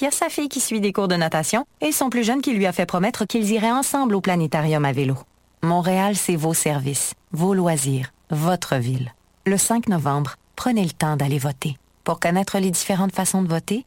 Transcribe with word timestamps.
Il 0.00 0.04
y 0.04 0.08
a 0.08 0.10
sa 0.10 0.28
fille 0.28 0.48
qui 0.48 0.58
suit 0.58 0.80
des 0.80 0.92
cours 0.92 1.06
de 1.06 1.14
natation 1.14 1.66
et 1.80 1.92
son 1.92 2.10
plus 2.10 2.24
jeune 2.24 2.42
qui 2.42 2.52
lui 2.52 2.66
a 2.66 2.72
fait 2.72 2.84
promettre 2.84 3.26
qu'ils 3.26 3.52
iraient 3.52 3.70
ensemble 3.70 4.16
au 4.16 4.20
planétarium 4.20 4.84
à 4.84 4.90
vélo. 4.90 5.16
Montréal, 5.62 6.16
c'est 6.16 6.34
vos 6.34 6.52
services, 6.52 7.14
vos 7.30 7.54
loisirs, 7.54 8.12
votre 8.28 8.74
ville. 8.74 9.14
Le 9.46 9.56
5 9.56 9.88
novembre, 9.88 10.34
prenez 10.56 10.82
le 10.82 10.90
temps 10.90 11.16
d'aller 11.16 11.38
voter. 11.38 11.76
Pour 12.02 12.18
connaître 12.18 12.58
les 12.58 12.72
différentes 12.72 13.14
façons 13.14 13.42
de 13.42 13.48
voter, 13.48 13.86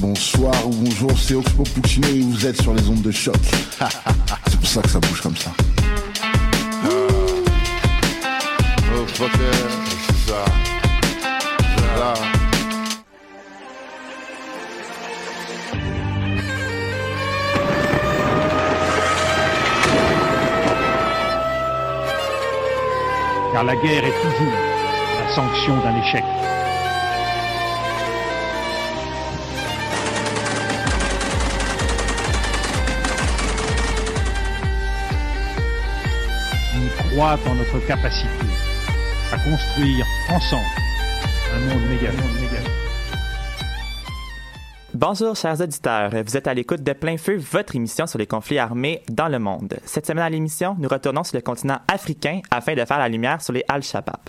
Bonsoir 0.00 0.54
ou 0.66 0.70
bonjour, 0.70 1.12
c'est 1.18 1.34
Oxpo 1.34 1.62
Puccino 1.62 2.08
et 2.08 2.22
vous 2.22 2.46
êtes 2.46 2.62
sur 2.62 2.72
les 2.72 2.88
ondes 2.88 3.02
de 3.02 3.10
choc. 3.10 3.36
c'est 4.46 4.58
pour 4.58 4.66
ça 4.66 4.80
que 4.80 4.88
ça 4.88 4.98
bouge 4.98 5.20
comme 5.20 5.36
ça. 5.36 5.52
Oh, 6.86 7.06
car 23.52 23.64
la 23.64 23.76
guerre 23.76 24.06
est 24.06 24.22
toujours 24.22 24.54
la 25.18 25.28
sanction 25.34 25.76
d'un 25.82 26.00
échec. 26.00 26.24
Croit 37.20 37.36
notre 37.54 37.86
capacité 37.86 38.28
à 39.30 39.36
construire 39.36 40.06
ensemble 40.30 40.64
un 41.54 41.58
monde 41.66 41.82
méga, 41.90 42.10
méga. 42.12 42.62
Bonjour 44.94 45.36
chers 45.36 45.60
auditeurs, 45.60 46.12
vous 46.24 46.36
êtes 46.38 46.46
à 46.46 46.54
l'écoute 46.54 46.82
de 46.82 46.94
Plein 46.94 47.18
Feu, 47.18 47.36
votre 47.36 47.76
émission 47.76 48.06
sur 48.06 48.18
les 48.18 48.26
conflits 48.26 48.58
armés 48.58 49.02
dans 49.10 49.28
le 49.28 49.38
monde. 49.38 49.76
Cette 49.84 50.06
semaine 50.06 50.24
à 50.24 50.30
l'émission, 50.30 50.76
nous 50.78 50.88
retournons 50.88 51.22
sur 51.22 51.36
le 51.36 51.42
continent 51.42 51.80
africain 51.88 52.40
afin 52.50 52.74
de 52.74 52.86
faire 52.86 52.98
la 52.98 53.10
lumière 53.10 53.42
sur 53.42 53.52
les 53.52 53.64
Al-Shabaab. 53.68 54.20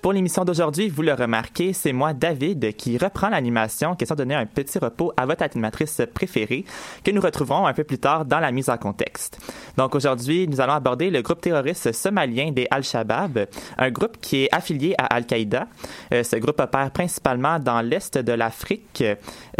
Pour 0.00 0.12
l'émission 0.12 0.44
d'aujourd'hui, 0.44 0.88
vous 0.88 1.02
le 1.02 1.12
remarquez, 1.12 1.72
c'est 1.72 1.92
moi, 1.92 2.12
David, 2.12 2.76
qui 2.76 2.96
reprend 2.98 3.30
l'animation, 3.30 3.96
question 3.96 4.14
de 4.14 4.22
donner 4.22 4.36
un 4.36 4.46
petit 4.46 4.78
repos 4.78 5.12
à 5.16 5.26
votre 5.26 5.42
animatrice 5.42 6.02
préférée, 6.14 6.64
que 7.02 7.10
nous 7.10 7.20
retrouverons 7.20 7.66
un 7.66 7.72
peu 7.72 7.82
plus 7.82 7.98
tard 7.98 8.24
dans 8.24 8.38
la 8.38 8.52
mise 8.52 8.70
en 8.70 8.76
contexte. 8.76 9.40
Donc 9.76 9.96
aujourd'hui, 9.96 10.46
nous 10.46 10.60
allons 10.60 10.74
aborder 10.74 11.10
le 11.10 11.20
groupe 11.20 11.40
terroriste 11.40 11.92
somalien 11.92 12.52
des 12.52 12.68
Al-Shabaab, 12.70 13.48
un 13.76 13.90
groupe 13.90 14.18
qui 14.20 14.44
est 14.44 14.54
affilié 14.54 14.94
à 14.98 15.06
Al-Qaïda. 15.06 15.66
Euh, 16.12 16.22
ce 16.22 16.36
groupe 16.36 16.60
opère 16.60 16.92
principalement 16.92 17.58
dans 17.58 17.80
l'est 17.80 18.18
de 18.18 18.32
l'Afrique, 18.32 19.02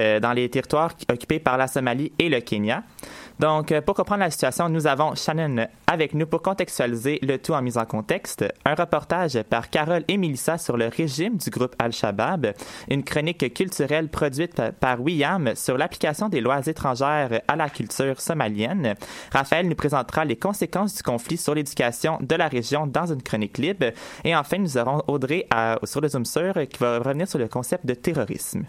euh, 0.00 0.20
dans 0.20 0.32
les 0.32 0.48
territoires 0.48 0.92
occupés 1.10 1.40
par 1.40 1.58
la 1.58 1.66
Somalie 1.66 2.12
et 2.16 2.28
le 2.28 2.40
Kenya. 2.40 2.84
Donc, 3.40 3.70
euh, 3.70 3.80
pour 3.80 3.94
comprendre 3.94 4.20
la 4.24 4.30
situation, 4.30 4.68
nous 4.68 4.88
avons 4.88 5.14
Shannon 5.14 5.68
avec 5.86 6.12
nous 6.12 6.26
pour 6.26 6.42
contextualiser 6.42 7.20
le 7.22 7.38
tout 7.38 7.52
en 7.52 7.62
mise 7.62 7.78
en 7.78 7.84
contexte. 7.84 8.44
Un 8.64 8.74
reportage 8.74 9.40
par 9.48 9.70
Carole 9.70 10.02
et 10.08 10.16
Melissa 10.16 10.58
sur 10.58 10.76
le 10.76 10.88
régime 10.88 11.36
du 11.36 11.48
groupe 11.50 11.76
Al-Shabaab. 11.78 12.52
Une 12.90 13.04
chronique 13.04 13.54
culturelle 13.54 14.08
produite 14.08 14.54
pa- 14.56 14.72
par 14.72 15.00
William 15.00 15.52
sur 15.54 15.78
l'application 15.78 16.28
des 16.28 16.40
lois 16.40 16.66
étrangères 16.66 17.40
à 17.46 17.54
la 17.54 17.68
culture 17.68 18.20
somalienne. 18.20 18.94
Raphaël 19.32 19.68
nous 19.68 19.76
présentera 19.76 20.24
les 20.24 20.36
conséquences 20.36 20.96
du 20.96 21.02
conflit 21.04 21.36
sur 21.36 21.54
l'éducation 21.54 22.18
de 22.20 22.34
la 22.34 22.48
région 22.48 22.88
dans 22.88 23.06
une 23.06 23.22
chronique 23.22 23.58
libre. 23.58 23.92
Et 24.24 24.34
enfin, 24.34 24.58
nous 24.58 24.76
aurons 24.78 25.00
Audrey 25.06 25.46
à- 25.50 25.78
sur 25.84 26.00
le 26.00 26.08
Zoom 26.08 26.24
sur 26.24 26.54
qui 26.68 26.78
va 26.80 26.98
revenir 26.98 27.28
sur 27.28 27.38
le 27.38 27.46
concept 27.46 27.86
de 27.86 27.94
terrorisme. 27.94 28.64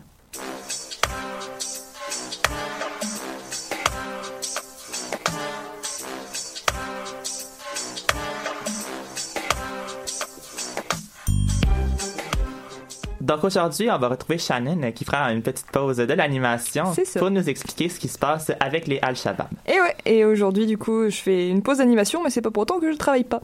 Donc 13.30 13.44
aujourd'hui, 13.44 13.88
on 13.92 13.98
va 14.00 14.08
retrouver 14.08 14.40
Shannon 14.40 14.82
euh, 14.82 14.90
qui 14.90 15.06
fera 15.06 15.32
une 15.32 15.44
petite 15.44 15.68
pause 15.68 15.98
de 15.98 16.14
l'animation 16.14 16.86
pour 17.20 17.30
nous 17.30 17.48
expliquer 17.48 17.88
ce 17.88 18.00
qui 18.00 18.08
se 18.08 18.18
passe 18.18 18.52
avec 18.60 18.88
les 18.88 18.98
Al-Shabaab. 19.04 19.50
Et 19.68 19.80
ouais, 19.80 19.96
et 20.08 20.26
aujourd'hui, 20.26 20.66
du 20.66 20.80
coup, 20.80 21.08
je 21.12 21.18
fais 21.18 21.48
une 21.48 21.62
pause 21.62 21.78
d'animation, 21.78 22.24
mais 22.24 22.32
c'est 22.32 22.42
pas 22.42 22.50
pour 22.50 22.64
autant 22.64 22.80
que 22.80 22.92
je 22.92 22.98
travaille 22.98 23.26
pas. 23.26 23.42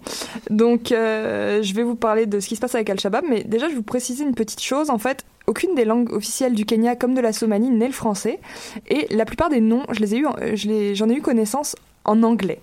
Donc, 0.50 0.92
euh, 0.92 1.62
je 1.62 1.72
vais 1.76 1.84
vous 1.84 1.94
parler 1.94 2.26
de 2.26 2.40
ce 2.40 2.48
qui 2.48 2.56
se 2.56 2.62
passe 2.62 2.74
avec 2.74 2.90
Al-Shabaab, 2.90 3.26
mais 3.30 3.44
déjà, 3.44 3.68
je 3.68 3.74
vais 3.74 3.78
vous 3.78 3.84
préciser 3.84 4.24
une 4.24 4.34
petite 4.34 4.60
chose. 4.64 4.90
En 4.90 4.98
fait, 4.98 5.24
aucune 5.46 5.76
des 5.76 5.86
langues 5.86 6.12
officielles 6.12 6.56
du 6.56 6.66
Kenya 6.66 6.96
comme 6.96 7.14
de 7.14 7.22
la 7.22 7.32
Somalie 7.32 7.70
n'est 7.70 7.86
le 7.86 7.94
français, 7.94 8.40
et 8.88 9.06
la 9.14 9.26
plupart 9.26 9.50
des 9.52 9.62
noms, 9.62 9.84
je 9.92 10.00
les 10.00 10.16
ai 10.16 10.18
eu, 10.18 10.26
je 10.56 10.68
les- 10.68 10.96
j'en 10.96 11.10
ai 11.10 11.14
eu 11.14 11.22
connaissance 11.22 11.76
en 12.06 12.24
anglais. 12.24 12.60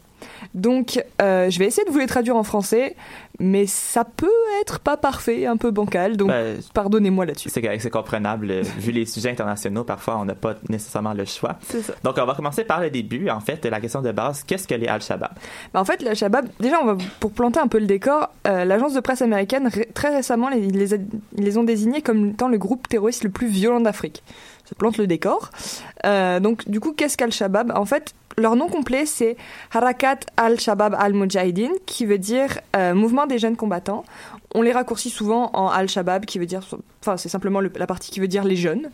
Donc, 0.54 1.02
euh, 1.20 1.50
je 1.50 1.58
vais 1.58 1.66
essayer 1.66 1.84
de 1.84 1.90
vous 1.90 1.98
les 1.98 2.06
traduire 2.06 2.36
en 2.36 2.42
français, 2.44 2.94
mais 3.40 3.66
ça 3.66 4.04
peut 4.04 4.28
être 4.60 4.78
pas 4.78 4.96
parfait, 4.96 5.46
un 5.46 5.56
peu 5.56 5.70
bancal, 5.70 6.16
donc 6.16 6.28
Ben, 6.28 6.58
pardonnez-moi 6.74 7.24
là-dessus. 7.26 7.48
c'est 7.48 7.62
c'est 7.80 7.90
comprenable. 7.90 8.50
euh, 8.50 8.62
Vu 8.78 8.92
les 8.92 9.06
sujets 9.06 9.30
internationaux, 9.30 9.84
parfois, 9.84 10.18
on 10.18 10.24
n'a 10.24 10.34
pas 10.34 10.54
nécessairement 10.68 11.12
le 11.14 11.24
choix. 11.24 11.56
Ça. 11.68 11.94
Donc, 12.04 12.16
on 12.18 12.24
va 12.26 12.34
commencer 12.34 12.64
par 12.64 12.80
le 12.80 12.90
début. 12.90 13.30
En 13.30 13.40
fait, 13.40 13.64
la 13.64 13.80
question 13.80 14.02
de 14.02 14.12
base, 14.12 14.42
qu'est-ce 14.44 14.68
que 14.68 14.74
les 14.74 14.86
Al-Shabaab? 14.86 15.32
Bah, 15.72 15.80
en 15.80 15.84
fait, 15.84 16.02
la 16.02 16.14
Shabab, 16.14 16.46
déjà, 16.60 16.80
on 16.82 16.86
va, 16.86 16.96
pour 17.20 17.32
planter 17.32 17.58
un 17.60 17.68
peu 17.68 17.78
le 17.78 17.86
décor, 17.86 18.28
euh, 18.46 18.64
l'agence 18.64 18.94
de 18.94 19.00
presse 19.00 19.22
américaine, 19.22 19.70
très 19.94 20.14
récemment, 20.14 20.48
les- 20.48 20.60
les, 20.68 20.88
les 21.36 21.58
ont 21.58 21.64
désignés 21.64 22.02
comme 22.02 22.30
étant 22.30 22.48
le 22.48 22.58
groupe 22.58 22.88
terroriste 22.88 23.24
le 23.24 23.30
plus 23.30 23.46
violent 23.48 23.80
d'Afrique. 23.80 24.22
Plante 24.78 24.96
le 24.98 25.06
décor. 25.06 25.50
Euh, 26.04 26.40
donc, 26.40 26.68
du 26.68 26.80
coup, 26.80 26.92
qu'est-ce 26.92 27.16
qu'Al-Shabaab 27.16 27.72
En 27.76 27.84
fait, 27.84 28.14
leur 28.38 28.56
nom 28.56 28.68
complet, 28.68 29.04
c'est 29.06 29.36
Harakat 29.72 30.20
al-Shabaab 30.36 30.94
al-Mujahideen, 30.98 31.72
qui 31.86 32.06
veut 32.06 32.18
dire 32.18 32.58
euh, 32.76 32.94
mouvement 32.94 33.26
des 33.26 33.38
jeunes 33.38 33.56
combattants. 33.56 34.04
On 34.54 34.62
les 34.62 34.72
raccourcit 34.72 35.10
souvent 35.10 35.50
en 35.54 35.68
Al-Shabaab, 35.68 36.24
qui 36.24 36.38
veut 36.38 36.46
dire, 36.46 36.60
enfin, 37.00 37.16
c'est 37.16 37.28
simplement 37.28 37.60
le- 37.60 37.70
la 37.76 37.86
partie 37.86 38.10
qui 38.10 38.20
veut 38.20 38.28
dire 38.28 38.44
les 38.44 38.56
jeunes. 38.56 38.90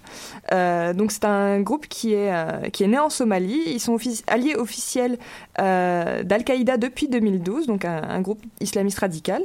Euh, 0.52 0.92
donc, 0.92 1.12
c'est 1.12 1.24
un 1.24 1.60
groupe 1.60 1.86
qui 1.86 2.14
est, 2.14 2.32
qui 2.72 2.84
est 2.84 2.88
né 2.88 2.98
en 2.98 3.10
Somalie. 3.10 3.62
Ils 3.66 3.80
sont 3.80 3.96
alliés 4.26 4.54
officiels 4.56 5.18
d'Al-Qaïda 5.58 6.76
depuis 6.76 7.08
2012, 7.08 7.66
donc 7.66 7.84
un 7.84 8.20
groupe 8.20 8.40
islamiste 8.60 8.98
radical. 8.98 9.42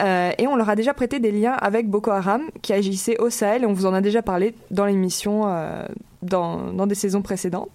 Euh, 0.00 0.32
et 0.38 0.46
on 0.46 0.56
leur 0.56 0.68
a 0.68 0.76
déjà 0.76 0.94
prêté 0.94 1.18
des 1.18 1.32
liens 1.32 1.52
avec 1.52 1.88
Boko 1.88 2.10
Haram, 2.10 2.42
qui 2.62 2.72
agissait 2.72 3.18
au 3.18 3.30
Sahel, 3.30 3.64
et 3.64 3.66
on 3.66 3.72
vous 3.72 3.86
en 3.86 3.94
a 3.94 4.00
déjà 4.00 4.22
parlé 4.22 4.54
dans 4.70 4.86
l'émission 4.86 5.42
euh, 5.46 5.86
dans, 6.22 6.86
des 6.86 6.94
saisons 6.94 7.22
précédentes. 7.22 7.70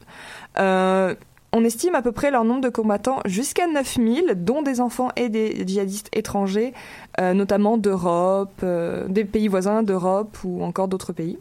Euh, 0.60 1.16
on 1.52 1.64
estime 1.64 1.94
à 1.96 2.02
peu 2.02 2.12
près 2.12 2.32
leur 2.32 2.46
nombre 2.46 2.62
de 2.62 2.70
combattants 2.70 3.20
jusqu'à 3.26 3.68
9000, 3.68 4.36
dont 4.38 4.64
des 4.64 4.82
enfants 4.82 5.10
et 5.16 5.30
des 5.30 5.68
djihadistes 5.68 6.10
étrangers, 6.12 6.74
notamment 7.20 7.78
d'Europe, 7.78 8.66
des 9.08 9.24
pays 9.24 9.48
voisins 9.50 9.84
d'Europe 9.84 10.36
ou 10.44 10.64
encore 10.64 10.88
d'autres 10.88 11.14
pays. 11.14 11.38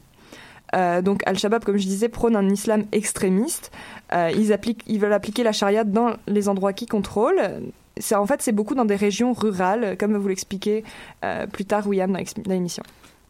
Donc 1.02 1.22
Al-Shabaab, 1.24 1.64
comme 1.64 1.78
je 1.78 1.86
disais, 1.86 2.10
prône 2.10 2.36
un 2.36 2.46
islam 2.50 2.84
extrémiste. 2.92 3.70
Ils, 4.12 4.54
ils 4.86 4.98
veulent 5.00 5.14
appliquer 5.14 5.44
la 5.44 5.52
charia 5.52 5.82
dans 5.82 6.10
les 6.26 6.46
endroits 6.50 6.74
qu'ils 6.74 6.90
contrôlent. 6.90 7.72
C'est, 7.98 8.14
en 8.14 8.26
fait, 8.26 8.42
c'est 8.42 8.52
beaucoup 8.52 8.74
dans 8.74 8.84
des 8.84 8.96
régions 8.96 9.32
rurales, 9.32 9.96
comme 9.98 10.16
vous 10.16 10.28
l'expliquez 10.28 10.84
euh, 11.24 11.46
plus 11.46 11.64
tard, 11.64 11.86
William, 11.86 12.10
dans 12.12 12.52
l'émission. 12.52 12.82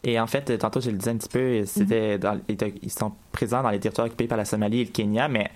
Et 0.05 0.19
en 0.19 0.27
fait, 0.27 0.57
tantôt, 0.57 0.81
je 0.81 0.89
le 0.89 0.97
disais 0.97 1.11
un 1.11 1.17
petit 1.17 1.29
peu, 1.29 1.65
c'était 1.65 2.17
dans- 2.17 2.39
ils 2.81 2.91
sont 2.91 3.11
présents 3.31 3.63
dans 3.63 3.69
les 3.69 3.79
territoires 3.79 4.07
occupés 4.07 4.27
par 4.27 4.37
la 4.37 4.45
Somalie 4.45 4.81
et 4.81 4.85
le 4.85 4.89
Kenya, 4.91 5.27
mais 5.29 5.49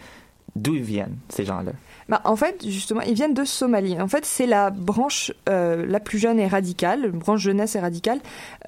d'où 0.56 0.76
ils 0.76 0.82
viennent, 0.84 1.18
ces 1.28 1.44
gens-là? 1.44 1.74
Bah, 2.08 2.22
en 2.24 2.38
fait, 2.38 2.66
justement, 2.66 3.02
ils 3.02 3.14
viennent 3.14 3.34
de 3.34 3.44
Somalie. 3.44 4.00
En 4.02 4.08
fait, 4.08 4.24
c'est 4.24 4.46
la 4.48 4.70
branche 4.70 5.34
euh, 5.50 5.86
la 5.86 6.00
plus 6.00 6.18
jeune 6.18 6.40
et 6.40 6.48
radicale, 6.48 7.12
branche 7.12 7.42
jeunesse 7.42 7.76
et 7.76 7.82
radicale, 7.82 8.20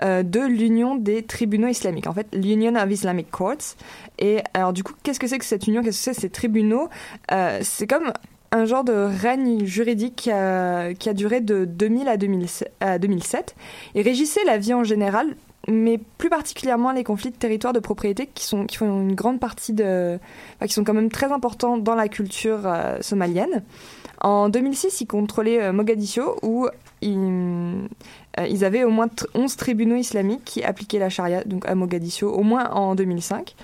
euh, 0.03 0.21
de 0.21 0.41
l'Union 0.41 0.95
des 0.95 1.23
tribunaux 1.23 1.69
islamiques. 1.69 2.07
En 2.07 2.13
fait, 2.13 2.27
l'Union 2.33 2.75
of 2.75 2.91
Islamic 2.91 3.31
Courts. 3.31 3.75
Et 4.19 4.39
alors, 4.53 4.73
du 4.73 4.83
coup, 4.83 4.93
qu'est-ce 5.03 5.19
que 5.21 5.27
c'est 5.27 5.39
que 5.39 5.45
cette 5.45 5.65
union? 5.67 5.81
Qu'est-ce 5.81 6.09
que 6.09 6.13
c'est 6.13 6.19
ces 6.21 6.29
tribunaux? 6.29 6.89
Euh, 7.31 7.59
C'est 7.63 7.87
comme 7.87 8.11
un 8.51 8.65
genre 8.65 8.83
de 8.83 8.93
règne 8.93 9.65
juridique 9.65 10.15
qui 10.15 10.31
a, 10.31 11.13
duré 11.13 11.41
de 11.41 11.65
2000 11.65 12.07
à, 12.07 12.17
2007, 12.17 12.71
à 12.79 12.99
2007 12.99 13.55
et 13.95 14.01
régissait 14.01 14.43
la 14.45 14.57
vie 14.57 14.73
en 14.73 14.83
général 14.83 15.35
mais 15.67 15.99
plus 16.17 16.29
particulièrement 16.29 16.91
les 16.91 17.03
conflits 17.03 17.31
de 17.31 17.35
territoire 17.35 17.73
de 17.73 17.79
propriété 17.79 18.27
qui 18.33 18.45
sont 18.45 18.65
qui 18.65 18.77
font 18.77 19.01
une 19.01 19.13
grande 19.13 19.39
partie 19.39 19.73
de 19.73 20.19
qui 20.65 20.73
sont 20.73 20.83
quand 20.83 20.93
même 20.93 21.11
très 21.11 21.31
importants 21.31 21.77
dans 21.77 21.95
la 21.95 22.07
culture 22.07 22.61
euh, 22.65 22.97
somalienne. 23.01 23.63
En 24.21 24.49
2006, 24.49 25.01
ils 25.01 25.05
contrôlaient 25.05 25.61
euh, 25.61 25.71
Mogadiscio 25.71 26.37
où 26.43 26.67
ils, 27.01 27.87
euh, 28.39 28.47
ils, 28.47 28.63
avaient 28.65 28.83
au 28.83 28.89
moins 28.89 29.07
11 29.35 29.55
tribunaux 29.55 29.95
islamiques 29.95 30.43
qui 30.45 30.63
appliquaient 30.63 30.99
la 30.99 31.09
charia 31.09 31.43
donc 31.43 31.67
à 31.67 31.75
Mogadiscio 31.75 32.31
au 32.31 32.43
moins 32.43 32.69
en 32.71 32.95
2005. 32.95 33.55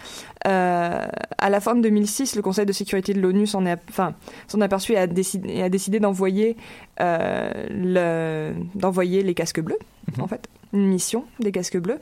Euh, 0.48 1.06
à 1.38 1.50
la 1.50 1.60
fin 1.60 1.76
de 1.76 1.82
2006, 1.82 2.36
le 2.36 2.42
Conseil 2.42 2.66
de 2.66 2.72
sécurité 2.74 3.14
de 3.14 3.22
l'ONU 3.22 3.48
s'en 3.48 3.66
est, 3.66 3.78
enfin, 3.90 4.14
s'en 4.48 4.62
aperçu 4.62 4.94
et 4.94 4.98
a 4.98 5.08
décidé, 5.08 5.62
a 5.62 5.70
décidé 5.70 6.00
d'envoyer 6.00 6.56
le, 7.00 8.54
d'envoyer 8.76 9.24
les 9.24 9.34
casques 9.34 9.62
bleus, 9.62 9.80
-hmm. 10.12 10.22
en 10.22 10.28
fait 10.28 10.48
une 10.76 10.88
mission 10.88 11.26
des 11.40 11.52
casques 11.52 11.78
bleus 11.78 12.00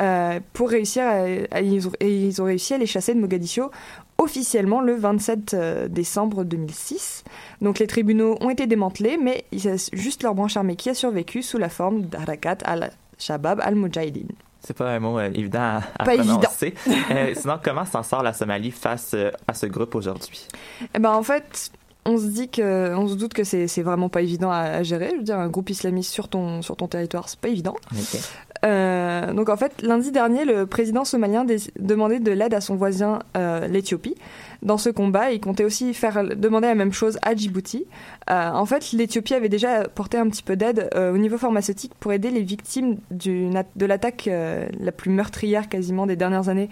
euh, 0.00 0.40
pour 0.52 0.70
réussir 0.70 1.04
à, 1.04 1.56
à, 1.56 1.60
ils, 1.60 1.86
ont, 1.88 1.92
et 2.00 2.26
ils 2.26 2.42
ont 2.42 2.46
réussi 2.46 2.74
à 2.74 2.78
les 2.78 2.86
chasser 2.86 3.14
de 3.14 3.20
Mogadiscio 3.20 3.70
officiellement 4.18 4.80
le 4.80 4.94
27 4.94 5.54
euh, 5.54 5.88
décembre 5.88 6.44
2006. 6.44 7.24
Donc 7.60 7.78
les 7.78 7.86
tribunaux 7.86 8.36
ont 8.40 8.50
été 8.50 8.66
démantelés, 8.66 9.18
mais 9.22 9.44
il 9.52 9.64
y 9.64 9.68
a 9.68 9.76
juste 9.92 10.22
leur 10.22 10.34
branche 10.34 10.56
armée 10.56 10.76
qui 10.76 10.90
a 10.90 10.94
survécu 10.94 11.42
sous 11.42 11.58
la 11.58 11.68
forme 11.68 12.02
d'Harakat 12.02 12.58
al-Shabab 12.64 13.60
al-Mujahideen. 13.60 14.28
C'est 14.60 14.76
pas 14.76 14.90
un 14.92 14.98
mot 15.00 15.18
euh, 15.18 15.30
évident 15.34 15.80
à, 15.98 16.04
pas 16.04 16.16
prononcer. 16.16 16.74
euh, 17.10 17.34
sinon, 17.36 17.58
comment 17.62 17.84
s'en 17.84 18.02
sort 18.02 18.22
la 18.22 18.32
Somalie 18.32 18.70
face 18.70 19.14
à 19.46 19.52
ce 19.52 19.66
groupe 19.66 19.94
aujourd'hui? 19.94 20.48
Eh 20.94 20.98
ben, 20.98 21.12
en 21.12 21.22
fait, 21.22 21.70
on 22.06 22.18
se 22.18 22.26
dit 22.26 22.48
que, 22.48 22.94
on 22.94 23.08
se 23.08 23.14
doute 23.14 23.34
que 23.34 23.44
c'est 23.44 23.82
vraiment 23.82 24.08
pas 24.08 24.22
évident 24.22 24.50
à, 24.50 24.60
à, 24.60 24.82
gérer. 24.82 25.10
Je 25.12 25.16
veux 25.16 25.22
dire, 25.22 25.38
un 25.38 25.48
groupe 25.48 25.70
islamiste 25.70 26.12
sur 26.12 26.28
ton, 26.28 26.62
sur 26.62 26.76
ton 26.76 26.88
territoire, 26.88 27.28
c'est 27.28 27.38
pas 27.38 27.48
évident. 27.48 27.74
Okay. 27.92 28.20
Euh, 28.64 29.32
donc 29.32 29.48
en 29.48 29.56
fait, 29.56 29.82
lundi 29.82 30.10
dernier, 30.10 30.44
le 30.44 30.66
président 30.66 31.04
somalien 31.04 31.44
demandait 31.78 32.20
de 32.20 32.30
l'aide 32.32 32.54
à 32.54 32.60
son 32.60 32.76
voisin, 32.76 33.18
euh, 33.36 33.66
l'Éthiopie. 33.66 34.14
Dans 34.62 34.78
ce 34.78 34.88
combat, 34.88 35.32
il 35.32 35.40
comptait 35.40 35.64
aussi 35.64 35.92
faire 35.92 36.24
demander 36.36 36.68
la 36.68 36.74
même 36.74 36.92
chose 36.92 37.18
à 37.22 37.34
Djibouti. 37.34 37.84
Euh, 38.30 38.50
en 38.50 38.64
fait, 38.64 38.92
l'Éthiopie 38.92 39.34
avait 39.34 39.50
déjà 39.50 39.86
porté 39.88 40.16
un 40.16 40.28
petit 40.28 40.42
peu 40.42 40.56
d'aide 40.56 40.88
euh, 40.94 41.12
au 41.12 41.18
niveau 41.18 41.36
pharmaceutique 41.36 41.92
pour 42.00 42.12
aider 42.12 42.30
les 42.30 42.42
victimes 42.42 42.96
de 43.10 43.86
l'attaque 43.86 44.28
la 44.28 44.92
plus 44.92 45.10
meurtrière 45.10 45.68
quasiment 45.68 46.06
des 46.06 46.16
dernières 46.16 46.48
années 46.48 46.70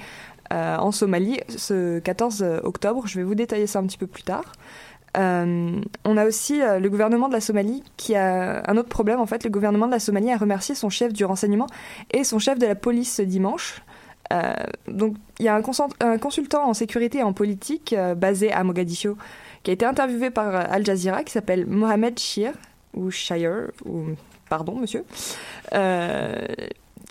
en 0.50 0.93
Somalie, 0.93 1.40
ce 1.49 1.99
14 2.00 2.44
octobre. 2.62 3.06
Je 3.06 3.19
vais 3.19 3.25
vous 3.25 3.34
détailler 3.34 3.67
ça 3.67 3.79
un 3.79 3.87
petit 3.87 3.96
peu 3.96 4.06
plus 4.06 4.23
tard. 4.23 4.52
Euh, 5.17 5.81
on 6.05 6.17
a 6.17 6.25
aussi 6.25 6.62
euh, 6.62 6.79
le 6.79 6.88
gouvernement 6.88 7.29
de 7.29 7.35
la 7.35 7.41
Somalie 7.41 7.82
qui 7.97 8.14
a 8.14 8.62
un 8.69 8.76
autre 8.76 8.88
problème. 8.88 9.20
En 9.20 9.26
fait, 9.26 9.44
le 9.44 9.50
gouvernement 9.50 9.87
de 9.87 9.93
la 9.93 9.99
Somalie 9.99 10.32
a 10.32 10.37
remercié 10.37 10.75
son 10.75 10.88
chef 10.88 11.12
du 11.12 11.25
renseignement 11.25 11.67
et 12.11 12.25
son 12.25 12.38
chef 12.38 12.59
de 12.59 12.67
la 12.67 12.75
police 12.75 13.17
ce 13.17 13.23
dimanche. 13.23 13.82
Euh, 14.32 14.55
donc, 14.88 15.17
il 15.38 15.44
y 15.44 15.49
a 15.49 15.55
un, 15.55 16.19
consultant 16.19 16.69
en 16.69 16.75
sécurité 16.75 17.19
et 17.19 17.23
en 17.23 17.32
politique 17.32 17.94
basé 18.17 18.53
à 18.53 18.64
Mogadiscio 18.64 19.19
qui 19.62 19.70
a 19.70 19.75
été 19.75 19.85
interviewé 19.85 20.31
par 20.31 20.55
Al 20.55 20.85
Jazeera 20.85 21.23
qui 21.25 21.32
s'appelle 21.32 21.67
Mohamed 21.67 22.19
Shir 22.19 22.53
ou 22.94 23.11
Shire 23.11 23.70
ou 23.85 24.06
pardon 24.49 24.76
monsieur 24.76 25.05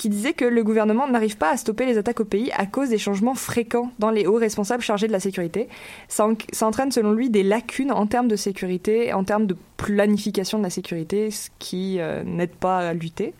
qui 0.01 0.09
disait 0.09 0.33
que 0.33 0.45
le 0.45 0.63
gouvernement 0.63 1.07
n'arrive 1.07 1.37
pas 1.37 1.51
à 1.51 1.57
stopper 1.57 1.85
les 1.85 1.99
attaques 1.99 2.21
au 2.21 2.25
pays 2.25 2.51
à 2.57 2.65
cause 2.65 2.89
des 2.89 2.97
changements 2.97 3.35
fréquents 3.35 3.91
dans 3.99 4.09
les 4.09 4.25
hauts 4.25 4.37
responsables 4.37 4.81
chargés 4.81 5.05
de 5.05 5.11
la 5.11 5.19
sécurité. 5.19 5.69
Ça, 6.07 6.25
en, 6.25 6.33
ça 6.51 6.65
entraîne 6.65 6.91
selon 6.91 7.11
lui 7.11 7.29
des 7.29 7.43
lacunes 7.43 7.91
en 7.91 8.07
termes 8.07 8.27
de 8.27 8.35
sécurité, 8.35 9.13
en 9.13 9.23
termes 9.23 9.45
de 9.45 9.55
planification 9.77 10.57
de 10.57 10.63
la 10.63 10.71
sécurité, 10.71 11.29
ce 11.29 11.51
qui 11.59 11.99
euh, 11.99 12.23
n'aide 12.23 12.49
pas 12.49 12.79
à 12.79 12.93
lutter. 12.93 13.35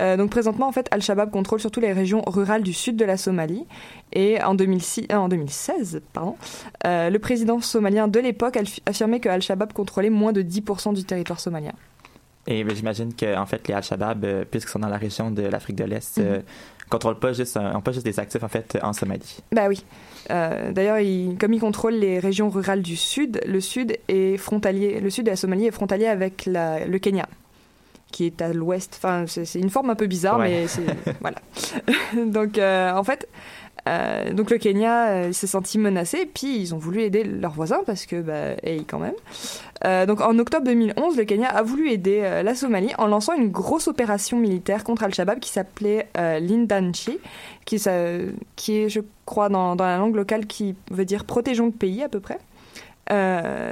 Euh, 0.00 0.16
donc 0.16 0.30
présentement, 0.30 0.66
en 0.66 0.72
fait, 0.72 0.88
Al-Shabaab 0.90 1.30
contrôle 1.30 1.60
surtout 1.60 1.78
les 1.78 1.92
régions 1.92 2.22
rurales 2.26 2.62
du 2.62 2.72
sud 2.72 2.96
de 2.96 3.04
la 3.04 3.16
Somalie. 3.16 3.64
Et 4.12 4.42
en, 4.42 4.56
2006, 4.56 5.06
euh, 5.12 5.16
en 5.16 5.28
2016, 5.28 6.02
pardon, 6.12 6.34
euh, 6.84 7.10
le 7.10 7.18
président 7.20 7.60
somalien 7.60 8.08
de 8.08 8.18
l'époque 8.18 8.58
affirmait 8.86 9.20
que 9.20 9.28
Al-Shabaab 9.28 9.72
contrôlait 9.72 10.10
moins 10.10 10.32
de 10.32 10.42
10% 10.42 10.94
du 10.94 11.04
territoire 11.04 11.38
somalien. 11.38 11.72
Et 12.46 12.64
ben, 12.64 12.74
j'imagine 12.74 13.14
que 13.14 13.36
en 13.36 13.46
fait 13.46 13.66
les 13.68 13.74
Al-Shabaab, 13.74 14.24
euh, 14.24 14.44
puisqu'ils 14.48 14.70
sont 14.72 14.80
dans 14.80 14.88
la 14.88 14.96
région 14.96 15.30
de 15.30 15.42
l'Afrique 15.42 15.76
de 15.76 15.84
l'Est, 15.84 16.18
mm 16.18 16.22
-hmm. 16.22 16.26
euh, 16.26 16.40
contrôlent 16.90 17.18
pas 17.18 17.32
juste, 17.32 17.56
euh, 17.56 17.72
ont 17.72 17.80
pas 17.80 17.92
juste 17.92 18.04
des 18.04 18.18
actifs 18.18 18.42
en 18.42 18.48
fait 18.48 18.78
en 18.82 18.92
Somalie. 18.92 19.38
Bah 19.52 19.68
oui. 19.68 19.84
D'ailleurs, 20.28 20.98
comme 21.38 21.52
ils 21.52 21.60
contrôlent 21.60 21.98
les 21.98 22.18
régions 22.18 22.48
rurales 22.48 22.82
du 22.82 22.96
sud, 22.96 23.40
le 23.46 23.60
sud 23.60 23.98
est 24.08 24.36
frontalier, 24.36 25.00
le 25.00 25.10
sud 25.10 25.24
de 25.26 25.30
la 25.30 25.36
Somalie 25.36 25.66
est 25.66 25.72
frontalier 25.72 26.06
avec 26.06 26.46
la, 26.46 26.86
le 26.86 26.98
Kenya 26.98 27.28
qui 28.12 28.26
est 28.26 28.42
à 28.42 28.52
l'ouest. 28.52 28.92
Enfin, 28.98 29.24
c'est 29.26 29.58
une 29.58 29.70
forme 29.70 29.88
un 29.90 29.94
peu 29.94 30.06
bizarre, 30.06 30.38
ouais. 30.38 30.66
mais 30.66 31.14
voilà. 31.24 31.38
Donc, 32.38 32.58
en 32.58 33.04
fait, 33.04 33.26
euh, 33.88 34.32
donc 34.32 34.50
le 34.50 34.58
Kenya 34.58 35.08
euh, 35.08 35.32
s'est 35.32 35.46
senti 35.46 35.78
menacé, 35.78 36.26
puis 36.32 36.58
ils 36.58 36.74
ont 36.74 36.78
voulu 36.78 37.02
aider 37.02 37.24
leurs 37.24 37.52
voisins 37.52 37.80
parce 37.84 38.06
que, 38.06 38.20
bah, 38.20 38.54
hey, 38.62 38.84
quand 38.84 38.98
même. 38.98 39.14
Euh, 39.84 40.06
donc 40.06 40.20
en 40.20 40.38
octobre 40.38 40.64
2011, 40.64 41.16
le 41.16 41.24
Kenya 41.24 41.48
a 41.48 41.62
voulu 41.62 41.90
aider 41.90 42.20
la 42.44 42.54
Somalie 42.54 42.92
en 42.98 43.06
lançant 43.06 43.34
une 43.34 43.50
grosse 43.50 43.88
opération 43.88 44.38
militaire 44.38 44.84
contre 44.84 45.02
Al-Shabaab 45.02 45.40
qui 45.40 45.50
s'appelait 45.50 46.08
Lindanchi, 46.14 47.18
qui, 47.64 47.82
qui 48.56 48.76
est, 48.76 48.88
je 48.88 49.00
crois, 49.26 49.48
dans, 49.48 49.74
la 49.74 49.98
langue 49.98 50.14
locale, 50.14 50.46
qui 50.46 50.76
veut 50.90 51.04
dire 51.04 51.24
protégeons 51.24 51.66
le 51.66 51.72
pays 51.72 52.02
à 52.02 52.08
peu 52.08 52.20
près. 52.20 52.38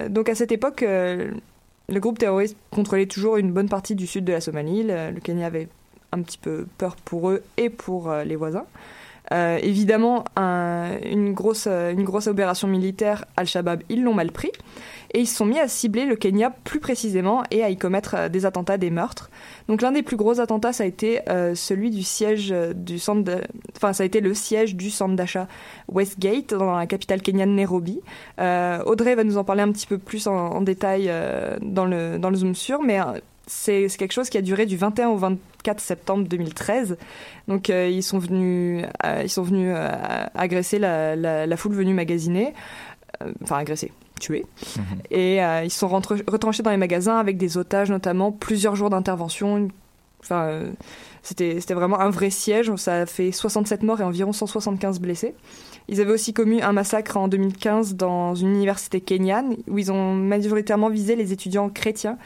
donc 0.08 0.28
à 0.28 0.34
cette 0.34 0.50
époque, 0.50 0.80
le 0.82 2.00
groupe 2.00 2.18
terroriste 2.18 2.56
contrôlait 2.72 3.06
toujours 3.06 3.36
une 3.36 3.52
bonne 3.52 3.68
partie 3.68 3.94
du 3.94 4.08
sud 4.08 4.24
de 4.24 4.32
la 4.32 4.40
Somalie. 4.40 4.82
Le 4.82 5.20
Kenya 5.20 5.46
avait 5.46 5.68
un 6.10 6.22
petit 6.22 6.38
peu 6.38 6.66
peur 6.76 6.96
pour 6.96 7.30
eux 7.30 7.44
et 7.56 7.70
pour 7.70 8.12
les 8.12 8.34
voisins. 8.34 8.66
Euh, 9.32 9.58
évidemment, 9.62 10.24
un, 10.36 10.98
une, 11.04 11.32
grosse, 11.32 11.66
une 11.66 12.04
grosse 12.04 12.26
opération 12.26 12.68
militaire, 12.68 13.24
Al-Shabaab, 13.36 13.82
ils 13.88 14.02
l'ont 14.02 14.14
mal 14.14 14.32
pris. 14.32 14.50
Et 15.12 15.20
ils 15.20 15.26
se 15.26 15.34
sont 15.34 15.46
mis 15.46 15.58
à 15.58 15.66
cibler 15.66 16.04
le 16.04 16.14
Kenya 16.14 16.50
plus 16.50 16.78
précisément 16.78 17.42
et 17.50 17.64
à 17.64 17.70
y 17.70 17.76
commettre 17.76 18.30
des 18.30 18.46
attentats, 18.46 18.78
des 18.78 18.90
meurtres. 18.90 19.30
Donc 19.68 19.82
l'un 19.82 19.92
des 19.92 20.02
plus 20.02 20.16
gros 20.16 20.40
attentats, 20.40 20.72
ça 20.72 20.84
a 20.84 20.86
été 20.86 21.28
euh, 21.28 21.54
celui 21.54 21.90
du 21.90 22.02
siège 22.02 22.54
du 22.76 22.98
centre, 22.98 23.42
enfin 23.76 23.92
ça 23.92 24.04
a 24.04 24.06
été 24.06 24.20
le 24.20 24.34
siège 24.34 24.76
du 24.76 24.90
centre 24.90 25.16
d'achat 25.16 25.48
Westgate 25.88 26.54
dans 26.54 26.76
la 26.76 26.86
capitale 26.86 27.22
kenyane 27.22 27.54
Nairobi. 27.56 28.00
Euh, 28.38 28.82
Audrey 28.86 29.16
va 29.16 29.24
nous 29.24 29.36
en 29.36 29.44
parler 29.44 29.62
un 29.62 29.72
petit 29.72 29.86
peu 29.86 29.98
plus 29.98 30.28
en, 30.28 30.60
détail 30.60 31.06
euh, 31.08 31.56
dans 31.60 31.86
le 31.86 32.18
dans 32.18 32.30
le 32.30 32.36
zoom 32.36 32.54
sur, 32.54 32.82
mais 32.82 33.00
c'est 33.46 33.88
quelque 33.98 34.12
chose 34.12 34.30
qui 34.30 34.38
a 34.38 34.42
duré 34.42 34.66
du 34.66 34.76
21 34.76 35.08
au 35.08 35.16
24 35.60 35.80
septembre 35.80 36.26
2013. 36.28 36.96
Donc 37.48 37.70
euh, 37.70 37.88
ils 37.88 38.02
sont 38.02 38.18
venus, 38.18 38.84
euh, 39.04 39.20
ils 39.22 39.28
sont 39.28 39.42
venus 39.42 39.72
euh, 39.74 40.24
agresser 40.34 40.78
la, 40.78 41.16
la, 41.16 41.46
la, 41.46 41.56
foule 41.56 41.74
venue 41.74 41.94
magasiner, 41.94 42.54
enfin 43.42 43.58
agresser, 43.58 43.92
tuer. 44.18 44.46
-hmm. 44.56 44.80
Et 45.10 45.36
ils 45.64 45.70
sont 45.70 45.88
retranchés 45.88 46.62
dans 46.62 46.70
les 46.70 46.76
magasins 46.76 47.18
avec 47.18 47.36
des 47.36 47.56
otages 47.56 47.90
notamment, 47.90 48.32
plusieurs 48.32 48.76
jours 48.76 48.90
d'intervention. 48.90 49.68
Enfin, 50.22 50.60
c'était 51.22 51.74
vraiment 51.74 51.98
un 51.98 52.10
vrai 52.10 52.30
siège. 52.30 52.74
Ça 52.76 53.02
a 53.02 53.06
fait 53.06 53.32
67 53.32 53.82
morts 53.82 54.00
et 54.00 54.04
environ 54.04 54.32
175 54.32 55.00
blessés. 55.00 55.34
Ils 55.88 56.00
avaient 56.00 56.12
aussi 56.12 56.32
commis 56.32 56.62
un 56.62 56.72
massacre 56.72 57.16
en 57.16 57.26
2015 57.26 57.96
dans 57.96 58.34
une 58.34 58.48
université 58.48 59.00
kenyane 59.00 59.56
où 59.66 59.78
ils 59.78 59.90
ont 59.90 60.14
majoritairement 60.14 60.88
visé 60.88 61.16
les 61.16 61.32
étudiants 61.32 61.68
chrétiens 61.68 62.16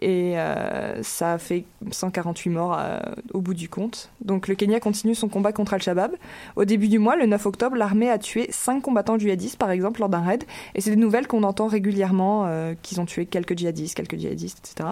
et 0.00 0.38
euh, 0.38 1.02
ça 1.02 1.34
a 1.34 1.38
fait 1.38 1.64
148 1.90 2.50
morts 2.50 2.76
euh, 2.78 2.98
au 3.32 3.40
bout 3.40 3.54
du 3.54 3.68
compte. 3.68 4.10
Donc 4.20 4.48
le 4.48 4.54
Kenya 4.54 4.80
continue 4.80 5.14
son 5.14 5.28
combat 5.28 5.52
contre 5.52 5.74
Al-Shabaab. 5.74 6.12
Au 6.56 6.64
début 6.64 6.88
du 6.88 6.98
mois, 6.98 7.16
le 7.16 7.26
9 7.26 7.46
octobre, 7.46 7.76
l'armée 7.76 8.10
a 8.10 8.18
tué 8.18 8.46
5 8.50 8.80
combattants 8.80 9.18
djihadistes, 9.18 9.56
par 9.56 9.70
exemple, 9.70 10.00
lors 10.00 10.08
d'un 10.08 10.20
raid. 10.20 10.44
Et 10.74 10.80
c'est 10.80 10.90
des 10.90 10.96
nouvelles 10.96 11.26
qu'on 11.26 11.44
entend 11.44 11.68
régulièrement, 11.68 12.44
euh, 12.46 12.74
qu'ils 12.82 13.00
ont 13.00 13.06
tué 13.06 13.26
quelques 13.26 13.56
djihadistes, 13.56 13.96
quelques 13.96 14.16
djihadistes, 14.16 14.58
etc. 14.58 14.90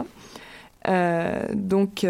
Euh, 0.89 1.47
donc 1.55 2.07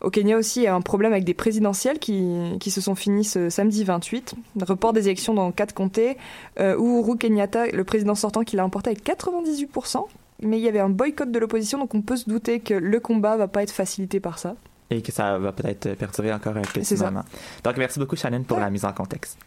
au 0.00 0.10
Kenya 0.10 0.36
aussi, 0.36 0.60
il 0.60 0.64
y 0.64 0.66
a 0.68 0.74
un 0.76 0.80
problème 0.80 1.12
avec 1.12 1.24
des 1.24 1.34
présidentielles 1.34 1.98
qui, 1.98 2.56
qui 2.60 2.70
se 2.70 2.80
sont 2.80 2.94
finies 2.94 3.24
ce 3.24 3.50
samedi 3.50 3.82
28. 3.82 4.36
Report 4.60 4.92
des 4.92 5.06
élections 5.06 5.34
dans 5.34 5.50
quatre 5.50 5.74
comtés. 5.74 6.16
Uhuru 6.60 7.18
Kenyatta, 7.18 7.66
le 7.66 7.82
président 7.82 8.14
sortant, 8.14 8.44
qui 8.44 8.54
l'a 8.54 8.64
emporté 8.64 8.90
avec 8.90 9.04
98%, 9.04 10.06
mais 10.42 10.58
il 10.58 10.64
y 10.64 10.68
avait 10.68 10.80
un 10.80 10.88
boycott 10.88 11.30
de 11.30 11.38
l'opposition, 11.38 11.78
donc 11.78 11.94
on 11.94 12.02
peut 12.02 12.16
se 12.16 12.28
douter 12.28 12.60
que 12.60 12.74
le 12.74 13.00
combat 13.00 13.36
va 13.36 13.48
pas 13.48 13.62
être 13.62 13.72
facilité 13.72 14.20
par 14.20 14.38
ça. 14.38 14.56
Et 14.90 15.02
que 15.02 15.12
ça 15.12 15.38
va 15.38 15.52
peut-être 15.52 15.94
perdurer 15.94 16.32
encore 16.32 16.56
un 16.56 16.62
petit 16.62 16.94
moment. 16.96 17.24
Donc 17.64 17.76
merci 17.76 17.98
beaucoup 17.98 18.16
Shannon 18.16 18.42
pour 18.42 18.56
ouais. 18.56 18.64
la 18.64 18.70
mise 18.70 18.84
en 18.84 18.92
contexte. 18.92 19.38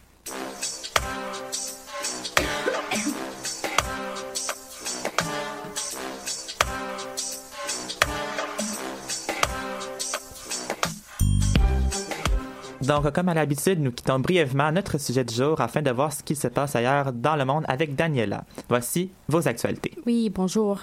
Donc, 12.82 13.12
comme 13.12 13.28
à 13.28 13.34
l'habitude, 13.34 13.80
nous 13.80 13.92
quittons 13.92 14.18
brièvement 14.18 14.72
notre 14.72 14.98
sujet 14.98 15.24
du 15.24 15.34
jour 15.34 15.60
afin 15.60 15.82
de 15.82 15.90
voir 15.90 16.12
ce 16.12 16.22
qui 16.22 16.34
se 16.34 16.48
passe 16.48 16.74
ailleurs 16.74 17.12
dans 17.12 17.36
le 17.36 17.44
monde 17.44 17.64
avec 17.68 17.94
Daniela. 17.94 18.44
Voici 18.68 19.10
vos 19.28 19.46
actualités. 19.46 19.92
Oui, 20.04 20.30
bonjour. 20.34 20.80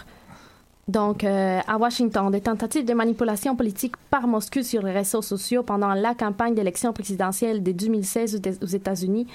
Donc, 0.89 1.24
euh, 1.24 1.60
à 1.67 1.77
Washington, 1.77 2.31
des 2.31 2.41
tentatives 2.41 2.84
de 2.84 2.96
manipulation 2.96 3.55
politique 3.55 3.93
par 4.10 4.25
Moscou 4.25 4.63
sur 4.63 4.81
les 4.81 4.91
réseaux 4.91 5.22
sociaux 5.22 5.62
pendant 5.62 5.93
la 5.93 6.15
campagne 6.15 6.55
d'élection 6.55 6.93
présidentielle 6.93 7.62
de 7.62 7.72
2016 7.72 8.41
aux 8.63 8.65
États-Unis 8.65 9.27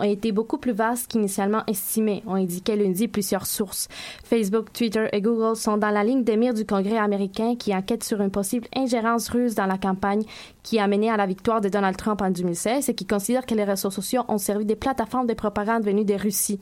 ont 0.00 0.04
été 0.04 0.32
beaucoup 0.32 0.56
plus 0.56 0.72
vastes 0.72 1.10
qu'initialement 1.10 1.64
estimé, 1.66 2.22
ont 2.26 2.36
indiqué 2.36 2.76
lundi 2.76 3.08
plusieurs 3.08 3.44
sources. 3.44 3.88
Facebook, 4.24 4.72
Twitter 4.72 5.06
et 5.12 5.20
Google 5.20 5.54
sont 5.54 5.76
dans 5.76 5.90
la 5.90 6.02
ligne 6.02 6.24
des 6.24 6.38
mires 6.38 6.54
du 6.54 6.64
Congrès 6.64 6.96
américain 6.96 7.56
qui 7.58 7.74
enquête 7.74 8.04
sur 8.04 8.22
une 8.22 8.30
possible 8.30 8.66
ingérence 8.74 9.28
russe 9.28 9.54
dans 9.54 9.66
la 9.66 9.76
campagne 9.76 10.22
qui 10.62 10.78
a 10.78 10.86
mené 10.86 11.10
à 11.10 11.16
la 11.16 11.26
victoire 11.26 11.60
de 11.60 11.68
Donald 11.68 11.96
Trump 11.96 12.22
en 12.22 12.30
2016 12.30 12.88
et 12.88 12.94
qui 12.94 13.06
considère 13.06 13.46
que 13.46 13.54
les 13.54 13.64
réseaux 13.64 13.90
sociaux 13.90 14.22
ont 14.28 14.38
servi 14.38 14.64
des 14.64 14.76
plateformes 14.76 15.26
de 15.26 15.34
propagande 15.34 15.84
venues 15.84 16.04
de 16.04 16.14
Russie. 16.14 16.60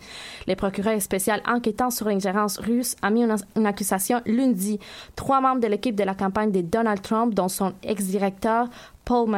Le 0.49 0.55
procureur 0.55 1.01
spécial 1.01 1.43
enquêtant 1.47 1.91
sur 1.91 2.09
l'ingérence 2.09 2.59
russe 2.59 2.97
a 3.03 3.11
mis 3.11 3.23
une, 3.23 3.67
accusation 3.67 4.21
lundi. 4.41 4.79
Trois 5.17 5.41
membres 5.41 5.61
de 5.61 5.67
l'équipe 5.67 5.95
de 5.95 6.05
la 6.05 6.15
campagne 6.15 6.51
de 6.51 6.61
Donald 6.61 7.03
Trump, 7.03 7.35
dont 7.35 7.49
son 7.49 7.73
ex-directeur 7.83 8.69
Paul 9.05 9.29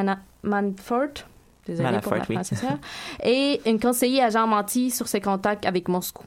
Manafort, 0.42 1.24
Désolé 1.66 2.00
pour 2.00 2.14
la 2.14 2.22
oui. 2.28 2.36
et 3.22 3.60
un 3.66 3.78
conseiller 3.78 4.22
agent 4.22 4.46
menti 4.46 4.90
sur 4.90 5.06
ses 5.06 5.20
contacts 5.20 5.64
avec 5.64 5.88
Moscou. 5.88 6.24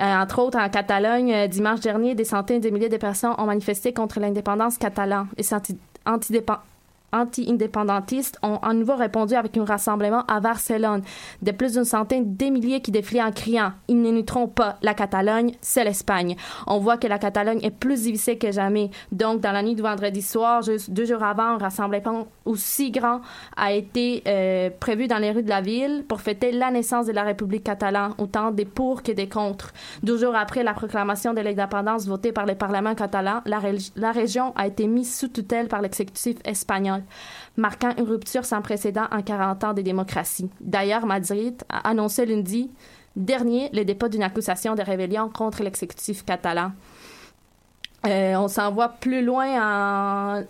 Euh, 0.00 0.02
entre 0.04 0.40
autres, 0.40 0.58
en 0.58 0.68
Catalogne, 0.68 1.32
euh, 1.32 1.46
dimanche 1.46 1.80
dernier, 1.80 2.14
des 2.14 2.24
centaines 2.24 2.60
de 2.60 2.70
milliers 2.70 2.88
de 2.88 2.96
personnes 2.96 3.34
ont 3.38 3.46
manifesté 3.46 3.92
contre 3.92 4.18
l'indépendance 4.20 4.76
catalane 4.78 5.28
et 5.36 5.44
anti 6.06 6.32
anti-indépendantistes 7.14 8.38
ont 8.42 8.56
à 8.58 8.74
nouveau 8.74 8.96
répondu 8.96 9.34
avec 9.34 9.56
un 9.56 9.64
rassemblement 9.64 10.24
à 10.28 10.40
Barcelone 10.40 11.02
de 11.42 11.50
plus 11.52 11.74
d'une 11.74 11.84
centaine 11.84 12.36
de 12.36 12.46
milliers 12.46 12.80
qui 12.80 12.90
défilaient 12.90 13.22
en 13.22 13.32
criant 13.32 13.72
Ils 13.88 14.02
ne 14.02 14.10
nous 14.10 14.22
trompent 14.22 14.54
pas, 14.54 14.76
la 14.82 14.94
Catalogne, 14.94 15.54
c'est 15.60 15.84
l'Espagne. 15.84 16.36
On 16.66 16.78
voit 16.78 16.96
que 16.96 17.06
la 17.06 17.18
Catalogne 17.18 17.60
est 17.62 17.70
plus 17.70 18.02
divisée 18.02 18.36
que 18.36 18.50
jamais. 18.50 18.90
Donc, 19.12 19.40
dans 19.40 19.52
la 19.52 19.62
nuit 19.62 19.74
du 19.74 19.82
vendredi 19.82 20.22
soir, 20.22 20.62
juste 20.62 20.90
deux 20.90 21.04
jours 21.06 21.22
avant, 21.22 21.54
un 21.54 21.58
rassemblement 21.58 22.26
aussi 22.44 22.90
grand 22.90 23.20
a 23.56 23.72
été 23.72 24.22
euh, 24.26 24.70
prévu 24.80 25.06
dans 25.06 25.18
les 25.18 25.30
rues 25.30 25.42
de 25.42 25.48
la 25.48 25.60
ville 25.60 26.04
pour 26.06 26.20
fêter 26.20 26.52
la 26.52 26.70
naissance 26.70 27.06
de 27.06 27.12
la 27.12 27.22
République 27.22 27.64
catalane, 27.64 28.12
autant 28.18 28.50
des 28.50 28.64
pour 28.64 29.02
que 29.02 29.12
des 29.12 29.28
contre. 29.28 29.72
Deux 30.02 30.18
jours 30.18 30.34
après 30.34 30.62
la 30.62 30.74
proclamation 30.74 31.32
de 31.32 31.40
l'indépendance 31.40 32.06
votée 32.06 32.32
par 32.32 32.46
le 32.46 32.54
Parlement 32.54 32.94
catalan, 32.94 33.40
la, 33.46 33.60
la 33.96 34.12
région 34.12 34.52
a 34.56 34.66
été 34.66 34.86
mise 34.86 35.16
sous 35.16 35.28
tutelle 35.28 35.68
par 35.68 35.80
l'exécutif 35.80 36.36
espagnol 36.44 37.03
marquant 37.56 37.94
une 37.96 38.04
rupture 38.04 38.44
sans 38.44 38.62
précédent 38.62 39.06
en 39.10 39.22
40 39.22 39.64
ans 39.64 39.74
de 39.74 39.82
démocratie. 39.82 40.50
D'ailleurs, 40.60 41.06
Madrid 41.06 41.62
a 41.68 41.88
annoncé 41.88 42.26
lundi 42.26 42.70
dernier 43.16 43.70
le 43.72 43.84
dépôt 43.84 44.08
d'une 44.08 44.22
accusation 44.22 44.74
de 44.74 44.82
rébellion 44.82 45.28
contre 45.28 45.62
l'exécutif 45.62 46.24
catalan. 46.24 46.72
Euh, 48.06 48.34
on 48.36 48.48
s'en 48.48 48.70
voit 48.72 48.88
plus 48.88 49.24
loin 49.24 49.46
en, 49.58 50.44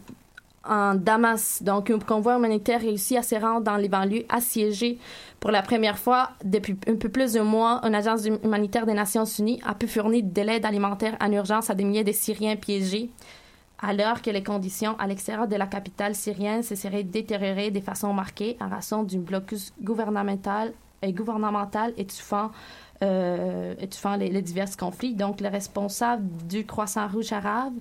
en 0.67 0.95
Damas. 0.95 1.63
Donc, 1.63 1.91
un 1.91 1.99
convoi 1.99 2.37
humanitaire 2.37 2.81
réussit 2.81 3.17
à 3.17 3.23
se 3.23 3.35
rendre 3.37 3.63
dans 3.63 3.77
les 3.77 3.89
banlieues 3.89 4.25
assiégées. 4.29 4.99
Pour 5.39 5.51
la 5.51 5.63
première 5.63 5.99
fois 5.99 6.31
depuis 6.43 6.77
un 6.89 6.97
peu 6.97 7.09
plus 7.09 7.35
d'un 7.35 7.45
mois, 7.45 7.81
une 7.85 7.95
agence 7.95 8.27
humanitaire 8.43 8.87
des 8.87 8.95
Nations 8.95 9.25
Unies 9.25 9.61
a 9.65 9.75
pu 9.75 9.87
fournir 9.87 10.23
de 10.25 10.43
l'aide 10.43 10.65
alimentaire 10.65 11.17
en 11.21 11.31
urgence 11.33 11.71
à 11.71 11.75
des 11.75 11.85
milliers 11.85 12.05
de 12.05 12.13
Syriens 12.13 12.57
piégés 12.57 13.11
alors 13.81 14.23
que 14.23 14.31
les 14.31 14.43
conditions 14.43 14.97
à 14.99 15.07
l'extérieur 15.07 15.49
de 15.49 15.57
la 15.57 15.67
capitale 15.67 16.15
syrienne 16.15 16.63
se 16.63 16.75
seraient 16.75 17.03
détériorées 17.03 17.71
de 17.71 17.81
façon 17.81 18.13
marquée 18.13 18.57
en 18.61 18.69
raison 18.69 19.03
d'un 19.03 19.19
blocus 19.19 19.73
gouvernemental 19.83 20.73
et 21.03 21.13
gouvernemental 21.13 21.93
étouffant, 21.97 22.51
euh, 23.03 23.75
les, 24.19 24.43
divers 24.43 24.77
conflits. 24.79 25.15
Donc, 25.15 25.41
les 25.41 25.49
responsables 25.49 26.27
du 26.49 26.65
Croissant 26.65 27.07
Rouge 27.09 27.33
arabe 27.33 27.75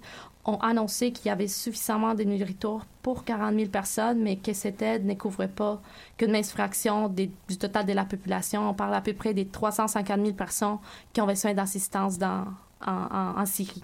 ont 0.46 0.58
annoncé 0.58 1.12
qu'il 1.14 1.28
y 1.28 1.30
avait 1.30 1.48
suffisamment 1.48 2.16
de 2.16 2.24
nourriture 2.26 2.86
pour 3.02 3.24
40 3.24 3.56
000 3.56 3.70
personnes, 3.70 4.22
mais 4.22 4.36
que 4.36 4.52
cette 4.52 4.82
aide 4.82 5.06
ne 5.06 5.14
couvrait 5.14 5.48
pas 5.48 5.82
qu'une 6.18 6.32
mince 6.32 6.52
fraction 6.52 7.08
du 7.08 7.30
total 7.58 7.86
de 7.86 7.94
la 7.94 8.04
population. 8.04 8.70
On 8.70 8.74
parle 8.74 8.96
à 8.96 9.02
peu 9.02 9.14
près 9.14 9.34
des 9.34 9.46
350 9.46 10.20
000 10.20 10.34
personnes 10.34 10.80
qui 11.14 11.22
ont 11.22 11.28
besoin 11.28 11.54
d'assistance 11.54 12.18
en, 12.22 12.46
en 12.86 13.46
Syrie. 13.46 13.84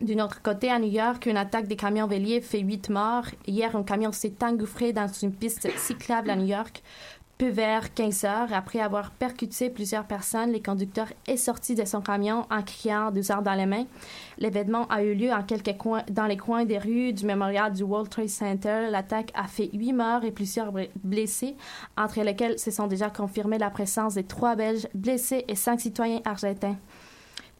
D'un 0.00 0.24
autre 0.24 0.40
côté, 0.40 0.70
à 0.70 0.78
New 0.78 0.88
York, 0.88 1.26
une 1.26 1.36
attaque 1.36 1.68
des 1.68 1.76
camions 1.76 2.06
véliers 2.06 2.40
fait 2.40 2.60
huit 2.60 2.88
morts. 2.88 3.26
Hier, 3.46 3.76
un 3.76 3.82
camion 3.82 4.12
s'est 4.12 4.32
engouffré 4.42 4.94
dans 4.94 5.06
une 5.08 5.30
piste 5.30 5.68
cyclable 5.76 6.30
à 6.30 6.36
New 6.36 6.46
York. 6.46 6.82
Peu 7.36 7.48
vers 7.48 7.92
15 7.92 8.24
heures, 8.24 8.52
après 8.54 8.80
avoir 8.80 9.10
percuté 9.10 9.68
plusieurs 9.68 10.06
personnes, 10.06 10.52
le 10.52 10.58
conducteur 10.58 11.06
est 11.26 11.36
sorti 11.36 11.74
de 11.74 11.84
son 11.84 12.00
camion 12.00 12.46
en 12.50 12.62
criant 12.62 13.10
deux 13.10 13.30
heures 13.30 13.42
dans 13.42 13.52
les 13.52 13.66
mains. 13.66 13.84
L'événement 14.38 14.86
a 14.88 15.02
eu 15.02 15.14
lieu 15.14 15.28
dans 16.10 16.26
les 16.26 16.36
coins 16.38 16.64
des 16.64 16.78
rues 16.78 17.12
du 17.12 17.26
mémorial 17.26 17.70
du 17.70 17.82
World 17.82 18.08
Trade 18.08 18.28
Center. 18.30 18.88
L'attaque 18.90 19.32
a 19.34 19.46
fait 19.48 19.68
huit 19.74 19.92
morts 19.92 20.24
et 20.24 20.32
plusieurs 20.32 20.72
blessés, 21.02 21.56
entre 21.98 22.22
lesquels 22.22 22.58
se 22.58 22.70
sont 22.70 22.86
déjà 22.86 23.10
confirmés 23.10 23.58
la 23.58 23.70
présence 23.70 24.14
de 24.14 24.22
trois 24.22 24.56
Belges 24.56 24.88
blessés 24.94 25.44
et 25.46 25.56
cinq 25.56 25.80
citoyens 25.80 26.20
argentins 26.24 26.76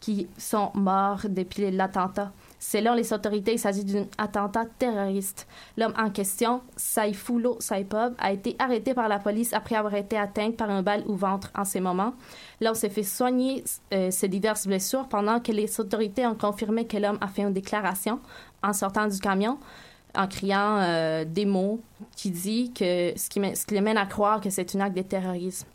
qui 0.01 0.27
sont 0.37 0.71
morts 0.73 1.21
depuis 1.29 1.71
l'attentat. 1.71 2.33
Selon 2.59 2.95
les 2.95 3.13
autorités, 3.13 3.53
il 3.53 3.59
s'agit 3.59 3.85
d'un 3.85 4.05
attentat 4.17 4.65
terroriste. 4.77 5.47
L'homme 5.77 5.93
en 5.97 6.09
question, 6.09 6.61
Saifoulo 6.75 7.57
Saipov, 7.59 8.13
a 8.17 8.33
été 8.33 8.55
arrêté 8.59 8.93
par 8.93 9.07
la 9.07 9.19
police 9.19 9.53
après 9.53 9.75
avoir 9.75 9.93
été 9.93 10.17
atteint 10.17 10.51
par 10.51 10.69
un 10.69 10.81
balle 10.81 11.03
au 11.05 11.15
ventre 11.15 11.51
en 11.55 11.63
ces 11.63 11.79
moments. 11.79 12.13
L'homme 12.59 12.75
s'est 12.75 12.89
fait 12.89 13.03
soigner 13.03 13.63
euh, 13.93 14.11
ses 14.11 14.27
diverses 14.27 14.67
blessures 14.67 15.07
pendant 15.07 15.39
que 15.39 15.51
les 15.51 15.79
autorités 15.79 16.25
ont 16.25 16.35
confirmé 16.35 16.85
que 16.85 16.97
l'homme 16.97 17.19
a 17.21 17.27
fait 17.27 17.43
une 17.43 17.53
déclaration 17.53 18.19
en 18.63 18.73
sortant 18.73 19.07
du 19.07 19.19
camion 19.19 19.57
en 20.15 20.27
criant 20.27 20.77
euh, 20.79 21.25
des 21.25 21.45
mots 21.45 21.79
qui 22.15 22.31
dit 22.31 22.73
que 22.73 23.13
ce 23.15 23.29
qui, 23.29 23.39
les 23.73 23.81
mène 23.81 23.97
à 23.97 24.05
croire 24.05 24.41
que 24.41 24.49
c'est 24.49 24.75
un 24.75 24.81
acte 24.81 24.97
de 24.97 25.03
terrorisme. 25.03 25.67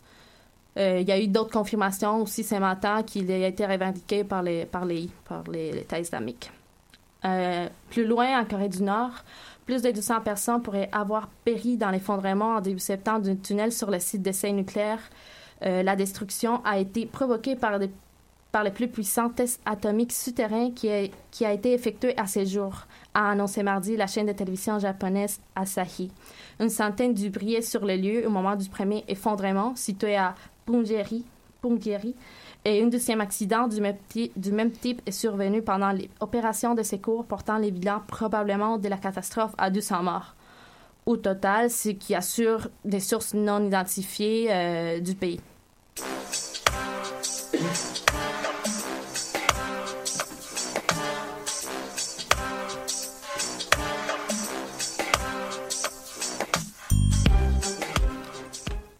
Euh, 0.77 0.99
il 1.01 1.09
y 1.09 1.13
a 1.13 1.19
eu 1.19 1.29
d'autres 1.29 1.53
confirmations 1.53 2.23
aussi 2.23 2.43
ce 2.43 2.57
matin 2.57 3.03
qu'il 3.03 3.31
a 3.31 3.47
été 3.47 3.65
revendiqué 3.65 4.25
par 4.25 4.43
les, 4.43 4.67
par 4.67 4.85
les, 4.85 5.09
par 5.27 5.43
les 5.51 5.71
États 5.79 5.99
islamiques. 5.99 6.51
Euh, 7.25 7.69
plus 7.91 8.07
loin, 8.07 8.41
en 8.41 8.45
Corée 8.45 8.69
du 8.69 8.83
Nord, 8.83 9.13
plus 9.65 9.83
de 9.83 9.91
200 9.91 10.21
personnes 10.21 10.63
pourraient 10.63 10.91
avoir 10.93 11.29
péri 11.45 11.77
dans 11.77 11.91
l'effondrement 11.91 12.57
en 12.57 12.61
début 12.61 12.79
septembre 12.79 13.21
d'un 13.21 13.37
tunnel 13.37 13.73
sur 13.73 13.91
le 13.91 13.99
site 13.99 14.23
d'essai 14.23 14.53
nucléaire. 14.53 15.01
Euh, 15.65 15.83
la 15.83 15.97
destruction 15.97 16.63
a 16.65 16.79
été 16.79 17.07
provoquée 17.07 17.57
par, 17.57 17.79
par 18.53 18.63
les 18.63 18.71
plus 18.71 18.89
puissants 18.89 19.31
tests 19.31 19.61
atomiques 19.65 20.13
souterrains 20.13 20.71
qui 20.71 20.91
a, 20.91 21.09
qui 21.31 21.47
a 21.47 21.53
été 21.53 21.73
effectué 21.73 22.17
à 22.19 22.27
ces 22.27 22.45
jours, 22.45 22.87
a 23.15 23.31
annoncé 23.31 23.63
mardi 23.63 23.97
la 23.97 24.07
chaîne 24.07 24.27
de 24.27 24.33
télévision 24.33 24.79
japonaise 24.79 25.41
Asahi. 25.55 26.13
Une 26.61 26.69
centaine 26.69 27.15
d'ouvriers 27.15 27.63
sur 27.63 27.87
le 27.87 27.97
lieu 27.97 28.27
au 28.27 28.31
moment 28.31 28.55
du 28.57 28.69
premier 28.69 29.05
effondrement, 29.09 29.75
situé 29.75 30.17
à 30.17 30.35
Punggye-ri, 30.67 31.25
et 32.65 32.83
un 32.83 32.89
deuxième 32.89 33.21
accident 33.21 33.69
du 33.69 33.81
même, 33.81 33.97
du 34.37 34.53
même, 34.53 34.73
type 34.73 35.01
est 35.07 35.13
survenu 35.13 35.63
pendant 35.63 35.93
l'opération 35.93 36.75
de 36.75 36.83
secours 36.83 37.25
portant 37.25 37.59
les 37.59 37.71
bilans 37.71 38.03
probablement 38.07 38.77
de 38.79 38.89
la 38.89 38.97
catastrophe 38.97 39.53
à 39.57 39.71
200 39.71 40.03
morts. 40.03 40.35
Au 41.07 41.17
total, 41.17 41.71
ce 41.71 41.91
qui 41.91 42.15
assure 42.15 42.69
des 42.85 43.01
sources 43.01 43.35
non 43.35 43.65
identifiées 43.65 44.49
euh, 44.51 44.99
du 44.99 45.15
pays. 45.15 45.41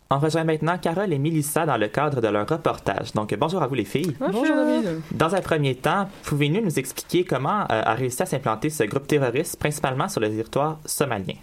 On 0.09 0.21
rejoint 0.21 0.45
maintenant 0.45 0.79
Carole 0.79 1.13
et 1.13 1.19
Milissa 1.19 1.67
dans 1.67 1.77
le 1.77 1.89
cadre 1.89 2.21
de 2.21 2.29
leur 2.29 2.49
reportage. 2.49 3.13
Donc, 3.13 3.35
bonjour 3.37 3.61
à 3.61 3.67
vous 3.67 3.75
les 3.75 3.85
filles. 3.85 4.15
Bonjour, 4.21 4.55
David. 4.55 5.01
Dans 5.11 5.35
un 5.35 5.41
premier 5.41 5.75
temps, 5.75 6.09
pouvez-vous 6.23 6.61
nous 6.61 6.79
expliquer 6.79 7.25
comment 7.25 7.63
euh, 7.63 7.83
a 7.85 7.95
réussi 7.95 8.23
à 8.23 8.27
s'implanter 8.27 8.71
ce 8.71 8.85
groupe 8.85 9.09
terroriste, 9.09 9.59
principalement 9.59 10.09
sur 10.09 10.21
le 10.21 10.29
territoire 10.29 10.79
somalien? 10.85 11.35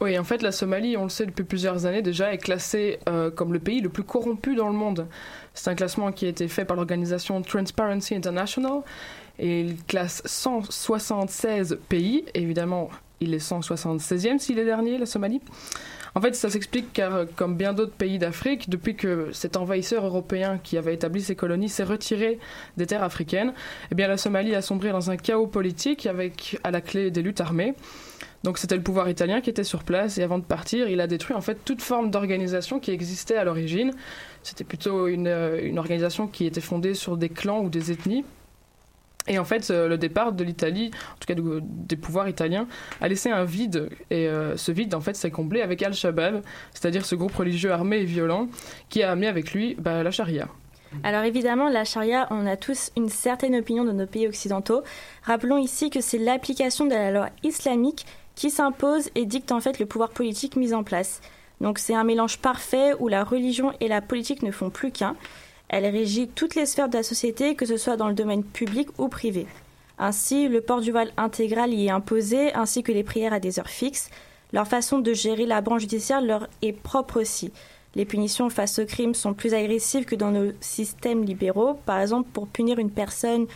Oui, 0.00 0.18
en 0.18 0.24
fait, 0.24 0.42
la 0.42 0.50
Somalie, 0.50 0.96
on 0.96 1.04
le 1.04 1.10
sait 1.10 1.26
depuis 1.26 1.44
plusieurs 1.44 1.86
années 1.86 2.02
déjà, 2.02 2.32
est 2.32 2.38
classée 2.38 2.98
euh, 3.08 3.30
comme 3.30 3.52
le 3.52 3.60
pays 3.60 3.80
le 3.80 3.88
plus 3.88 4.02
corrompu 4.02 4.56
dans 4.56 4.68
le 4.68 4.74
monde. 4.74 5.06
C'est 5.54 5.70
un 5.70 5.76
classement 5.76 6.10
qui 6.10 6.26
a 6.26 6.28
été 6.28 6.48
fait 6.48 6.64
par 6.64 6.76
l'organisation 6.76 7.40
Transparency 7.42 8.16
International 8.16 8.80
et 9.38 9.60
il 9.60 9.76
classe 9.84 10.22
176 10.24 11.78
pays. 11.88 12.24
Évidemment, 12.34 12.90
il 13.20 13.32
est 13.32 13.48
176e 13.48 14.38
s'il 14.38 14.58
est 14.58 14.64
dernier, 14.64 14.98
la 14.98 15.06
Somalie. 15.06 15.40
En 16.14 16.20
fait, 16.20 16.34
ça 16.34 16.50
s'explique 16.50 16.92
car, 16.92 17.26
comme 17.36 17.56
bien 17.56 17.72
d'autres 17.72 17.92
pays 17.92 18.18
d'Afrique, 18.18 18.70
depuis 18.70 18.96
que 18.96 19.30
cet 19.32 19.56
envahisseur 19.56 20.04
européen 20.04 20.58
qui 20.62 20.78
avait 20.78 20.94
établi 20.94 21.20
ses 21.20 21.36
colonies 21.36 21.68
s'est 21.68 21.84
retiré 21.84 22.38
des 22.76 22.86
terres 22.86 23.02
africaines, 23.02 23.52
eh 23.90 23.94
bien 23.94 24.08
la 24.08 24.16
Somalie 24.16 24.54
a 24.54 24.62
sombré 24.62 24.90
dans 24.90 25.10
un 25.10 25.16
chaos 25.16 25.46
politique 25.46 26.06
avec 26.06 26.58
à 26.64 26.70
la 26.70 26.80
clé 26.80 27.10
des 27.10 27.22
luttes 27.22 27.40
armées. 27.40 27.74
Donc 28.44 28.58
c'était 28.58 28.76
le 28.76 28.82
pouvoir 28.82 29.08
italien 29.08 29.40
qui 29.40 29.50
était 29.50 29.64
sur 29.64 29.82
place 29.82 30.18
et 30.18 30.22
avant 30.22 30.38
de 30.38 30.44
partir, 30.44 30.88
il 30.88 31.00
a 31.00 31.06
détruit 31.06 31.36
en 31.36 31.40
fait 31.40 31.58
toute 31.64 31.82
forme 31.82 32.10
d'organisation 32.10 32.78
qui 32.78 32.92
existait 32.92 33.36
à 33.36 33.44
l'origine. 33.44 33.92
C'était 34.42 34.64
plutôt 34.64 35.08
une, 35.08 35.26
une 35.26 35.78
organisation 35.78 36.28
qui 36.28 36.46
était 36.46 36.60
fondée 36.60 36.94
sur 36.94 37.16
des 37.16 37.28
clans 37.28 37.60
ou 37.60 37.68
des 37.68 37.90
ethnies 37.90 38.24
et 39.28 39.38
en 39.38 39.44
fait, 39.44 39.70
euh, 39.70 39.88
le 39.88 39.98
départ 39.98 40.32
de 40.32 40.44
l'Italie, 40.44 40.90
en 40.94 41.18
tout 41.18 41.26
cas 41.26 41.40
des 41.62 41.96
pouvoirs 41.96 42.28
italiens, 42.28 42.66
a 43.00 43.08
laissé 43.08 43.30
un 43.30 43.44
vide. 43.44 43.88
Et 44.10 44.28
euh, 44.28 44.56
ce 44.56 44.72
vide, 44.72 44.94
en 44.94 45.00
fait, 45.00 45.16
s'est 45.16 45.30
comblé 45.30 45.60
avec 45.60 45.82
Al-Shabaab, 45.82 46.42
c'est-à-dire 46.72 47.04
ce 47.04 47.14
groupe 47.14 47.34
religieux 47.34 47.72
armé 47.72 47.98
et 47.98 48.04
violent 48.04 48.48
qui 48.88 49.02
a 49.02 49.10
amené 49.10 49.26
avec 49.26 49.52
lui 49.52 49.76
bah, 49.78 50.02
la 50.02 50.10
charia. 50.10 50.48
Alors 51.02 51.24
évidemment, 51.24 51.68
la 51.68 51.84
charia, 51.84 52.26
on 52.30 52.46
a 52.46 52.56
tous 52.56 52.90
une 52.96 53.10
certaine 53.10 53.54
opinion 53.54 53.84
de 53.84 53.92
nos 53.92 54.06
pays 54.06 54.26
occidentaux. 54.26 54.82
Rappelons 55.22 55.58
ici 55.58 55.90
que 55.90 56.00
c'est 56.00 56.18
l'application 56.18 56.86
de 56.86 56.94
la 56.94 57.10
loi 57.10 57.28
islamique 57.42 58.06
qui 58.34 58.50
s'impose 58.50 59.10
et 59.14 59.26
dicte 59.26 59.52
en 59.52 59.60
fait 59.60 59.78
le 59.78 59.86
pouvoir 59.86 60.10
politique 60.10 60.56
mis 60.56 60.72
en 60.72 60.84
place. 60.84 61.20
Donc 61.60 61.78
c'est 61.78 61.94
un 61.94 62.04
mélange 62.04 62.38
parfait 62.38 62.94
où 63.00 63.08
la 63.08 63.24
religion 63.24 63.72
et 63.80 63.88
la 63.88 64.00
politique 64.00 64.42
ne 64.42 64.50
font 64.50 64.70
plus 64.70 64.92
qu'un. 64.92 65.16
Elle 65.68 65.86
régit 65.86 66.28
toutes 66.28 66.54
les 66.54 66.66
sphères 66.66 66.88
de 66.88 66.96
la 66.96 67.02
société, 67.02 67.54
que 67.54 67.66
ce 67.66 67.76
soit 67.76 67.96
dans 67.96 68.08
le 68.08 68.14
domaine 68.14 68.42
public 68.42 68.88
ou 68.98 69.08
privé. 69.08 69.46
Ainsi, 69.98 70.48
le 70.48 70.60
port 70.60 70.80
du 70.80 70.92
voile 70.92 71.12
intégral 71.16 71.74
y 71.74 71.86
est 71.86 71.90
imposé, 71.90 72.54
ainsi 72.54 72.82
que 72.82 72.92
les 72.92 73.02
prières 73.02 73.32
à 73.32 73.40
des 73.40 73.58
heures 73.58 73.68
fixes. 73.68 74.10
Leur 74.52 74.66
façon 74.66 74.98
de 74.98 75.12
gérer 75.12 75.44
la 75.44 75.60
branche 75.60 75.82
judiciaire 75.82 76.22
leur 76.22 76.48
est 76.62 76.72
propre 76.72 77.20
aussi. 77.20 77.52
Les 77.94 78.04
punitions 78.04 78.48
face 78.48 78.78
au 78.78 78.86
crime 78.86 79.14
sont 79.14 79.34
plus 79.34 79.54
agressives 79.54 80.04
que 80.04 80.14
dans 80.14 80.30
nos 80.30 80.52
systèmes 80.60 81.24
libéraux. 81.24 81.74
Par 81.84 82.00
exemple, 82.00 82.28
pour 82.32 82.46
punir 82.46 82.78
une 82.78 82.90
personne 82.90 83.46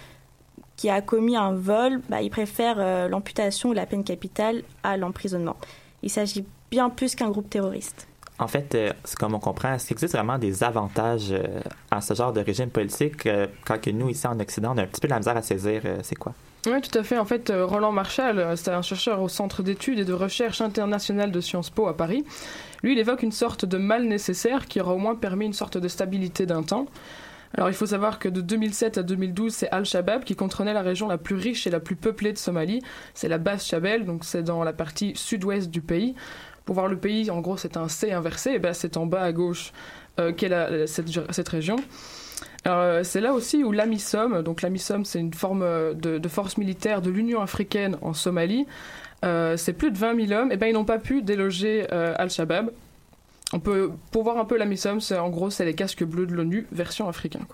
qui 0.76 0.90
a 0.90 1.00
commis 1.00 1.36
un 1.36 1.52
vol, 1.52 2.00
bah, 2.08 2.22
ils 2.22 2.30
préfèrent 2.30 2.80
euh, 2.80 3.08
l'amputation 3.08 3.70
ou 3.70 3.72
la 3.72 3.86
peine 3.86 4.04
capitale 4.04 4.62
à 4.82 4.96
l'emprisonnement. 4.96 5.56
Il 6.02 6.10
s'agit 6.10 6.44
bien 6.70 6.90
plus 6.90 7.14
qu'un 7.14 7.30
groupe 7.30 7.48
terroriste. 7.48 8.08
En 8.38 8.48
fait, 8.48 8.74
euh, 8.74 8.92
comme 9.18 9.34
on 9.34 9.38
comprend, 9.38 9.74
est-ce 9.74 9.86
qu'il 9.86 9.94
existe 9.94 10.14
vraiment 10.14 10.38
des 10.38 10.64
avantages 10.64 11.30
euh, 11.30 11.60
à 11.90 12.00
ce 12.00 12.14
genre 12.14 12.32
de 12.32 12.40
régime 12.40 12.70
politique 12.70 13.26
euh, 13.26 13.46
quand 13.64 13.80
que 13.80 13.90
nous, 13.90 14.08
ici 14.08 14.26
en 14.26 14.38
Occident, 14.40 14.72
on 14.74 14.78
a 14.78 14.82
un 14.82 14.86
petit 14.86 15.00
peu 15.00 15.08
la 15.08 15.18
misère 15.18 15.36
à 15.36 15.42
saisir 15.42 15.82
c'est 16.02 16.16
quoi? 16.16 16.32
Oui, 16.66 16.80
tout 16.80 16.96
à 16.96 17.02
fait. 17.02 17.18
En 17.18 17.24
fait, 17.24 17.52
Roland 17.54 17.90
Marshall, 17.90 18.56
c'est 18.56 18.70
un 18.70 18.82
chercheur 18.82 19.20
au 19.20 19.28
Centre 19.28 19.62
d'études 19.62 19.98
et 19.98 20.04
de 20.04 20.12
recherche 20.12 20.60
internationale 20.60 21.32
de 21.32 21.40
Sciences 21.40 21.70
Po 21.70 21.88
à 21.88 21.96
Paris. 21.96 22.24
Lui, 22.84 22.92
il 22.92 22.98
évoque 22.98 23.24
une 23.24 23.32
sorte 23.32 23.64
de 23.64 23.78
mal 23.78 24.04
nécessaire 24.04 24.68
qui 24.68 24.80
aura 24.80 24.94
au 24.94 24.98
moins 24.98 25.16
permis 25.16 25.46
une 25.46 25.52
sorte 25.52 25.76
de 25.76 25.88
stabilité 25.88 26.46
d'un 26.46 26.62
temps. 26.62 26.86
Alors 27.54 27.68
il 27.68 27.74
faut 27.74 27.86
savoir 27.86 28.18
que 28.18 28.28
de 28.28 28.40
2007 28.40 28.98
à 28.98 29.02
2012, 29.02 29.52
c'est 29.52 29.68
Al-Shabaab 29.70 30.24
qui 30.24 30.36
contrôlait 30.36 30.72
la 30.72 30.80
région 30.80 31.06
la 31.06 31.18
plus 31.18 31.36
riche 31.36 31.66
et 31.66 31.70
la 31.70 31.80
plus 31.80 31.96
peuplée 31.96 32.32
de 32.32 32.38
Somalie. 32.38 32.80
C'est 33.12 33.28
la 33.28 33.38
base 33.38 33.66
Shabelle, 33.66 34.06
donc 34.06 34.24
c'est 34.24 34.42
dans 34.42 34.64
la 34.64 34.72
partie 34.72 35.12
sud-ouest 35.16 35.68
du 35.68 35.82
pays. 35.82 36.14
Pour 36.64 36.74
voir 36.74 36.88
le 36.88 36.96
pays, 36.96 37.30
en 37.30 37.40
gros, 37.40 37.56
c'est 37.56 37.76
un 37.76 37.88
C 37.88 38.12
inversé, 38.12 38.52
et 38.52 38.58
ben 38.58 38.72
c'est 38.72 38.96
en 38.96 39.06
bas 39.06 39.22
à 39.22 39.32
gauche 39.32 39.72
euh, 40.20 40.32
qu'est 40.32 40.50
cette, 40.86 41.48
région. 41.48 41.76
Euh, 42.66 43.02
c'est 43.02 43.20
là 43.20 43.32
aussi 43.32 43.64
où 43.64 43.72
l'AMISOM, 43.72 44.42
donc 44.42 44.62
l'AMISOM 44.62 45.04
c'est 45.04 45.18
une 45.18 45.34
forme 45.34 45.62
euh, 45.62 45.94
de, 45.94 46.28
force 46.28 46.58
militaire 46.58 47.02
de 47.02 47.10
l'Union 47.10 47.40
africaine 47.40 47.96
en 48.02 48.14
Somalie, 48.14 48.66
c'est 49.22 49.72
plus 49.72 49.90
de 49.90 49.98
20 49.98 50.26
000 50.26 50.40
hommes, 50.40 50.52
et 50.52 50.56
ben 50.56 50.66
ils 50.66 50.72
n'ont 50.72 50.84
pas 50.84 50.98
pu 50.98 51.22
déloger 51.22 51.88
Al-Shabaab. 51.90 52.70
On 53.54 53.60
peut, 53.60 53.92
pour 54.10 54.22
voir 54.22 54.38
un 54.38 54.44
peu 54.44 54.56
l'AMISOM, 54.56 54.98
en 55.18 55.28
gros 55.30 55.50
c'est 55.50 55.64
les 55.64 55.74
casques 55.74 56.04
bleus 56.04 56.26
de 56.26 56.34
l'ONU 56.34 56.66
version 56.72 57.08
africaine. 57.08 57.44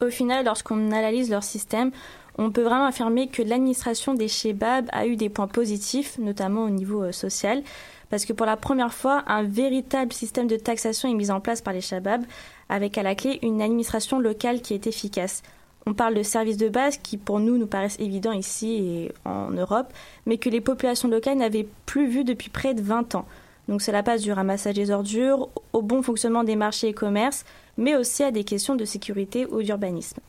Au 0.00 0.10
final, 0.10 0.44
lorsqu'on 0.44 0.90
analyse 0.92 1.30
leur 1.30 1.44
système, 1.44 1.90
on 2.36 2.50
peut 2.50 2.62
vraiment 2.62 2.86
affirmer 2.86 3.28
que 3.28 3.42
l'administration 3.42 4.14
des 4.14 4.28
Shebab 4.28 4.86
a 4.92 5.06
eu 5.06 5.16
des 5.16 5.28
points 5.28 5.46
positifs, 5.46 6.18
notamment 6.18 6.64
au 6.64 6.70
niveau 6.70 7.04
euh, 7.04 7.12
social, 7.12 7.62
parce 8.10 8.24
que 8.24 8.32
pour 8.32 8.46
la 8.46 8.56
première 8.56 8.92
fois, 8.92 9.24
un 9.26 9.42
véritable 9.42 10.12
système 10.12 10.46
de 10.46 10.56
taxation 10.56 11.08
est 11.08 11.14
mis 11.14 11.30
en 11.30 11.40
place 11.40 11.62
par 11.62 11.72
les 11.72 11.80
Shabab, 11.80 12.24
avec 12.68 12.98
à 12.98 13.02
la 13.02 13.14
clé 13.14 13.38
une 13.42 13.62
administration 13.62 14.18
locale 14.18 14.60
qui 14.62 14.74
est 14.74 14.86
efficace. 14.86 15.42
On 15.86 15.94
parle 15.94 16.14
de 16.14 16.22
services 16.22 16.56
de 16.56 16.68
base 16.68 16.96
qui, 16.96 17.18
pour 17.18 17.40
nous, 17.40 17.58
nous 17.58 17.66
paraissent 17.66 17.98
évidents 18.00 18.32
ici 18.32 18.72
et 18.74 19.12
en 19.24 19.50
Europe, 19.50 19.92
mais 20.26 20.38
que 20.38 20.48
les 20.48 20.60
populations 20.60 21.08
locales 21.08 21.38
n'avaient 21.38 21.68
plus 21.86 22.06
vu 22.06 22.24
depuis 22.24 22.50
près 22.50 22.74
de 22.74 22.82
20 22.82 23.14
ans. 23.16 23.26
Donc 23.68 23.82
cela 23.82 24.02
passe 24.02 24.22
du 24.22 24.32
ramassage 24.32 24.74
des 24.74 24.90
ordures 24.90 25.48
au 25.72 25.82
bon 25.82 26.02
fonctionnement 26.02 26.44
des 26.44 26.56
marchés 26.56 26.88
et 26.88 26.94
commerces, 26.94 27.44
mais 27.76 27.96
aussi 27.96 28.22
à 28.22 28.30
des 28.30 28.44
questions 28.44 28.76
de 28.76 28.84
sécurité 28.84 29.46
ou 29.46 29.62
d'urbanisme. 29.62 30.20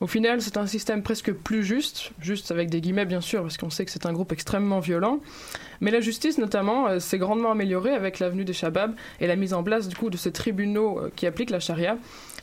Au 0.00 0.06
final, 0.06 0.42
c'est 0.42 0.56
un 0.56 0.66
système 0.66 1.02
presque 1.02 1.32
plus 1.32 1.62
juste, 1.62 2.10
juste 2.20 2.50
avec 2.50 2.70
des 2.70 2.80
guillemets 2.80 3.04
bien 3.04 3.20
sûr, 3.20 3.42
parce 3.42 3.56
qu'on 3.56 3.70
sait 3.70 3.84
que 3.84 3.90
c'est 3.90 4.06
un 4.06 4.12
groupe 4.12 4.32
extrêmement 4.32 4.80
violent. 4.80 5.20
Mais 5.80 5.90
la 5.90 6.00
justice, 6.00 6.38
notamment, 6.38 6.88
euh, 6.88 6.98
s'est 6.98 7.18
grandement 7.18 7.52
améliorée 7.52 7.94
avec 7.94 8.18
l'avenue 8.18 8.44
des 8.44 8.52
Shabab 8.52 8.94
et 9.20 9.26
la 9.26 9.36
mise 9.36 9.54
en 9.54 9.62
place 9.62 9.88
du 9.88 9.96
coup 9.96 10.10
de 10.10 10.16
ces 10.16 10.32
tribunaux 10.32 10.98
euh, 10.98 11.12
qui 11.14 11.26
appliquent 11.26 11.50
la 11.50 11.60
charia. 11.60 11.98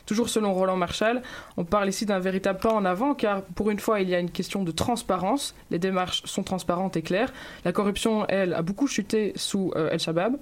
Toujours 0.06 0.28
selon 0.28 0.54
Roland 0.54 0.76
Marshall, 0.76 1.22
on 1.56 1.64
parle 1.64 1.88
ici 1.88 2.06
d'un 2.06 2.18
véritable 2.18 2.58
pas 2.58 2.72
en 2.72 2.84
avant 2.84 3.14
car 3.14 3.42
pour 3.42 3.70
une 3.70 3.78
fois 3.78 4.00
il 4.00 4.08
y 4.08 4.14
a 4.14 4.18
une 4.18 4.30
question 4.30 4.64
de 4.64 4.72
transparence, 4.72 5.54
les 5.70 5.78
démarches 5.78 6.22
sont 6.24 6.42
transparentes 6.42 6.96
et 6.96 7.02
claires, 7.02 7.32
la 7.64 7.72
corruption 7.72 8.26
elle 8.28 8.54
a 8.54 8.62
beaucoup 8.62 8.88
chuté 8.88 9.32
sous 9.36 9.72
euh, 9.76 9.90
El 9.90 10.00
Shabab. 10.00 10.36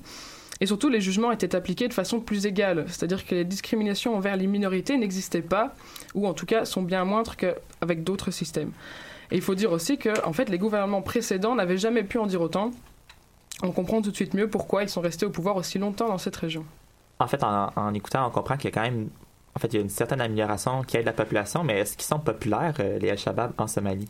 Et 0.60 0.66
surtout, 0.66 0.88
les 0.88 1.00
jugements 1.00 1.30
étaient 1.30 1.54
appliqués 1.54 1.88
de 1.88 1.94
façon 1.94 2.20
plus 2.20 2.46
égale, 2.46 2.84
c'est-à-dire 2.88 3.24
que 3.24 3.34
les 3.34 3.44
discriminations 3.44 4.16
envers 4.16 4.36
les 4.36 4.46
minorités 4.46 4.96
n'existaient 4.96 5.42
pas, 5.42 5.74
ou 6.14 6.26
en 6.26 6.34
tout 6.34 6.46
cas 6.46 6.64
sont 6.64 6.82
bien 6.82 7.04
moindres 7.04 7.36
qu'avec 7.36 8.02
d'autres 8.02 8.32
systèmes. 8.32 8.72
Et 9.30 9.36
il 9.36 9.42
faut 9.42 9.54
dire 9.54 9.72
aussi 9.72 9.98
que, 9.98 10.24
en 10.26 10.32
fait, 10.32 10.48
les 10.48 10.58
gouvernements 10.58 11.02
précédents 11.02 11.54
n'avaient 11.54 11.78
jamais 11.78 12.02
pu 12.02 12.18
en 12.18 12.26
dire 12.26 12.40
autant. 12.40 12.70
On 13.62 13.72
comprend 13.72 14.02
tout 14.02 14.10
de 14.10 14.16
suite 14.16 14.34
mieux 14.34 14.48
pourquoi 14.48 14.82
ils 14.82 14.88
sont 14.88 15.00
restés 15.00 15.26
au 15.26 15.30
pouvoir 15.30 15.56
aussi 15.56 15.78
longtemps 15.78 16.08
dans 16.08 16.18
cette 16.18 16.36
région. 16.36 16.64
En 17.18 17.26
fait, 17.26 17.42
en, 17.42 17.94
écoutant, 17.94 18.26
on 18.26 18.30
comprend 18.30 18.56
qu'il 18.56 18.70
y 18.70 18.72
a 18.72 18.74
quand 18.74 18.82
même, 18.82 19.08
en 19.54 19.58
fait, 19.60 19.68
il 19.68 19.76
y 19.76 19.78
a 19.78 19.82
une 19.82 19.90
certaine 19.90 20.20
amélioration 20.20 20.82
qui 20.82 20.96
aide 20.96 21.06
la 21.06 21.12
population, 21.12 21.62
mais 21.62 21.80
est-ce 21.80 21.96
qu'ils 21.96 22.06
sont 22.06 22.20
populaires, 22.20 22.74
euh, 22.80 22.98
les 22.98 23.10
Al-Shabaab, 23.10 23.52
en 23.58 23.66
Somalie? 23.66 24.08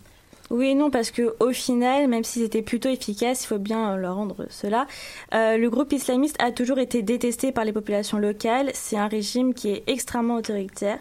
Oui 0.51 0.69
et 0.69 0.75
non, 0.75 0.91
parce 0.91 1.11
que 1.11 1.35
au 1.41 1.53
final, 1.53 2.09
même 2.09 2.25
s'ils 2.25 2.43
étaient 2.43 2.63
plutôt 2.63 2.89
efficaces, 2.89 3.45
il 3.45 3.47
faut 3.49 3.59
bien 3.59 3.97
leur 3.97 4.15
rendre 4.15 4.47
cela, 4.49 4.87
euh, 5.35 5.59
le 5.59 5.69
groupe 5.69 5.93
islamiste 5.93 6.37
a 6.39 6.53
toujours 6.53 6.79
été 6.79 7.03
détesté 7.03 7.53
par 7.53 7.67
les 7.67 7.73
populations 7.73 8.19
locales. 8.19 8.71
C'est 8.73 8.97
un 8.97 9.09
régime 9.09 9.53
qui 9.53 9.69
est 9.69 9.85
extrêmement 9.87 10.37
autoritaire, 10.37 10.99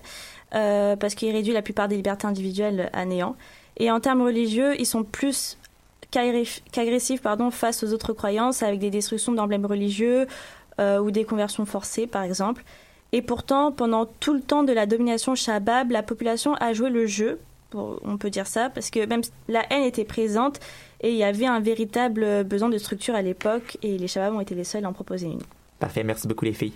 euh, 0.54 0.98
parce 0.98 1.16
qu'il 1.16 1.32
réduit 1.32 1.54
la 1.54 1.62
plupart 1.62 1.88
des 1.88 1.96
libertés 1.96 2.28
individuelles 2.28 2.90
à 2.92 3.06
néant. 3.06 3.38
Et 3.78 3.90
en 3.90 4.02
termes 4.02 4.22
religieux, 4.22 4.78
ils 4.80 4.86
sont 4.86 5.04
plus 5.04 5.58
qu'agressifs 6.12 7.22
pardon, 7.22 7.50
face 7.50 7.84
aux 7.84 7.94
autres 7.94 8.12
croyances, 8.12 8.64
avec 8.64 8.80
des 8.80 8.90
destructions 8.90 9.32
d'emblèmes 9.32 9.66
religieux 9.66 10.28
euh, 10.80 11.00
ou 11.00 11.10
des 11.10 11.24
conversions 11.24 11.66
forcées, 11.66 12.06
par 12.08 12.24
exemple. 12.24 12.64
Et 13.14 13.22
pourtant, 13.22 13.72
pendant 13.72 14.06
tout 14.06 14.34
le 14.34 14.42
temps 14.42 14.64
de 14.64 14.74
la 14.74 14.86
domination 14.86 15.36
Shabab, 15.36 15.92
la 15.92 16.04
population 16.04 16.56
a 16.56 16.74
joué 16.74 16.90
le 16.90 17.06
jeu 17.06 17.40
on 17.74 18.18
peut 18.18 18.30
dire 18.30 18.48
ça, 18.48 18.70
parce 18.70 18.90
que 18.90 19.06
même 19.06 19.22
la 19.48 19.66
haine 19.72 19.84
était 19.84 20.06
présente 20.06 20.60
et 21.02 21.12
il 21.12 21.18
y 21.18 21.24
avait 21.24 21.46
un 21.46 21.60
véritable 21.60 22.44
besoin 22.44 22.70
de 22.70 22.78
structure 22.78 23.16
à 23.16 23.22
l'époque 23.22 23.78
et 23.84 23.98
les 23.98 24.08
Shababs 24.08 24.36
ont 24.36 24.42
été 24.42 24.56
les 24.56 24.64
seuls 24.64 24.86
à 24.86 24.90
en 24.90 24.94
proposer 24.94 25.28
une. 25.28 25.42
Parfait, 25.80 26.04
merci 26.04 26.28
beaucoup 26.28 26.46
les 26.46 26.54
filles. 26.54 26.74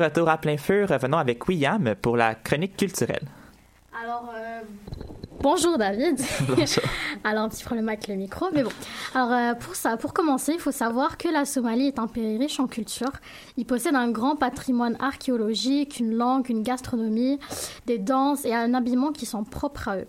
Retour 0.00 0.28
à 0.28 0.38
plein 0.38 0.56
feu, 0.56 0.86
revenons 0.88 1.18
avec 1.18 1.46
William 1.48 1.94
pour 2.00 2.16
la 2.16 2.34
chronique 2.34 2.76
culturelle. 2.76 3.26
Alors, 4.02 4.30
euh, 4.34 4.60
Bonjour 5.42 5.78
David. 5.78 6.20
Bonjour. 6.48 6.84
Alors 7.24 7.44
un 7.44 7.48
petit 7.48 7.64
problème 7.64 7.88
avec 7.88 8.08
le 8.08 8.14
micro, 8.14 8.48
mais 8.52 8.62
bon. 8.62 8.70
Alors 9.14 9.32
euh, 9.32 9.54
pour 9.54 9.74
ça, 9.74 9.96
pour 9.96 10.12
commencer, 10.12 10.52
il 10.52 10.60
faut 10.60 10.70
savoir 10.70 11.16
que 11.16 11.28
la 11.28 11.46
Somalie 11.46 11.86
est 11.86 11.98
un 11.98 12.08
pays 12.08 12.36
riche 12.36 12.60
en 12.60 12.66
culture. 12.66 13.12
Il 13.56 13.64
possède 13.64 13.94
un 13.94 14.10
grand 14.10 14.36
patrimoine 14.36 14.98
archéologique, 15.00 15.98
une 15.98 16.14
langue, 16.14 16.50
une 16.50 16.62
gastronomie, 16.62 17.38
des 17.86 17.96
danses 17.96 18.44
et 18.44 18.54
un 18.54 18.74
habillement 18.74 19.12
qui 19.12 19.24
sont 19.24 19.44
propres 19.44 19.88
à 19.88 19.96
eux. 19.96 20.06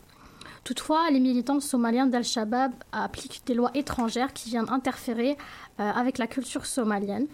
Toutefois, 0.63 1.09
les 1.09 1.19
militants 1.19 1.59
somaliens 1.59 2.05
d'Al-Shabaab 2.05 2.71
appliquent 2.91 3.41
des 3.47 3.55
lois 3.55 3.71
étrangères 3.73 4.31
qui 4.31 4.49
viennent 4.49 4.69
interférer 4.69 5.35
euh, 5.79 5.91
avec 5.91 6.19
la 6.19 6.27
culture 6.27 6.67
somalienne. 6.67 7.25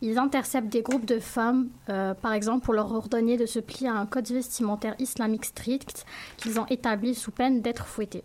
Ils 0.00 0.18
interceptent 0.18 0.68
des 0.68 0.82
groupes 0.82 1.04
de 1.04 1.20
femmes, 1.20 1.68
euh, 1.88 2.12
par 2.12 2.32
exemple, 2.32 2.64
pour 2.64 2.74
leur 2.74 2.90
ordonner 2.92 3.36
de 3.36 3.46
se 3.46 3.60
plier 3.60 3.88
à 3.88 3.94
un 3.94 4.06
code 4.06 4.26
vestimentaire 4.26 4.96
islamique 4.98 5.44
strict 5.44 6.04
qu'ils 6.36 6.58
ont 6.58 6.66
établi 6.66 7.14
sous 7.14 7.30
peine 7.30 7.62
d'être 7.62 7.86
fouettés. 7.86 8.24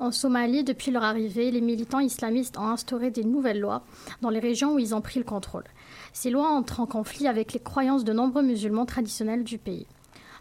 En 0.00 0.12
Somalie, 0.12 0.64
depuis 0.64 0.90
leur 0.90 1.04
arrivée, 1.04 1.50
les 1.50 1.60
militants 1.62 2.00
islamistes 2.00 2.58
ont 2.58 2.68
instauré 2.68 3.10
des 3.10 3.24
nouvelles 3.24 3.60
lois 3.60 3.82
dans 4.20 4.30
les 4.30 4.38
régions 4.38 4.74
où 4.74 4.78
ils 4.78 4.94
ont 4.94 5.02
pris 5.02 5.18
le 5.18 5.26
contrôle. 5.26 5.64
Ces 6.12 6.30
lois 6.30 6.48
entrent 6.48 6.80
en 6.80 6.86
conflit 6.86 7.26
avec 7.26 7.52
les 7.54 7.60
croyances 7.60 8.04
de 8.04 8.12
nombreux 8.12 8.42
musulmans 8.42 8.86
traditionnels 8.86 9.44
du 9.44 9.58
pays. 9.58 9.86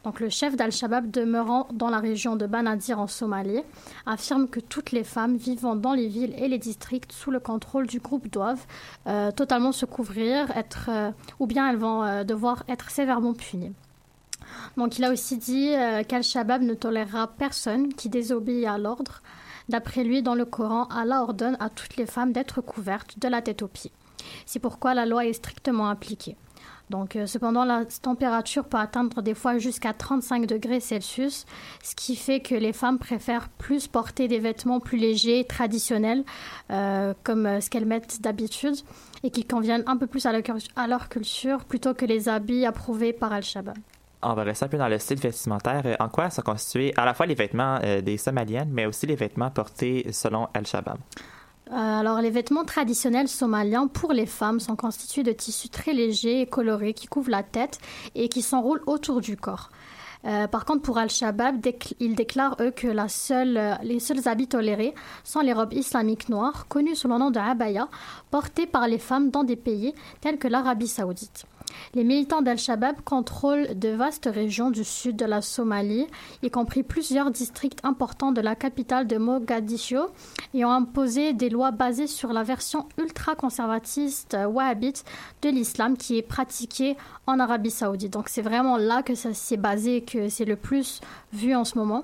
Donc, 0.04 0.22
le 0.22 0.30
chef 0.30 0.56
d'Al-Shabaab 0.56 1.12
demeurant 1.12 1.68
dans 1.74 1.90
la 1.90 2.00
région 2.00 2.36
de 2.36 2.46
Banadir 2.46 3.00
en 3.00 3.08
Somalie 3.08 3.62
affirme 4.06 4.48
que 4.48 4.60
toutes 4.60 4.92
les 4.92 5.04
femmes 5.04 5.36
vivant 5.36 5.76
dans 5.76 5.94
les 5.94 6.08
villes 6.08 6.34
et 6.38 6.48
les 6.48 6.58
districts 6.58 7.12
sous 7.12 7.32
le 7.32 7.40
contrôle 7.40 7.86
du 7.86 8.00
groupe 8.00 8.30
doivent 8.30 8.66
euh, 9.08 9.32
totalement 9.32 9.74
se 9.74 9.86
couvrir, 9.86 10.48
euh, 10.88 11.12
ou 11.40 11.48
bien 11.48 11.70
elles 11.70 11.78
vont 11.78 12.04
euh, 12.04 12.24
devoir 12.24 12.64
être 12.70 12.90
sévèrement 12.92 13.34
punies. 13.34 13.74
Donc, 14.78 14.98
il 14.98 15.04
a 15.04 15.12
aussi 15.12 15.38
dit 15.38 15.74
qu'Al-Shabaab 16.08 16.62
ne 16.62 16.74
tolérera 16.74 17.28
personne 17.28 17.94
qui 17.94 18.10
désobéit 18.10 18.66
à 18.66 18.78
l'ordre. 18.78 19.22
D'après 19.68 20.04
lui, 20.04 20.24
dans 20.24 20.34
le 20.34 20.46
Coran, 20.46 20.86
Allah 20.86 21.22
ordonne 21.22 21.58
à 21.60 21.70
toutes 21.70 21.98
les 21.98 22.08
femmes 22.08 22.32
d'être 22.32 22.62
couvertes 22.62 23.20
de 23.20 23.28
la 23.28 23.42
tête 23.42 23.62
aux 23.62 23.68
pieds. 23.68 23.92
C'est 24.46 24.60
pourquoi 24.60 24.94
la 24.94 25.06
loi 25.06 25.26
est 25.26 25.34
strictement 25.34 25.90
appliquée. 25.90 26.36
Donc, 26.90 27.16
euh, 27.16 27.28
cependant, 27.28 27.66
la 27.66 27.86
température 27.86 28.66
peut 28.66 28.78
atteindre 28.78 29.22
des 29.22 29.36
fois 29.36 29.58
jusqu'à 29.60 29.94
35 29.94 30.48
degrés 30.48 30.80
Celsius, 30.80 31.46
ce 31.84 31.96
qui 31.96 32.16
fait 32.16 32.40
que 32.40 32.56
les 32.56 32.74
femmes 32.74 32.98
préfèrent 32.98 33.50
plus 33.50 33.88
porter 33.88 34.28
des 34.28 34.40
vêtements 34.40 34.80
plus 34.80 34.98
légers, 34.98 35.46
traditionnels, 35.46 36.24
euh, 36.72 37.14
comme 37.24 37.46
euh, 37.46 37.62
ce 37.62 37.70
qu'elles 37.70 37.86
mettent 37.86 38.22
d'habitude, 38.22 38.76
et 39.24 39.30
qui 39.30 39.46
conviennent 39.46 39.84
un 39.86 39.98
peu 39.98 40.08
plus 40.08 40.26
à 40.26 40.32
leur, 40.88 41.10
culture, 41.10 41.66
plutôt 41.66 41.94
que 41.94 42.06
les 42.06 42.28
habits 42.28 42.66
approuvés 42.66 43.14
par 43.14 43.34
Al-Shabaab. 43.34 43.78
On 44.22 44.34
va 44.34 44.44
rester 44.44 44.66
un 44.66 44.70
peu 44.70 44.78
dans 44.78 44.90
le 44.90 44.98
style 44.98 45.20
vestimentaire. 45.20 45.96
En 46.00 46.10
quoi 46.10 46.30
sont 46.30 46.42
constitués 46.42 46.94
à 46.98 47.06
la 47.06 47.14
fois 47.14 47.26
les 47.26 47.36
vêtements 47.36 47.80
des 47.80 48.18
Somaliennes, 48.18 48.70
mais 48.70 48.86
aussi 48.86 49.06
les 49.06 49.16
vêtements 49.16 49.50
portés 49.50 50.12
selon 50.12 50.50
Al-Shabaab? 50.54 50.98
Euh, 51.72 52.00
alors, 52.00 52.20
les 52.20 52.32
vêtements 52.32 52.66
traditionnels 52.66 53.28
somaliens 53.28 53.88
pour 53.88 54.12
les 54.12 54.26
femmes 54.26 54.60
sont 54.60 54.76
constitués 54.76 55.22
de 55.22 55.32
tissus 55.32 55.70
très 55.70 55.94
légers 55.94 56.42
et 56.42 56.48
colorés 56.48 56.94
qui 56.94 57.06
couvrent 57.06 57.30
la 57.30 57.44
tête 57.44 57.80
et 58.16 58.28
qui 58.28 58.42
s'enroulent 58.42 58.82
autour 58.88 59.22
du 59.22 59.38
corps. 59.38 59.70
Euh, 60.26 60.48
par 60.48 60.66
contre, 60.66 60.82
pour 60.82 60.98
Al-Shabaab, 60.98 61.66
ils 62.00 62.16
déclarent, 62.16 62.58
eux, 62.60 62.72
que 62.72 62.88
les 62.88 64.00
seuls 64.00 64.28
habits 64.28 64.48
tolérés 64.48 64.94
sont 65.24 65.42
les 65.42 65.54
robes 65.54 65.74
islamiques 65.74 66.28
noires, 66.28 66.68
connues 66.68 66.96
sous 66.96 67.08
le 67.08 67.18
nom 67.18 67.32
de 67.32 67.40
abaya, 67.40 67.88
portées 68.32 68.66
par 68.66 68.88
les 68.88 69.00
femmes 69.00 69.30
dans 69.30 69.44
des 69.44 69.56
pays 69.56 69.94
tels 70.22 70.38
que 70.38 70.48
l'Arabie 70.48 70.88
saoudite. 70.88 71.46
Les 71.94 72.04
militants 72.04 72.42
d'Al-Shabaab 72.42 73.02
contrôlent 73.02 73.78
de 73.78 73.90
vastes 73.90 74.30
régions 74.32 74.72
du 74.72 74.84
sud 74.84 75.16
de 75.16 75.26
la 75.26 75.42
Somalie, 75.42 76.08
y 76.44 76.50
compris 76.50 76.84
plusieurs 76.84 77.32
districts 77.32 77.80
importants 77.84 78.32
de 78.32 78.42
la 78.42 78.56
capitale 78.56 79.08
de 79.08 79.18
Mogadiscio, 79.18 80.08
et 80.54 80.66
ont 80.66 80.72
imposé 80.72 81.34
des 81.34 81.50
lois 81.50 81.72
basées 81.72 82.08
sur 82.08 82.34
la 82.34 82.44
version 82.44 82.88
ultra-conservatiste 82.98 84.38
wahhabite 84.48 85.04
de 85.42 85.50
l'islam 85.50 85.98
qui 85.98 86.18
est 86.18 86.22
pratiquée 86.22 86.98
en 87.28 87.40
Arabie 87.40 87.72
saoudite. 87.72 88.14
Donc 88.14 88.30
c'est 88.30 88.42
vraiment 88.42 88.78
là 88.78 89.04
que 89.04 89.16
ça 89.16 89.34
s'est 89.34 89.58
basé 89.58 90.02
que 90.02 90.30
c'est 90.30 90.46
le 90.46 90.56
plus 90.56 91.02
vu 91.34 91.56
en 91.56 91.66
ce 91.66 91.78
moment. 91.78 92.04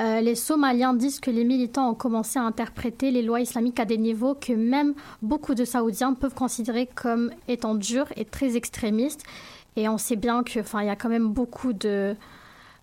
Euh, 0.00 0.20
les 0.20 0.34
Somaliens 0.34 0.94
disent 0.94 1.20
que 1.20 1.30
les 1.30 1.44
militants 1.44 1.90
ont 1.90 1.94
commencé 1.94 2.38
à 2.38 2.42
interpréter 2.42 3.10
les 3.10 3.22
lois 3.22 3.40
islamiques 3.40 3.78
à 3.78 3.84
des 3.84 3.98
niveaux 3.98 4.34
que 4.34 4.52
même 4.52 4.94
beaucoup 5.22 5.54
de 5.54 5.64
Saoudiens 5.64 6.14
peuvent 6.14 6.34
considérer 6.34 6.88
comme 6.92 7.30
étant 7.46 7.74
durs 7.74 8.08
et 8.16 8.24
très 8.24 8.56
extrémistes. 8.56 9.22
Et 9.76 9.88
on 9.88 9.98
sait 9.98 10.16
bien 10.16 10.42
que, 10.42 10.60
enfin, 10.60 10.82
il 10.82 10.86
y 10.86 10.90
a 10.90 10.96
quand 10.96 11.08
même 11.08 11.28
beaucoup 11.28 11.72
de, 11.72 12.16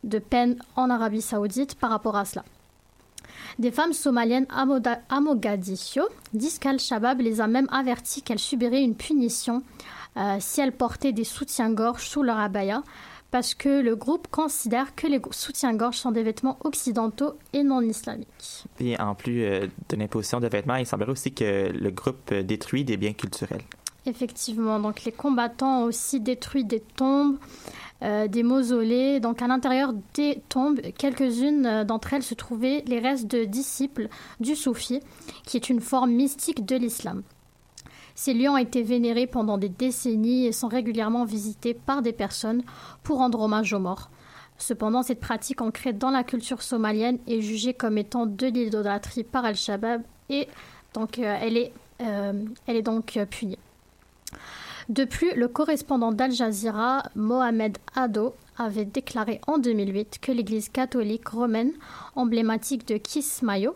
de 0.04 0.19
peine 0.19 0.58
en 0.76 0.89
Arabie 0.89 1.21
Saoudite 1.21 1.76
par 1.76 1.89
rapport 1.89 2.15
à 2.15 2.26
cela. 2.26 2.45
Des 3.60 3.71
femmes 3.71 3.93
somaliennes 3.93 4.47
à 4.50 5.19
Mogadiscio 5.19 6.04
disent 6.34 6.60
qu'Al-Shabaab 6.60 7.21
les 7.21 7.41
a 7.41 7.47
même 7.47 7.67
averties 7.71 8.21
qu'elles 8.21 8.39
subiraient 8.39 8.84
une 8.84 8.95
punition 8.95 9.63
euh, 10.17 10.38
si 10.39 10.62
elles 10.62 10.71
portaient 10.71 11.13
des 11.13 11.24
soutiens-gorge 11.24 12.08
sous 12.08 12.24
leur 12.24 12.38
abaya, 12.38 12.84
parce 13.32 13.56
que 13.56 13.82
le 13.82 13.96
groupe 13.96 14.28
considère 14.30 14.94
que 14.94 15.08
les 15.08 15.22
soutiens-gorge 15.32 15.98
sont 15.98 16.12
des 16.12 16.22
vêtements 16.22 16.58
occidentaux 16.63 17.34
et 17.54 17.63
non 17.63 17.82
islamiques. 17.82 18.65
Et 18.80 19.00
en 19.00 19.15
plus 19.15 19.44
euh, 19.44 19.67
de 19.89 19.96
l'imposition 19.96 20.39
de 20.41 20.48
vêtements, 20.48 20.76
il 20.76 20.86
semblerait 20.86 21.13
aussi 21.13 21.34
que 21.34 21.72
le 21.72 21.91
groupe 21.91 22.32
euh, 22.34 22.44
détruit 22.44 22.84
des 22.84 22.98
biens 22.98 23.13
culturels. 23.13 23.63
Effectivement, 24.06 24.80
donc 24.80 25.04
les 25.04 25.12
combattants 25.12 25.84
ont 25.84 25.86
aussi 25.86 26.20
détruit 26.20 26.65
des 26.65 26.82
tombes, 26.82 27.38
euh, 28.02 28.28
des 28.28 28.44
mausolées. 28.44 29.20
Donc 29.20 29.41
à 29.41 29.48
l'intérieur 29.48 29.94
des 30.13 30.41
tombes, 30.50 30.82
quelques-unes 30.98 31.86
d'entre 31.86 32.13
elles 32.13 32.24
se 32.24 32.34
trouvaient 32.34 32.84
les 32.88 33.00
restes 33.00 33.28
de 33.28 33.46
disciples 33.46 34.10
du 34.39 34.56
soufi, 34.56 35.00
qui 35.46 35.56
est 35.56 35.70
une 35.70 35.82
forme 35.82 36.12
mystique 36.12 36.65
de 36.65 36.76
l'islam. 36.76 37.24
Ces 38.15 38.34
lieux 38.34 38.50
ont 38.50 38.58
été 38.58 38.84
vénérés 38.84 39.28
pendant 39.28 39.58
des 39.58 39.69
décennies 39.69 40.45
et 40.45 40.52
sont 40.52 40.67
régulièrement 40.67 41.26
visités 41.26 41.74
par 41.74 42.02
des 42.02 42.13
personnes 42.13 42.63
pour 43.04 43.17
rendre 43.17 43.41
hommage 43.41 43.74
aux 43.74 43.80
morts. 43.80 44.10
Cependant, 44.58 45.02
cette 45.02 45.19
pratique 45.19 45.62
ancrée 45.62 45.93
dans 45.93 46.12
la 46.12 46.24
culture 46.24 46.62
somalienne 46.62 47.17
est 47.28 47.41
jugée 47.41 47.74
comme 47.74 47.97
étant 47.97 48.28
de 48.28 48.47
l'idolâtrie 48.47 49.24
par 49.24 49.43
Al-Shabaab 49.43 50.04
et 50.30 50.47
donc 50.93 51.19
euh, 51.19 51.38
elle, 51.41 51.58
est, 51.58 51.74
euh, 52.02 52.34
elle 52.67 52.76
est 52.76 52.82
donc 52.82 53.17
euh, 53.17 53.26
punie. 53.26 53.58
De 54.89 55.06
plus, 55.06 55.34
le 55.36 55.47
correspondant 55.47 56.12
d'Al 56.12 56.32
Jazeera, 56.32 57.04
Mohamed 57.15 57.78
Ado, 57.95 58.36
avait 58.58 58.86
déclaré 58.86 59.39
en 59.47 59.58
2008 59.58 60.19
que 60.21 60.32
l'église 60.32 60.69
catholique 60.69 61.30
romaine, 61.30 61.71
emblématique 62.15 62.88
de 62.88 62.97
Kismayo, 62.97 63.74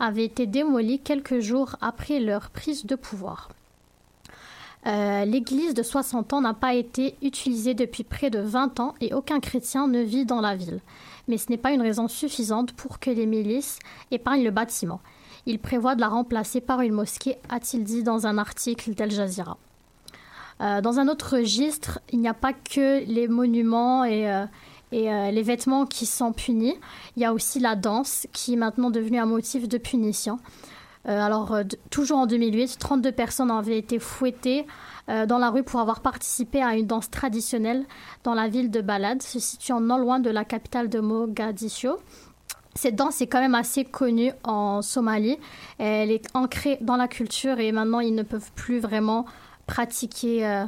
avait 0.00 0.24
été 0.24 0.46
démolie 0.46 0.98
quelques 0.98 1.40
jours 1.40 1.76
après 1.80 2.20
leur 2.20 2.50
prise 2.50 2.84
de 2.84 2.96
pouvoir. 2.96 3.50
Euh, 4.86 5.24
l'église 5.24 5.74
de 5.74 5.82
60 5.82 6.32
ans 6.32 6.40
n'a 6.40 6.54
pas 6.54 6.74
été 6.74 7.16
utilisée 7.20 7.74
depuis 7.74 8.04
près 8.04 8.30
de 8.30 8.38
20 8.38 8.78
ans 8.78 8.94
et 9.00 9.14
aucun 9.14 9.40
chrétien 9.40 9.88
ne 9.88 10.00
vit 10.00 10.24
dans 10.24 10.40
la 10.40 10.54
ville. 10.54 10.80
Mais 11.26 11.38
ce 11.38 11.50
n'est 11.50 11.56
pas 11.56 11.72
une 11.72 11.82
raison 11.82 12.06
suffisante 12.06 12.72
pour 12.72 13.00
que 13.00 13.10
les 13.10 13.26
milices 13.26 13.80
épargnent 14.12 14.44
le 14.44 14.52
bâtiment. 14.52 15.00
Ils 15.44 15.58
prévoient 15.58 15.96
de 15.96 16.00
la 16.00 16.08
remplacer 16.08 16.60
par 16.60 16.82
une 16.82 16.92
mosquée, 16.92 17.36
a-t-il 17.48 17.82
dit 17.82 18.04
dans 18.04 18.28
un 18.28 18.38
article 18.38 18.94
d'Al 18.94 19.10
Jazeera. 19.10 19.58
Euh, 20.60 20.80
dans 20.80 21.00
un 21.00 21.08
autre 21.08 21.36
registre, 21.36 22.00
il 22.12 22.20
n'y 22.20 22.28
a 22.28 22.34
pas 22.34 22.52
que 22.52 23.04
les 23.06 23.26
monuments 23.26 24.04
et, 24.04 24.30
euh, 24.30 24.46
les 24.92 25.42
vêtements 25.42 25.84
qui 25.84 26.06
sont 26.06 26.32
punis. 26.32 26.76
Il 27.16 27.22
y 27.22 27.24
a 27.24 27.32
aussi 27.32 27.58
la 27.58 27.74
danse 27.74 28.28
qui 28.32 28.54
est 28.54 28.56
maintenant 28.56 28.90
devenue 28.90 29.18
un 29.18 29.26
motif 29.26 29.68
de 29.68 29.78
punition. 29.78 30.38
Euh, 31.08 31.20
alors, 31.20 31.54
euh, 31.54 31.62
toujours 31.90 32.18
en 32.18 32.26
2008, 32.26 32.78
32 32.78 33.12
personnes 33.12 33.50
avaient 33.50 33.78
été 33.78 33.98
fouettées 33.98 34.66
euh, 35.08 35.26
dans 35.26 35.38
la 35.38 35.50
rue 35.50 35.62
pour 35.62 35.80
avoir 35.80 36.00
participé 36.00 36.62
à 36.62 36.74
une 36.74 36.86
danse 36.86 37.10
traditionnelle 37.10 37.84
dans 38.24 38.34
la 38.34 38.48
ville 38.48 38.70
de 38.70 38.80
Balad, 38.80 39.22
se 39.22 39.38
situant 39.38 39.80
non 39.80 39.98
loin 39.98 40.18
de 40.18 40.30
la 40.30 40.44
capitale 40.44 40.88
de 40.88 40.98
Mogadiscio. 40.98 41.98
Cette 42.74 42.96
danse 42.96 43.20
est 43.22 43.26
quand 43.26 43.40
même 43.40 43.54
assez 43.54 43.84
connue 43.84 44.32
en 44.44 44.82
Somalie. 44.82 45.38
Elle 45.78 46.10
est 46.10 46.26
ancrée 46.34 46.78
dans 46.82 46.96
la 46.96 47.08
culture 47.08 47.58
et 47.58 47.72
maintenant 47.72 48.00
ils 48.00 48.14
ne 48.14 48.22
peuvent 48.22 48.50
plus 48.54 48.80
vraiment 48.80 49.24
pratiquer 49.66 50.46
euh, 50.46 50.64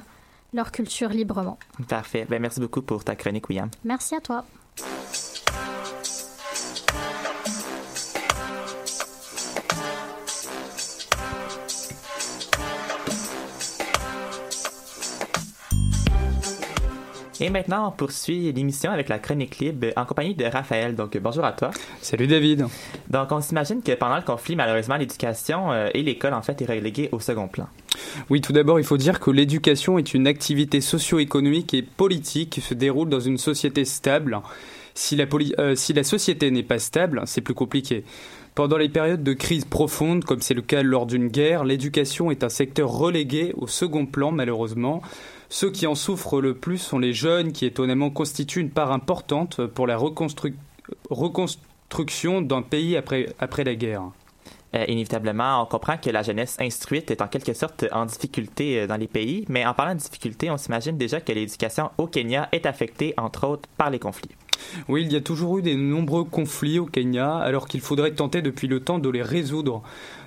leur 0.54 0.72
culture 0.72 1.10
librement. 1.10 1.58
Parfait. 1.88 2.26
Ben, 2.28 2.40
merci 2.40 2.60
beaucoup 2.60 2.82
pour 2.82 3.04
ta 3.04 3.14
chronique, 3.14 3.48
William. 3.48 3.70
Merci 3.84 4.14
à 4.14 4.20
toi. 4.20 4.44
Et 17.40 17.50
maintenant, 17.50 17.88
on 17.88 17.90
poursuit 17.92 18.50
l'émission 18.52 18.90
avec 18.90 19.08
la 19.08 19.20
chronique 19.20 19.58
libre 19.58 19.88
en 19.96 20.04
compagnie 20.04 20.34
de 20.34 20.44
Raphaël. 20.44 20.96
Donc, 20.96 21.16
bonjour 21.18 21.44
à 21.44 21.52
toi. 21.52 21.70
Salut 22.00 22.26
David. 22.26 22.66
Donc, 23.10 23.30
on 23.30 23.40
s'imagine 23.40 23.80
que 23.80 23.92
pendant 23.92 24.16
le 24.16 24.22
conflit, 24.22 24.56
malheureusement, 24.56 24.96
l'éducation 24.96 25.70
euh, 25.70 25.88
et 25.94 26.02
l'école, 26.02 26.34
en 26.34 26.42
fait, 26.42 26.60
est 26.60 26.66
reléguée 26.66 27.08
au 27.12 27.20
second 27.20 27.46
plan. 27.46 27.68
Oui, 28.28 28.40
tout 28.40 28.52
d'abord, 28.52 28.80
il 28.80 28.84
faut 28.84 28.96
dire 28.96 29.20
que 29.20 29.30
l'éducation 29.30 29.98
est 29.98 30.14
une 30.14 30.26
activité 30.26 30.80
socio-économique 30.80 31.74
et 31.74 31.82
politique 31.82 32.50
qui 32.50 32.60
se 32.60 32.74
déroule 32.74 33.08
dans 33.08 33.20
une 33.20 33.38
société 33.38 33.84
stable. 33.84 34.40
Si 34.94 35.14
la, 35.14 35.26
euh, 35.60 35.76
si 35.76 35.92
la 35.92 36.02
société 36.02 36.50
n'est 36.50 36.64
pas 36.64 36.80
stable, 36.80 37.22
c'est 37.26 37.40
plus 37.40 37.54
compliqué. 37.54 38.02
Pendant 38.56 38.78
les 38.78 38.88
périodes 38.88 39.22
de 39.22 39.32
crise 39.32 39.64
profonde, 39.64 40.24
comme 40.24 40.40
c'est 40.40 40.54
le 40.54 40.62
cas 40.62 40.82
lors 40.82 41.06
d'une 41.06 41.28
guerre, 41.28 41.62
l'éducation 41.62 42.32
est 42.32 42.42
un 42.42 42.48
secteur 42.48 42.90
relégué 42.90 43.52
au 43.56 43.68
second 43.68 44.06
plan, 44.06 44.32
malheureusement. 44.32 45.02
Ceux 45.50 45.70
qui 45.70 45.86
en 45.86 45.94
souffrent 45.94 46.40
le 46.40 46.54
plus 46.54 46.78
sont 46.78 46.98
les 46.98 47.14
jeunes, 47.14 47.52
qui 47.52 47.64
étonnamment 47.64 48.10
constituent 48.10 48.60
une 48.60 48.70
part 48.70 48.92
importante 48.92 49.64
pour 49.66 49.86
la 49.86 49.96
reconstruction 49.96 52.42
d'un 52.42 52.62
pays 52.62 52.96
après, 52.96 53.34
après 53.38 53.64
la 53.64 53.74
guerre. 53.74 54.02
Euh, 54.74 54.84
inévitablement, 54.86 55.62
on 55.62 55.66
comprend 55.66 55.96
que 55.96 56.10
la 56.10 56.22
jeunesse 56.22 56.58
instruite 56.60 57.10
est 57.10 57.22
en 57.22 57.28
quelque 57.28 57.54
sorte 57.54 57.86
en 57.90 58.04
difficulté 58.04 58.80
euh, 58.80 58.86
dans 58.86 58.98
les 58.98 59.06
pays, 59.06 59.46
mais 59.48 59.64
en 59.64 59.72
parlant 59.72 59.94
de 59.94 60.00
difficulté, 60.00 60.50
on 60.50 60.58
s'imagine 60.58 60.98
déjà 60.98 61.22
que 61.22 61.32
l'éducation 61.32 61.90
au 61.96 62.06
Kenya 62.06 62.50
est 62.52 62.66
affectée, 62.66 63.14
entre 63.16 63.46
autres, 63.46 63.66
par 63.78 63.88
les 63.88 63.98
conflits. 63.98 64.28
Oui, 64.88 65.04
il 65.06 65.12
y 65.12 65.16
a 65.16 65.22
toujours 65.22 65.58
eu 65.58 65.62
de 65.62 65.72
nombreux 65.72 66.24
conflits 66.24 66.78
au 66.78 66.84
Kenya, 66.84 67.38
alors 67.38 67.66
qu'il 67.66 67.80
faudrait 67.80 68.10
tenter 68.10 68.42
depuis 68.42 68.66
le 68.66 68.80
temps 68.80 68.98
de 68.98 69.08
les 69.08 69.22
résoudre. 69.22 69.82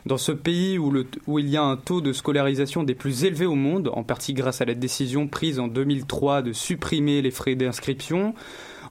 Dans 0.05 0.17
ce 0.17 0.31
pays 0.31 0.79
où, 0.79 1.39
il 1.39 1.49
y 1.49 1.57
a 1.57 1.63
un 1.63 1.77
taux 1.77 2.01
de 2.01 2.11
scolarisation 2.11 2.83
des 2.83 2.95
plus 2.95 3.23
élevés 3.23 3.45
au 3.45 3.55
monde, 3.55 3.89
en 3.93 4.03
partie 4.03 4.33
grâce 4.33 4.61
à 4.61 4.65
la 4.65 4.73
décision 4.73 5.27
prise 5.27 5.59
en 5.59 5.67
2003 5.67 6.41
de 6.41 6.53
supprimer 6.53 7.21
les 7.21 7.31
frais 7.31 7.55
d'inscription, 7.55 8.33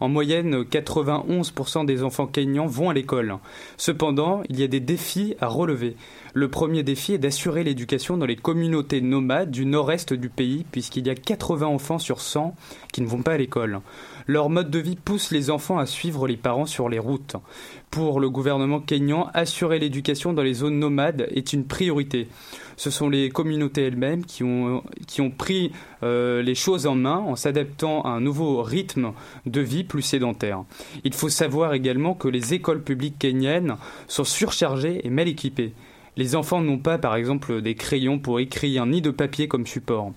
en 0.00 0.08
moyenne, 0.08 0.62
91% 0.62 1.84
des 1.84 2.02
enfants 2.02 2.26
kenyans 2.26 2.66
vont 2.66 2.90
à 2.90 2.94
l'école. 2.94 3.36
Cependant, 3.76 4.42
il 4.48 4.58
y 4.58 4.62
a 4.62 4.66
des 4.66 4.80
défis 4.80 5.34
à 5.40 5.46
relever. 5.46 5.96
Le 6.32 6.48
premier 6.48 6.82
défi 6.82 7.12
est 7.14 7.18
d'assurer 7.18 7.64
l'éducation 7.64 8.16
dans 8.16 8.26
les 8.26 8.36
communautés 8.36 9.00
nomades 9.00 9.50
du 9.50 9.66
nord-est 9.66 10.12
du 10.12 10.28
pays, 10.28 10.64
puisqu'il 10.70 11.06
y 11.06 11.10
a 11.10 11.14
80 11.14 11.66
enfants 11.66 11.98
sur 11.98 12.20
100 12.20 12.54
qui 12.92 13.02
ne 13.02 13.06
vont 13.06 13.22
pas 13.22 13.32
à 13.32 13.36
l'école. 13.36 13.80
Leur 14.26 14.48
mode 14.48 14.70
de 14.70 14.78
vie 14.78 14.96
pousse 14.96 15.32
les 15.32 15.50
enfants 15.50 15.78
à 15.78 15.86
suivre 15.86 16.28
les 16.28 16.36
parents 16.36 16.66
sur 16.66 16.88
les 16.88 16.98
routes. 16.98 17.36
Pour 17.90 18.20
le 18.20 18.30
gouvernement 18.30 18.78
kényan, 18.78 19.28
assurer 19.34 19.80
l'éducation 19.80 20.32
dans 20.32 20.42
les 20.42 20.54
zones 20.54 20.78
nomades 20.78 21.26
est 21.32 21.52
une 21.52 21.64
priorité 21.64 22.28
ce 22.80 22.88
sont 22.88 23.10
les 23.10 23.28
communautés 23.28 23.82
elles-mêmes 23.82 24.24
qui 24.24 24.42
ont, 24.42 24.82
qui 25.06 25.20
ont 25.20 25.30
pris 25.30 25.70
euh, 26.02 26.40
les 26.40 26.54
choses 26.54 26.86
en 26.86 26.94
main 26.94 27.18
en 27.18 27.36
s'adaptant 27.36 28.00
à 28.04 28.08
un 28.08 28.22
nouveau 28.22 28.62
rythme 28.62 29.12
de 29.44 29.60
vie 29.60 29.84
plus 29.84 30.00
sédentaire. 30.00 30.64
Il 31.04 31.12
faut 31.12 31.28
savoir 31.28 31.74
également 31.74 32.14
que 32.14 32.26
les 32.26 32.54
écoles 32.54 32.82
publiques 32.82 33.18
kenyanes 33.18 33.76
sont 34.08 34.24
surchargées 34.24 35.06
et 35.06 35.10
mal 35.10 35.28
équipées. 35.28 35.74
Les 36.16 36.34
enfants 36.36 36.62
n'ont 36.62 36.78
pas, 36.78 36.96
par 36.96 37.16
exemple, 37.16 37.60
des 37.60 37.74
crayons 37.74 38.18
pour 38.18 38.40
écrire 38.40 38.86
ni 38.86 39.02
de 39.02 39.10
papier 39.10 39.46
comme 39.46 39.66
support. 39.66 40.12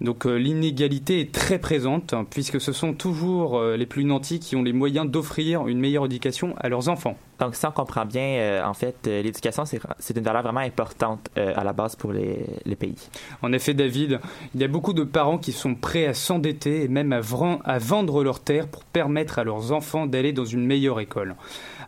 Donc 0.00 0.26
euh, 0.26 0.34
l'inégalité 0.34 1.20
est 1.20 1.32
très 1.32 1.58
présente 1.58 2.14
puisque 2.30 2.60
ce 2.60 2.72
sont 2.72 2.92
toujours 2.92 3.56
euh, 3.56 3.76
les 3.76 3.86
plus 3.86 4.04
nantis 4.04 4.40
qui 4.40 4.54
ont 4.54 4.62
les 4.62 4.74
moyens 4.74 5.10
d'offrir 5.10 5.68
une 5.68 5.78
meilleure 5.78 6.04
éducation 6.04 6.54
à 6.58 6.68
leurs 6.68 6.88
enfants. 6.90 7.16
Donc 7.38 7.54
ça, 7.54 7.68
on 7.68 7.72
comprend 7.72 8.04
bien, 8.04 8.22
euh, 8.22 8.64
en 8.64 8.74
fait, 8.74 8.96
l'éducation, 9.06 9.64
c'est 9.64 10.16
une 10.16 10.22
valeur 10.22 10.42
vraiment 10.42 10.60
importante 10.60 11.28
à 11.36 11.64
la 11.64 11.72
base 11.74 11.94
pour 11.94 12.12
les, 12.12 12.46
les, 12.64 12.76
pays. 12.76 12.96
En 13.42 13.52
effet, 13.52 13.74
David, 13.74 14.20
il 14.54 14.60
y 14.60 14.64
a 14.64 14.68
beaucoup 14.68 14.94
de 14.94 15.04
parents 15.04 15.36
qui 15.36 15.52
sont 15.52 15.74
prêts 15.74 16.06
à 16.06 16.14
s'endetter 16.14 16.84
et 16.84 16.88
même 16.88 17.12
à, 17.12 17.20
à 17.64 17.78
vendre 17.78 18.24
leurs 18.24 18.40
terres 18.40 18.68
pour 18.68 18.84
permettre 18.84 19.38
à 19.38 19.44
leurs 19.44 19.72
enfants 19.72 20.06
d'aller 20.06 20.32
dans 20.32 20.46
une 20.46 20.64
meilleure 20.64 20.98
école. 20.98 21.36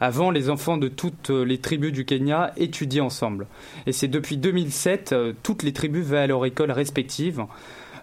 Avant, 0.00 0.30
les 0.30 0.50
enfants 0.50 0.76
de 0.76 0.88
toutes 0.88 1.30
les 1.30 1.58
tribus 1.58 1.92
du 1.92 2.04
Kenya 2.04 2.52
étudiaient 2.56 3.00
ensemble. 3.00 3.46
Et 3.86 3.92
c'est 3.92 4.08
depuis 4.08 4.36
2007, 4.36 5.14
toutes 5.42 5.62
les 5.62 5.72
tribus 5.72 6.04
vont 6.04 6.18
à 6.18 6.26
leur 6.26 6.44
école 6.44 6.70
respective. 6.70 7.46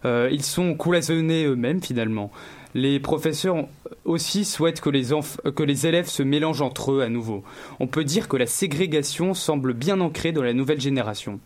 Euh, 0.03 0.29
ils 0.31 0.43
sont 0.43 0.75
cloisonnés 0.75 1.45
eux-mêmes 1.45 1.81
finalement. 1.81 2.31
Les 2.73 2.99
professeurs 2.99 3.67
aussi 4.03 4.43
souhaitent 4.43 4.81
que 4.81 4.89
les, 4.89 5.88
élèves 5.88 6.10
se 6.10 6.23
mélangent 6.23 6.62
entre 6.62 6.91
eux 6.91 7.01
à 7.01 7.08
nouveau. 7.08 7.43
On 7.79 7.88
peut 7.88 8.03
dire 8.03 8.27
que 8.27 8.36
la 8.36 8.47
ségrégation 8.47 9.34
semble 9.34 9.73
bien 9.73 10.01
ancrée 10.01 10.34
dans 10.34 10.43
la 10.43 10.51
nouvelle 10.51 10.81
génération. 10.81 11.39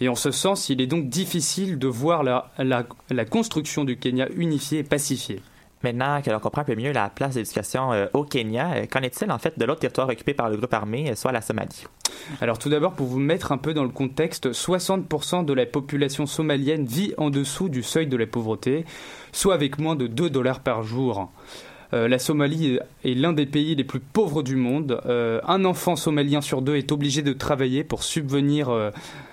Et 0.00 0.08
en 0.08 0.14
ce 0.14 0.30
sens, 0.30 0.70
il 0.70 0.80
est 0.80 0.86
donc 0.86 1.10
difficile 1.10 1.78
de 1.78 1.86
voir 1.86 2.22
la, 2.22 2.50
la 2.58 3.24
construction 3.26 3.84
du 3.84 3.98
Kenya 3.98 4.28
unifié 4.34 4.78
et 4.78 4.82
pacifié. 4.82 5.42
Maintenant 5.82 6.20
que 6.20 6.30
l'on 6.30 6.40
comprend 6.40 6.60
un 6.60 6.64
peu 6.64 6.74
mieux 6.74 6.92
la 6.92 7.08
place 7.08 7.34
de 7.36 7.42
euh, 7.76 8.06
au 8.12 8.24
Kenya, 8.24 8.72
euh, 8.74 8.86
qu'en 8.86 9.00
est-il 9.00 9.30
en 9.32 9.38
fait 9.38 9.58
de 9.58 9.64
l'autre 9.64 9.80
territoire 9.80 10.10
occupé 10.10 10.34
par 10.34 10.50
le 10.50 10.58
groupe 10.58 10.74
armé, 10.74 11.10
euh, 11.10 11.14
soit 11.14 11.32
la 11.32 11.40
Somalie? 11.40 11.86
Alors 12.42 12.58
tout 12.58 12.68
d'abord, 12.68 12.92
pour 12.92 13.06
vous 13.06 13.18
mettre 13.18 13.50
un 13.50 13.56
peu 13.56 13.72
dans 13.72 13.84
le 13.84 13.88
contexte, 13.88 14.52
60% 14.52 15.46
de 15.46 15.52
la 15.54 15.64
population 15.64 16.26
somalienne 16.26 16.84
vit 16.84 17.14
en 17.16 17.30
dessous 17.30 17.70
du 17.70 17.82
seuil 17.82 18.06
de 18.06 18.16
la 18.18 18.26
pauvreté, 18.26 18.84
soit 19.32 19.54
avec 19.54 19.78
moins 19.78 19.96
de 19.96 20.06
2 20.06 20.28
dollars 20.28 20.60
par 20.60 20.82
jour. 20.82 21.32
la 21.92 22.18
Somalie 22.18 22.78
est 23.04 23.14
l'un 23.14 23.32
des 23.32 23.46
pays 23.46 23.74
les 23.74 23.84
plus 23.84 24.00
pauvres 24.00 24.42
du 24.42 24.56
monde. 24.56 25.00
un 25.06 25.64
enfant 25.64 25.96
somalien 25.96 26.40
sur 26.40 26.62
deux 26.62 26.76
est 26.76 26.92
obligé 26.92 27.22
de 27.22 27.32
travailler 27.32 27.84
pour 27.84 28.02
subvenir 28.02 28.70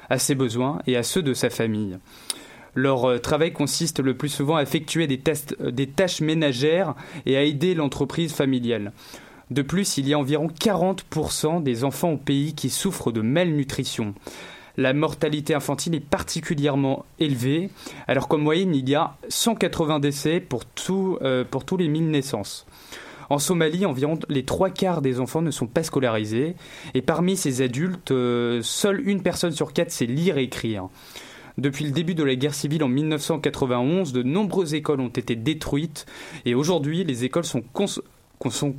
à 0.10 0.18
ses 0.18 0.36
besoins 0.36 0.80
et 0.88 0.96
à 0.96 1.04
ceux 1.04 1.22
de 1.22 1.34
sa 1.34 1.50
famille. 1.50 1.98
Leur 2.76 3.06
euh, 3.06 3.18
travail 3.18 3.54
consiste 3.54 4.00
le 4.00 4.16
plus 4.16 4.30
souvent 4.30 4.56
à 4.56 4.64
effectuer 4.64 5.08
euh, 5.08 5.72
des, 5.72 5.88
tâches 5.88 6.22
ménagères 6.22 6.96
et 7.26 7.38
à 7.38 7.44
aider 7.44 7.74
l'entreprise 7.74 8.34
familiale. 8.34 8.92
De 9.50 9.62
plus, 9.62 9.98
il 9.98 10.08
y 10.08 10.14
a 10.14 10.20
environ 10.20 10.48
40% 10.48 11.64
des 11.64 11.84
enfants 11.84 12.12
au 12.12 12.18
pays 12.18 12.54
qui 12.54 12.70
souffrent 12.70 13.12
de 13.12 13.22
malnutrition. 13.22 14.14
La 14.76 14.94
mortalité 14.94 15.56
infantile 15.56 15.96
est 15.96 16.00
particulièrement 16.00 17.06
élevée, 17.20 17.70
alors 18.08 18.28
qu'en 18.28 18.38
moyenne, 18.38 18.76
il 18.76 18.88
y 18.88 18.94
a 18.94 19.16
180 19.30 20.00
décès 20.00 20.40
pour, 20.40 20.64
euh, 20.92 21.44
pour 21.50 21.66
tous 21.66 21.78
les 21.78 21.88
1000 21.88 22.12
naissances. 22.12 22.68
En 23.30 23.40
Somalie, 23.40 23.86
environ 23.86 24.20
les 24.30 24.46
trois 24.46 24.70
quarts 24.70 25.02
des 25.02 25.20
enfants 25.20 25.42
ne 25.42 25.52
sont 25.52 25.66
pas 25.66 25.84
scolarisés, 25.84 26.56
et 26.94 27.02
parmi 27.02 27.36
ces 27.36 27.62
adultes, 27.62 28.14
seule 28.62 29.02
une 29.06 29.22
personne 29.22 29.52
sur 29.52 29.74
quatre 29.74 29.92
sait 29.92 30.06
lire 30.06 30.38
et 30.38 30.44
écrire. 30.44 30.90
Depuis 31.58 31.86
le 31.86 31.92
début 31.92 32.14
de 32.14 32.24
la 32.24 32.36
guerre 32.36 32.54
civile 32.54 32.84
en 32.84 32.88
1991, 32.88 34.14
de 34.14 34.22
nombreuses 34.22 34.76
écoles 34.76 35.02
ont 35.02 35.08
été 35.08 35.36
détruites 35.36 36.06
et 36.46 36.54
aujourd'hui, 36.54 37.04
les 37.04 37.24
écoles 37.24 37.46
sont 37.46 37.64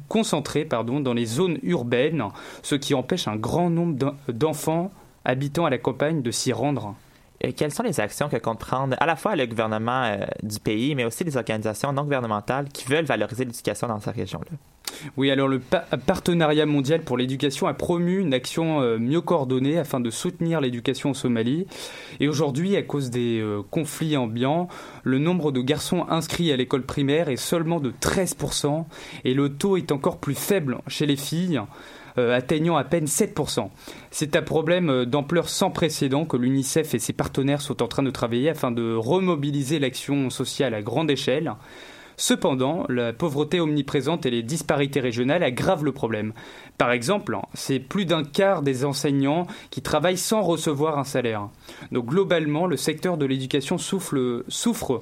concentrées 0.09 0.65
pardon, 0.65 1.01
dans 1.01 1.13
les 1.13 1.27
zones 1.27 1.59
urbaines, 1.65 2.25
ce 2.63 2.77
qui 2.77 2.95
empêche 2.95 3.27
un 3.27 3.35
grand 3.35 3.69
nombre 3.69 4.15
d'enfants 4.29 4.93
habitant 5.25 5.67
à 5.67 5.71
la 5.71 5.79
campagne 5.79 6.23
de 6.23 6.31
s'y 6.31 6.53
rendre. 6.53 6.95
Et 7.41 7.53
quelles 7.53 7.73
sont 7.73 7.85
les 7.85 8.01
actions 8.01 8.29
que 8.29 8.37
compte 8.37 8.59
prendre 8.59 8.97
à 8.99 9.07
la 9.07 9.17
fois 9.17 9.37
le 9.37 9.47
gouvernement 9.47 10.05
euh, 10.05 10.27
du 10.43 10.59
pays, 10.59 10.95
mais 10.95 11.05
aussi 11.05 11.25
les 11.25 11.37
organisations 11.37 11.93
non 11.93 12.03
gouvernementales 12.03 12.69
qui 12.69 12.87
veulent 12.87 13.05
valoriser 13.05 13.45
l'éducation 13.45 13.87
dans 13.87 14.01
sa 14.01 14.11
région-là? 14.11 14.57
Oui, 15.17 15.31
alors 15.31 15.49
le 15.49 15.61
partenariat 15.61 16.67
mondial 16.67 17.03
pour 17.03 17.17
l'éducation 17.17 17.67
a 17.67 17.75
promu 17.75 18.19
une 18.19 18.35
action 18.35 18.81
euh, 18.81 18.99
mieux 18.99 19.21
coordonnée 19.21 19.79
afin 19.79 20.01
de 20.01 20.11
soutenir 20.11 20.61
l'éducation 20.61 21.11
en 21.11 21.15
Somalie. 21.15 21.67
Et 22.21 22.29
aujourd'hui, 22.29 22.77
à 22.77 22.83
cause 22.83 23.11
des 23.11 23.41
euh, 23.41 23.63
conflits 23.71 24.17
ambiants, 24.17 24.69
le 25.05 25.19
nombre 25.19 25.53
de 25.53 25.61
garçons 25.61 26.07
inscrits 26.09 26.53
à 26.53 26.57
l'école 26.57 26.83
primaire 26.83 27.29
est 27.29 27.37
seulement 27.37 27.81
de 27.81 27.91
13% 27.91 28.85
et 29.25 29.35
le 29.35 29.51
taux 29.51 29.77
est 29.77 29.93
encore 29.93 30.19
plus 30.19 30.35
faible 30.35 30.79
chez 30.89 31.07
les 31.07 31.17
filles. 31.17 31.61
Euh, 32.19 32.37
atteignant 32.37 32.77
à 32.77 32.83
peine 32.85 33.05
7%. 33.05 33.71
C'est 34.11 34.35
un 34.35 34.43
problème 34.43 35.05
d'ampleur 35.05 35.49
sans 35.49 35.71
précédent 35.71 36.25
que 36.25 36.37
l'UNICEF 36.37 36.95
et 36.95 36.99
ses 36.99 37.13
partenaires 37.13 37.61
sont 37.61 37.81
en 37.81 37.87
train 37.87 38.03
de 38.03 38.11
travailler 38.11 38.49
afin 38.49 38.73
de 38.73 38.95
remobiliser 38.95 39.79
l'action 39.79 40.29
sociale 40.29 40.75
à 40.75 40.83
grande 40.83 41.11
échelle. 41.11 41.53
Cependant, 42.17 42.85
la 42.89 43.13
pauvreté 43.13 43.61
omniprésente 43.61 44.27
et 44.27 44.31
les 44.31 44.43
disparités 44.43 44.99
régionales 44.99 45.45
aggravent 45.45 45.85
le 45.85 45.93
problème. 45.93 46.33
Par 46.77 46.91
exemple, 46.91 47.39
c'est 47.55 47.79
plus 47.79 48.05
d'un 48.05 48.25
quart 48.25 48.63
des 48.63 48.85
enseignants 48.85 49.47
qui 49.71 49.83
travaillent 49.83 50.19
sans 50.19 50.43
recevoir 50.43 50.99
un 50.99 51.05
salaire. 51.05 51.49
Donc 51.93 52.07
globalement, 52.07 52.67
le 52.67 52.77
secteur 52.77 53.17
de 53.17 53.27
l'éducation 53.27 53.79
souffre, 53.79 54.43
souffre 54.49 55.01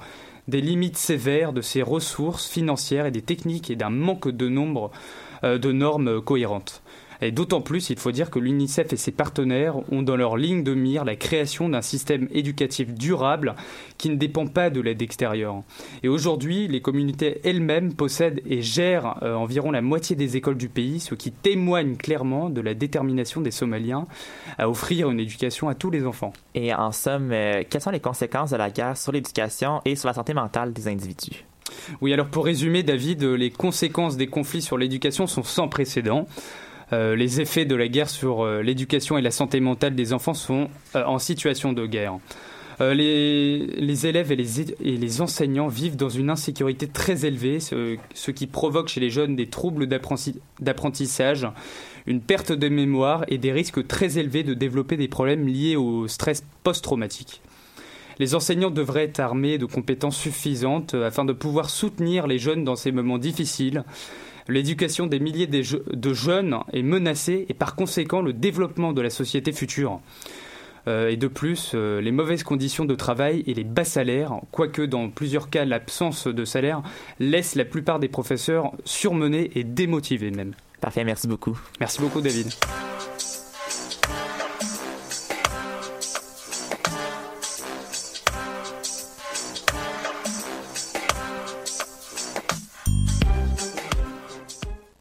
des 0.49 0.61
limites 0.61 0.99
sévères 0.99 1.55
de 1.55 1.63
ses 1.63 1.81
ressources 1.81 2.47
financières 2.47 3.07
et 3.07 3.11
des 3.11 3.23
techniques 3.23 3.71
et 3.71 3.77
d'un 3.77 3.91
manque 3.91 4.29
de 4.29 4.49
nombre 4.51 4.91
euh, 5.45 5.57
de 5.57 5.73
normes 5.73 6.21
cohérentes. 6.21 6.83
Et 7.21 7.33
d'autant 7.33 7.61
plus, 7.61 7.91
il 7.91 7.99
faut 7.99 8.13
dire 8.13 8.31
que 8.31 8.39
l'UNICEF 8.39 8.93
et 8.93 8.97
ses 8.97 9.13
partenaires 9.13 9.77
ont 9.93 10.03
dans 10.03 10.17
leur 10.17 10.37
ligne 10.37 10.63
de 10.63 10.75
mire 10.75 11.05
la 11.05 11.17
création 11.17 11.69
d'un 11.69 11.83
système 11.83 12.29
éducatif 12.33 12.93
durable 12.93 13.55
qui 13.99 14.11
ne 14.11 14.17
dépend 14.17 14.47
pas 14.47 14.71
de 14.71 14.81
l'aide 14.81 15.03
extérieure. 15.03 15.63
Et 16.03 16.09
aujourd'hui, 16.09 16.69
les 16.69 16.81
communautés 16.81 17.41
elles-mêmes 17.45 17.95
possèdent 17.95 18.43
et 18.47 18.63
gèrent 18.63 19.23
euh, 19.23 19.35
environ 19.35 19.71
la 19.71 19.83
moitié 19.83 20.17
des 20.17 20.37
écoles 20.37 20.57
du 20.57 20.69
pays, 20.69 21.01
ce 21.01 21.15
qui 21.15 21.33
témoigne 21.33 21.97
clairement 21.97 22.51
de 22.51 22.61
la 22.61 22.75
détermination 22.75 23.41
des 23.41 23.51
Somaliens 23.51 24.07
à 24.59 24.69
offrir 24.69 25.11
une 25.11 25.21
éducation 25.21 25.69
à 25.69 25.75
tous 25.75 25.91
les 25.91 26.07
enfants. 26.07 26.33
Et 26.55 26.75
en 26.75 26.93
somme, 26.93 27.31
euh, 27.33 27.63
quelles 27.69 27.81
sont 27.81 27.91
les 27.91 28.01
conséquences 28.01 28.51
de 28.51 28.57
la 28.57 28.71
guerre 28.71 28.97
sur 28.97 29.13
l'éducation 29.13 29.81
et 29.85 29.97
sur 29.97 30.09
la 30.09 30.15
santé 30.15 30.35
mentale 30.35 30.73
des 30.73 30.89
individus? 30.89 31.45
Oui, 32.01 32.13
alors 32.13 32.29
pour 32.29 32.45
résumer, 32.45 32.83
David, 32.83 33.23
les 33.23 33.51
conséquences 33.51 34.17
des 34.17 34.27
conflits 34.27 34.63
sur 34.63 34.79
l'éducation 34.79 35.27
sont 35.27 35.43
sans 35.43 35.69
précédent. 35.69 36.27
Euh, 36.93 37.17
les 37.17 37.41
effets 37.41 37.65
de 37.65 37.75
la 37.75 37.89
guerre 37.89 38.09
sur 38.09 38.45
euh, 38.45 38.63
l'éducation 38.63 39.19
et 39.19 39.23
la 39.23 39.33
santé 39.33 39.59
mentale 39.59 39.95
des 39.95 40.13
enfants 40.13 40.35
sont 40.35 40.69
euh, 40.95 41.05
en 41.05 41.19
situation 41.19 41.73
de 41.73 41.87
guerre. 41.87 42.19
Les, 42.79 44.07
élèves 44.07 44.33
et 44.33 44.37
les, 44.37 45.21
enseignants 45.23 45.67
vivent 45.67 45.97
dans 45.97 46.11
une 46.11 46.29
insécurité 46.29 46.87
très 46.87 47.25
élevée, 47.25 47.59
ce 47.59 48.31
qui 48.31 48.47
provoque 48.47 48.89
chez 48.89 49.01
les 49.01 49.09
jeunes 49.09 49.35
des 49.35 49.47
troubles 49.47 49.87
d'apprentissage, 49.87 51.49
une 52.07 52.21
perte 52.21 52.53
de 52.53 52.69
mémoire 52.69 53.25
et 53.29 53.39
des 53.39 53.51
risques 53.51 53.87
très 53.87 54.19
élevés 54.19 54.43
de 54.43 54.53
développer 54.53 54.99
des 54.99 55.09
problèmes 55.09 55.49
liés 55.49 55.75
au 55.75 56.07
stress 56.07 56.45
post-traumatique. 56.65 57.41
Les 58.19 58.35
enseignants 58.35 58.71
devraient 58.71 59.05
être 59.05 59.21
armés 59.21 59.57
de 59.57 59.65
compétences 59.65 60.19
suffisantes 60.19 60.93
afin 60.93 61.25
de 61.25 61.33
pouvoir 61.33 61.71
soutenir 61.71 62.27
les 62.27 62.39
jeunes 62.39 62.65
dans 62.65 62.77
ces 62.77 62.93
moments 62.93 63.17
difficiles. 63.17 63.85
L'éducation 64.49 65.07
des 65.07 65.19
milliers 65.19 65.47
de 65.47 66.15
jeunes 66.15 66.59
est 66.73 66.83
menacée 66.83 67.47
et 67.49 67.55
par 67.55 67.75
conséquent 67.75 68.23
le 68.23 68.33
développement 68.33 68.93
de 68.93 69.03
la 69.03 69.11
société 69.11 69.53
future. 69.53 70.01
Euh, 70.89 71.09
et 71.09 71.17
de 71.17 71.27
plus, 71.27 71.73
euh, 71.75 72.01
les 72.01 72.13
mauvaises 72.13 72.45
conditions 72.45 72.85
de 72.85 72.95
travail 72.95 73.43
et 73.47 73.55
les 73.55 73.65
bas 73.65 73.85
salaires, 73.85 74.41
quoique 74.53 74.83
dans 74.83 75.09
plusieurs 75.09 75.51
cas 75.51 75.65
l'absence 75.65 76.27
de 76.29 76.45
salaire, 76.45 76.83
laissent 77.19 77.57
la 77.57 77.65
plupart 77.65 77.99
des 77.99 78.09
professeurs 78.09 78.73
surmenés 78.85 79.51
et 79.57 79.65
démotivés 79.65 80.31
même. 80.31 80.53
Parfait, 80.81 81.05
merci 81.05 81.27
beaucoup. 81.27 81.59
Merci 81.81 82.01
beaucoup 82.01 82.21
David. 82.21 82.47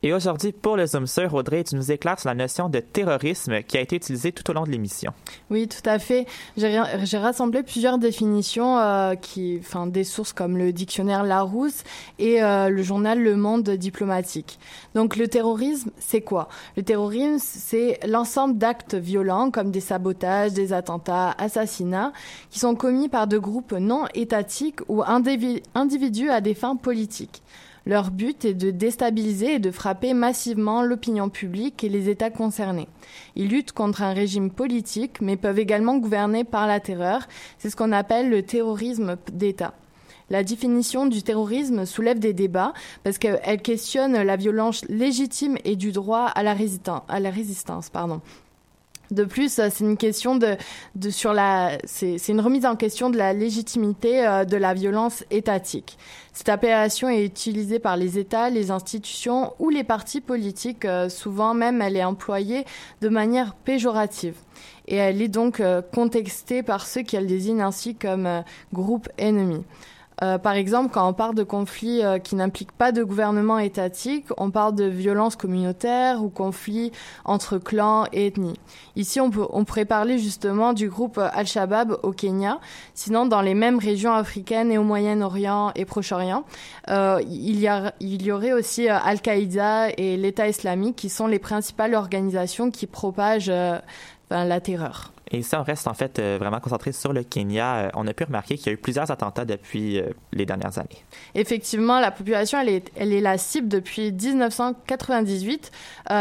Et 0.05 0.13
aujourd'hui, 0.13 0.51
pour 0.51 0.77
le 0.77 0.85
Zoom 0.85 1.07
sur, 1.07 1.33
Audrey, 1.33 1.63
tu 1.63 1.73
nous 1.73 1.91
éclaires 1.91 2.19
sur 2.19 2.29
la 2.29 2.35
notion 2.35 2.69
de 2.69 2.79
terrorisme 2.79 3.63
qui 3.63 3.75
a 3.75 3.81
été 3.81 3.95
utilisée 3.95 4.31
tout 4.31 4.47
au 4.51 4.53
long 4.53 4.61
de 4.61 4.69
l'émission. 4.69 5.11
Oui, 5.49 5.67
tout 5.67 5.81
à 5.89 5.97
fait. 5.97 6.27
J'ai 6.57 7.17
rassemblé 7.17 7.63
plusieurs 7.63 7.97
définitions, 7.97 8.77
euh, 8.77 9.15
qui, 9.15 9.57
enfin, 9.59 9.87
des 9.87 10.03
sources 10.03 10.31
comme 10.31 10.59
le 10.59 10.71
dictionnaire 10.71 11.23
Larousse 11.23 11.83
et 12.19 12.43
euh, 12.43 12.69
le 12.69 12.83
journal 12.83 13.19
Le 13.19 13.35
Monde 13.35 13.67
diplomatique. 13.67 14.59
Donc, 14.93 15.15
le 15.15 15.27
terrorisme, 15.27 15.89
c'est 15.97 16.21
quoi? 16.21 16.49
Le 16.77 16.83
terrorisme, 16.83 17.39
c'est 17.39 17.99
l'ensemble 18.07 18.59
d'actes 18.59 18.93
violents 18.93 19.49
comme 19.49 19.71
des 19.71 19.81
sabotages, 19.81 20.53
des 20.53 20.71
attentats, 20.71 21.31
assassinats, 21.39 22.13
qui 22.51 22.59
sont 22.59 22.75
commis 22.75 23.09
par 23.09 23.25
de 23.25 23.39
groupes 23.39 23.71
non 23.71 24.05
étatiques 24.13 24.81
ou 24.87 25.01
individus 25.03 26.29
à 26.29 26.41
des 26.41 26.53
fins 26.53 26.75
politiques. 26.75 27.41
Leur 27.85 28.09
but 28.09 28.45
est 28.45 28.55
de 28.55 28.71
déstabiliser 28.71 29.55
et 29.55 29.59
de 29.59 29.69
frapper 29.69 30.13
massivement 30.13 30.81
l'opinion 30.81 31.29
publique 31.29 31.83
et 31.83 31.89
les 31.89 32.09
États 32.09 32.31
concernés. 32.31 32.87
Ils 33.35 33.49
luttent 33.49 33.73
contre 33.73 34.01
un 34.01 34.13
régime 34.13 34.49
politique, 34.49 35.21
mais 35.21 35.37
peuvent 35.37 35.59
également 35.59 35.97
gouverner 35.97 36.43
par 36.43 36.65
la 36.65 36.79
terreur. 36.79 37.27
C'est 37.59 37.69
ce 37.69 37.75
qu'on 37.75 37.91
appelle 37.91 38.29
le 38.29 38.41
terrorisme 38.41 39.17
d'État. 39.31 39.75
La 40.31 40.43
définition 40.43 41.05
du 41.05 41.21
terrorisme 41.21 41.85
soulève 41.85 42.17
des 42.17 42.33
débats 42.33 42.73
parce 43.03 43.19
qu'elle 43.19 43.61
questionne 43.61 44.19
la 44.19 44.35
violence 44.35 44.83
légitime 44.89 45.57
et 45.63 45.75
du 45.75 45.91
droit 45.91 46.25
à 46.25 46.41
la, 46.41 46.53
résistance. 46.53 47.89
Pardon. 47.91 48.21
De 49.11 49.23
plus, 49.23 49.59
euh, 49.59 49.67
c'est 49.71 49.83
une 49.83 49.97
question 49.97 50.37
de, 50.37 50.57
sur 51.09 51.33
la, 51.33 51.77
c'est 51.85 52.27
une 52.27 52.41
remise 52.41 52.65
en 52.65 52.75
question 52.75 53.09
de 53.09 53.17
la 53.17 53.33
légitimité 53.33 54.25
euh, 54.25 54.45
de 54.45 54.57
la 54.57 54.73
violence 54.73 55.23
étatique. 55.31 55.97
Cette 56.33 56.49
appellation 56.49 57.09
est 57.09 57.23
utilisée 57.23 57.79
par 57.79 57.97
les 57.97 58.17
États, 58.17 58.49
les 58.49 58.71
institutions 58.71 59.53
ou 59.59 59.69
les 59.69 59.83
partis 59.83 60.21
politiques. 60.21 60.85
Euh, 60.85 61.09
souvent 61.09 61.53
même, 61.53 61.81
elle 61.81 61.95
est 61.95 62.03
employée 62.03 62.65
de 63.01 63.09
manière 63.09 63.55
péjorative. 63.55 64.35
Et 64.87 64.95
elle 64.95 65.21
est 65.21 65.27
donc 65.27 65.63
contextée 65.91 66.61
par 66.61 66.85
ceux 66.85 67.01
qui 67.01 67.15
la 67.15 67.23
désignent 67.23 67.63
ainsi 67.63 67.95
comme 67.95 68.43
groupe 68.71 69.09
ennemi. 69.17 69.63
Euh, 70.23 70.37
par 70.37 70.53
exemple, 70.53 70.91
quand 70.93 71.07
on 71.07 71.13
parle 71.13 71.35
de 71.35 71.43
conflits 71.43 72.03
euh, 72.03 72.19
qui 72.19 72.35
n'impliquent 72.35 72.71
pas 72.71 72.91
de 72.91 73.03
gouvernement 73.03 73.59
étatique, 73.59 74.25
on 74.37 74.49
parle 74.49 74.75
de 74.75 74.85
violences 74.85 75.35
communautaires 75.35 76.23
ou 76.23 76.29
conflits 76.29 76.91
entre 77.25 77.57
clans 77.57 78.05
et 78.13 78.27
ethnies. 78.27 78.59
Ici, 78.95 79.19
on, 79.19 79.29
pourrait 79.29 79.85
parler 79.85 80.17
justement 80.17 80.73
du 80.73 80.89
groupe 80.89 81.17
Al-Shabaab 81.17 81.97
au 82.03 82.11
Kenya. 82.11 82.59
Sinon, 82.93 83.25
dans 83.25 83.41
les 83.41 83.53
mêmes 83.53 83.79
régions 83.79 84.13
africaines 84.13 84.71
et 84.71 84.77
au 84.77 84.83
Moyen-Orient 84.83 85.71
et 85.75 85.85
Proche-Orient, 85.85 86.45
euh, 86.89 87.21
il, 87.27 87.59
y 87.59 87.69
il 87.99 88.21
y 88.21 88.31
aurait 88.31 88.53
aussi 88.53 88.87
Al-Qaïda 88.87 89.89
et 89.97 90.15
l'État 90.17 90.47
islamique 90.47 90.95
qui 90.95 91.09
sont 91.09 91.27
les 91.27 91.39
principales 91.39 91.93
organisations 91.93 92.71
qui 92.71 92.87
propagent 92.87 93.51
la 94.29 94.59
terreur. 94.61 95.14
Et 95.31 95.41
ça, 95.41 95.59
on 95.59 95.63
reste 95.63 95.87
en 95.87 95.93
fait 95.93 96.19
euh, 96.19 96.37
vraiment 96.39 96.59
concentré 96.59 96.91
sur 96.91 97.11
le 97.11 97.23
Kenya. 97.23 97.75
Euh, 97.75 97.89
on 97.95 98.05
a 98.05 98.13
pu 98.13 98.25
remarquer 98.25 98.57
qu'il 98.57 98.67
y 98.67 98.69
a 98.69 98.73
eu 98.73 98.77
plusieurs 98.77 99.09
attentats 99.09 99.45
depuis 99.45 99.99
euh, 99.99 100.09
les 100.33 100.45
dernières 100.45 100.77
années. 100.77 101.03
Effectivement, 101.33 101.99
la 101.99 102.11
population, 102.11 102.59
elle 102.59 103.13
est, 103.13 103.21
la 103.21 103.37
cible 103.37 103.67
depuis 103.67 104.11
1998 104.11 105.71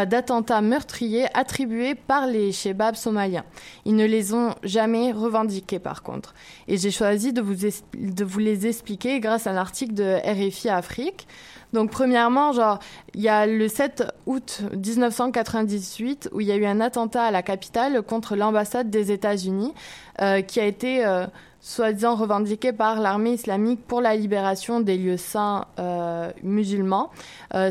d'attentats 0.07 0.61
meurtriers 0.62 1.27
attribués 1.35 1.95
par 1.95 2.27
les 2.27 2.53
Shebabs 2.53 2.95
somaliens. 2.95 3.45
Ils 3.85 3.97
ne 3.97 4.07
les 4.07 4.33
ont 4.33 4.55
jamais 4.62 5.12
revendiqués 5.12 5.79
par 5.79 6.03
contre. 6.03 6.35
Et 6.69 6.79
j'ai 6.79 6.90
choisi 6.90 7.33
de 7.33 7.43
vous, 7.43 7.55
de 7.95 8.25
vous 8.25 8.38
les 8.38 8.67
expliquer 8.67 9.21
grâce 9.21 9.47
à 9.47 9.51
un 9.51 9.57
article 9.57 9.95
de 9.95 10.19
RFI 10.25 10.69
Afrique. 10.71 11.27
Donc 11.75 11.91
premièrement, 11.91 12.53
genre 12.53 12.79
il 13.15 13.21
y 13.21 13.29
a 13.29 13.47
le 13.47 13.67
7 13.67 14.05
août 14.27 14.63
1998 14.73 16.31
où 16.33 16.41
il 16.41 16.47
y 16.47 16.53
a 16.53 16.57
eu 16.57 16.67
un 16.67 16.81
attentat 16.81 17.25
à 17.25 17.31
la 17.33 17.43
capitale 17.43 18.01
contre 18.03 18.37
l'ambassade 18.37 18.91
des 18.91 19.11
États-Unis 19.11 19.75
euh, 20.23 20.41
qui 20.41 20.61
a 20.61 20.67
été 20.67 21.05
euh, 21.05 21.27
soi-disant 21.61 22.15
revendiqué 22.15 22.73
par 22.73 23.01
l'armée 23.01 23.33
islamique 23.33 23.85
pour 23.89 24.01
la 24.01 24.15
libération 24.15 24.79
des 24.79 24.97
lieux 24.97 25.17
saints 25.17 25.65
euh, 25.81 26.31
musulmans. 26.45 27.11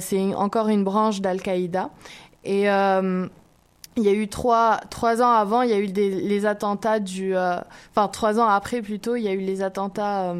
C'est 0.02 0.36
encore 0.36 0.68
une 0.68 0.84
branche 0.84 1.22
d'Al-Qaïda 1.22 1.90
et 2.44 2.64
il 3.96 4.04
y 4.04 4.10
a 4.10 4.14
eu 4.14 4.28
trois, 4.28 4.82
trois 4.90 5.22
ans 5.22 5.32
avant, 5.32 5.62
il 5.62 5.70
y 5.70 5.74
a 5.74 5.80
eu 5.80 5.88
des, 5.88 6.10
les 6.10 6.46
attentats 6.46 7.00
du... 7.00 7.36
enfin, 7.38 8.08
trois 8.12 8.40
ans 8.40 8.48
après 8.48 8.82
plutôt, 8.82 9.16
il 9.16 9.24
y 9.24 9.28
a 9.30 9.34
eu 9.34 9.40
les 9.40 9.62
attentats 9.62 10.34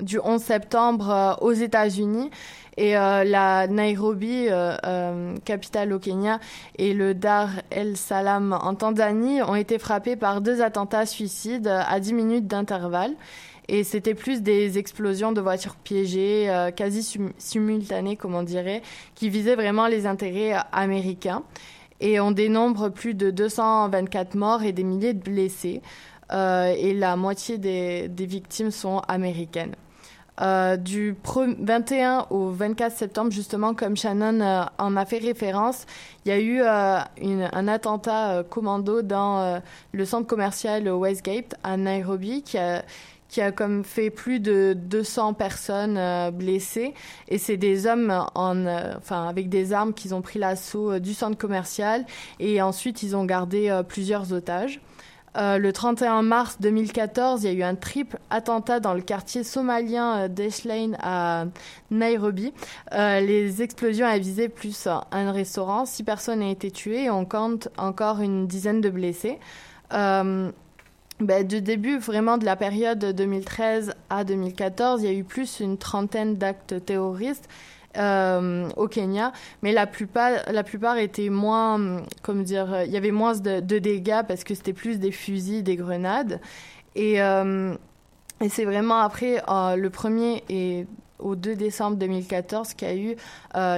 du 0.00 0.20
11 0.22 0.40
septembre 0.40 1.38
aux 1.40 1.52
États-Unis. 1.52 2.30
Et 2.76 2.96
euh, 2.96 3.24
la 3.24 3.66
Nairobi, 3.66 4.46
euh, 4.48 4.76
euh, 4.84 5.36
capitale 5.44 5.92
au 5.92 5.98
Kenya, 5.98 6.40
et 6.78 6.94
le 6.94 7.14
Dar 7.14 7.50
el 7.70 7.96
Salam 7.96 8.52
en 8.52 8.74
Tanzanie 8.74 9.42
ont 9.42 9.54
été 9.54 9.78
frappés 9.78 10.16
par 10.16 10.40
deux 10.40 10.62
attentats 10.62 11.06
suicides 11.06 11.68
à 11.68 12.00
10 12.00 12.14
minutes 12.14 12.46
d'intervalle. 12.46 13.12
Et 13.68 13.84
c'était 13.84 14.14
plus 14.14 14.42
des 14.42 14.78
explosions 14.78 15.30
de 15.30 15.40
voitures 15.40 15.76
piégées, 15.76 16.50
quasi 16.74 17.18
simultanées, 17.38 18.16
comme 18.16 18.34
on 18.34 18.42
dirait, 18.42 18.82
qui 19.14 19.28
visaient 19.28 19.54
vraiment 19.54 19.86
les 19.86 20.06
intérêts 20.06 20.56
américains. 20.72 21.44
Et 22.00 22.18
on 22.18 22.32
dénombre 22.32 22.88
plus 22.88 23.14
de 23.14 23.30
224 23.30 24.34
morts 24.34 24.64
et 24.64 24.72
des 24.72 24.82
milliers 24.82 25.14
de 25.14 25.22
blessés. 25.22 25.82
et 26.32 26.94
la 26.94 27.14
moitié 27.14 27.58
des 27.58 28.26
victimes 28.26 28.72
sont 28.72 29.02
américaines. 29.06 29.76
Euh, 30.40 30.76
du 30.76 31.14
21 31.24 32.26
au 32.30 32.50
24 32.50 32.96
septembre, 32.96 33.30
justement, 33.30 33.74
comme 33.74 33.96
Shannon 33.96 34.40
euh, 34.40 34.62
en 34.78 34.96
a 34.96 35.04
fait 35.04 35.18
référence, 35.18 35.84
il 36.24 36.30
y 36.30 36.32
a 36.32 36.38
eu 36.38 36.62
euh, 36.62 37.46
un 37.52 37.68
attentat 37.68 38.42
commando 38.48 39.02
dans 39.02 39.60
le 39.92 40.04
centre 40.04 40.26
commercial 40.26 40.88
Westgate 40.88 41.54
à 41.62 41.76
Nairobi 41.76 42.42
qui 42.42 42.58
a 42.58 42.82
qui 43.28 43.40
a 43.40 43.52
comme 43.52 43.84
fait 43.84 44.10
plus 44.10 44.40
de 44.40 44.72
200 44.76 45.34
personnes 45.34 46.00
blessées 46.32 46.94
et 47.28 47.38
c'est 47.38 47.56
des 47.56 47.86
hommes 47.86 48.26
en 48.34 48.66
enfin 48.96 49.28
avec 49.28 49.48
des 49.48 49.72
armes 49.72 49.94
qui 49.94 50.12
ont 50.12 50.20
pris 50.20 50.40
l'assaut 50.40 50.98
du 50.98 51.14
centre 51.14 51.38
commercial 51.38 52.04
et 52.40 52.60
ensuite 52.60 53.04
ils 53.04 53.14
ont 53.14 53.24
gardé 53.24 53.82
plusieurs 53.88 54.32
otages. 54.32 54.80
Euh, 55.36 55.58
le 55.58 55.72
31 55.72 56.22
mars 56.22 56.56
2014, 56.60 57.44
il 57.44 57.46
y 57.46 57.50
a 57.50 57.52
eu 57.52 57.62
un 57.62 57.76
triple 57.76 58.18
attentat 58.30 58.80
dans 58.80 58.94
le 58.94 59.00
quartier 59.00 59.44
somalien 59.44 60.28
euh, 60.28 60.92
à 60.98 61.44
Nairobi. 61.90 62.52
Euh, 62.92 63.20
les 63.20 63.62
explosions 63.62 64.06
avaient 64.06 64.18
visé 64.18 64.48
plus 64.48 64.88
un 65.12 65.30
restaurant. 65.30 65.86
Six 65.86 66.02
personnes 66.02 66.42
ont 66.42 66.50
été 66.50 66.70
tuées 66.70 67.04
et 67.04 67.10
on 67.10 67.24
compte 67.24 67.68
encore 67.78 68.20
une 68.20 68.46
dizaine 68.46 68.80
de 68.80 68.90
blessés. 68.90 69.38
Ben, 71.20 71.46
du 71.46 71.60
début 71.60 71.98
vraiment 71.98 72.38
de 72.38 72.46
la 72.46 72.56
période 72.56 72.98
2013 72.98 73.92
à 74.08 74.24
2014, 74.24 75.02
il 75.02 75.04
y 75.04 75.08
a 75.10 75.12
eu 75.12 75.22
plus 75.22 75.60
une 75.60 75.76
trentaine 75.76 76.36
d'actes 76.36 76.82
terroristes 76.86 77.46
euh, 77.96 78.68
au 78.76 78.86
Kenya, 78.86 79.32
mais 79.62 79.72
la 79.72 79.86
plupart, 79.86 80.30
la 80.50 81.00
étaient 81.00 81.28
moins, 81.28 82.02
comme 82.22 82.44
dire, 82.44 82.82
il 82.84 82.92
y 82.92 82.96
avait 82.96 83.10
moins 83.10 83.36
de, 83.36 83.60
dégâts 83.60 84.22
parce 84.26 84.44
que 84.44 84.54
c'était 84.54 84.72
plus 84.72 85.00
des 85.00 85.10
fusils, 85.10 85.64
des 85.64 85.76
grenades. 85.76 86.40
Et, 86.94 87.20
euh, 87.20 87.74
c'est 88.48 88.64
vraiment 88.64 89.00
après 89.00 89.42
euh, 89.48 89.76
le 89.76 89.90
1er 89.90 90.42
et 90.48 90.86
au 91.18 91.34
2 91.34 91.56
décembre 91.56 91.96
2014 91.96 92.74
qu'il 92.74 92.88
y 92.88 92.90
a 92.90 92.94
eu 92.94 93.16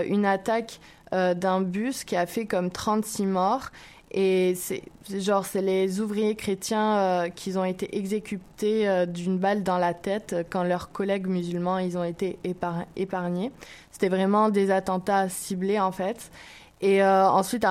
une 0.06 0.24
attaque 0.24 0.78
d'un 1.10 1.60
bus 1.60 2.04
qui 2.04 2.14
a 2.16 2.26
fait 2.26 2.46
comme 2.46 2.70
36 2.70 3.26
morts 3.26 3.70
Et 4.12 4.54
c'est 4.56 4.82
genre, 5.08 5.46
c'est 5.46 5.62
les 5.62 6.00
ouvriers 6.00 6.36
chrétiens 6.36 6.96
euh, 6.96 7.28
qui 7.30 7.56
ont 7.56 7.64
été 7.64 7.96
exécutés 7.96 8.86
euh, 8.86 9.06
d'une 9.06 9.38
balle 9.38 9.62
dans 9.62 9.78
la 9.78 9.94
tête 9.94 10.36
quand 10.50 10.62
leurs 10.64 10.92
collègues 10.92 11.26
musulmans 11.26 11.78
ils 11.78 11.96
ont 11.96 12.04
été 12.04 12.38
épargnés. 12.94 13.50
C'était 13.90 14.10
vraiment 14.10 14.50
des 14.50 14.70
attentats 14.70 15.30
ciblés 15.30 15.80
en 15.80 15.92
fait. 15.92 16.30
Et 16.82 17.02
euh, 17.02 17.28
ensuite, 17.28 17.64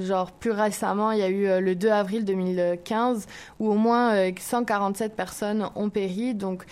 genre 0.00 0.32
plus 0.32 0.50
récemment, 0.50 1.12
il 1.12 1.20
y 1.20 1.22
a 1.22 1.28
eu 1.28 1.60
le 1.60 1.74
2 1.74 1.90
avril 1.90 2.24
2015 2.24 3.26
où 3.60 3.70
au 3.70 3.74
moins 3.74 4.30
147 4.36 5.14
personnes 5.14 5.68
ont 5.76 5.90
péri. 5.90 6.34
Donc 6.34 6.64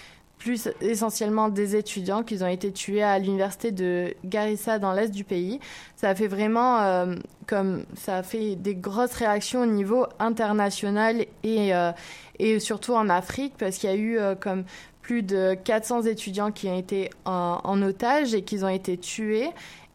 plus 0.43 0.68
essentiellement 0.80 1.49
des 1.49 1.76
étudiants 1.76 2.24
qui 2.24 2.43
ont 2.43 2.49
été 2.49 2.72
tués 2.72 3.03
à 3.03 3.16
l'université 3.20 3.70
de 3.70 4.12
Garissa 4.24 4.80
dans 4.80 4.93
l'est 4.93 5.11
du 5.12 5.22
pays. 5.22 5.61
Ça 5.95 6.09
a 6.09 6.14
fait 6.16 6.26
vraiment 6.26 6.80
euh, 6.80 7.14
comme 7.47 7.84
ça 7.95 8.16
a 8.16 8.22
fait 8.24 8.57
des 8.57 8.74
grosses 8.74 9.12
réactions 9.12 9.62
au 9.62 9.66
niveau 9.66 10.05
international 10.18 11.26
et 11.45 11.72
euh, 11.74 11.93
et 12.40 12.59
surtout 12.59 12.95
en 12.95 13.09
Afrique 13.09 13.55
parce 13.57 13.76
qu'il 13.76 13.90
y 13.90 13.93
a 13.93 13.97
eu 13.97 14.18
euh, 14.18 14.34
comme 14.34 14.64
plus 15.01 15.22
de 15.22 15.55
400 15.62 16.03
étudiants 16.03 16.51
qui 16.51 16.68
ont 16.68 16.78
été 16.78 17.11
en, 17.24 17.61
en 17.62 17.80
otage 17.82 18.34
et 18.34 18.43
qui 18.43 18.64
ont 18.64 18.68
été 18.68 18.97
tués 18.99 19.51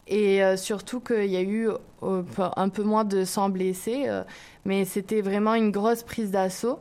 et 0.06 0.40
surtout 0.56 1.00
qu'il 1.00 1.26
y 1.26 1.36
a 1.36 1.42
eu 1.42 1.68
un 2.02 2.68
peu 2.70 2.82
moins 2.82 3.04
de 3.04 3.24
100 3.24 3.50
blessés 3.50 4.06
mais 4.64 4.86
c'était 4.86 5.20
vraiment 5.20 5.54
une 5.54 5.70
grosse 5.70 6.02
prise 6.02 6.30
d'assaut. 6.30 6.78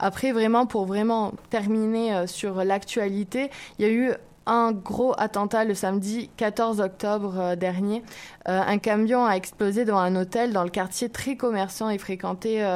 Après, 0.00 0.32
vraiment, 0.32 0.66
pour 0.66 0.86
vraiment 0.86 1.32
terminer 1.50 2.14
euh, 2.14 2.26
sur 2.26 2.64
l'actualité, 2.64 3.50
il 3.78 3.86
y 3.86 3.88
a 3.88 3.92
eu 3.92 4.12
un 4.46 4.72
gros 4.72 5.14
attentat 5.18 5.64
le 5.64 5.74
samedi 5.74 6.30
14 6.38 6.80
octobre 6.80 7.34
euh, 7.38 7.56
dernier. 7.56 8.02
Euh, 8.48 8.60
un 8.66 8.78
camion 8.78 9.26
a 9.26 9.34
explosé 9.34 9.84
dans 9.84 9.98
un 9.98 10.16
hôtel 10.16 10.52
dans 10.54 10.64
le 10.64 10.70
quartier 10.70 11.10
très 11.10 11.36
commerçant 11.36 11.90
et 11.90 11.98
fréquenté 11.98 12.66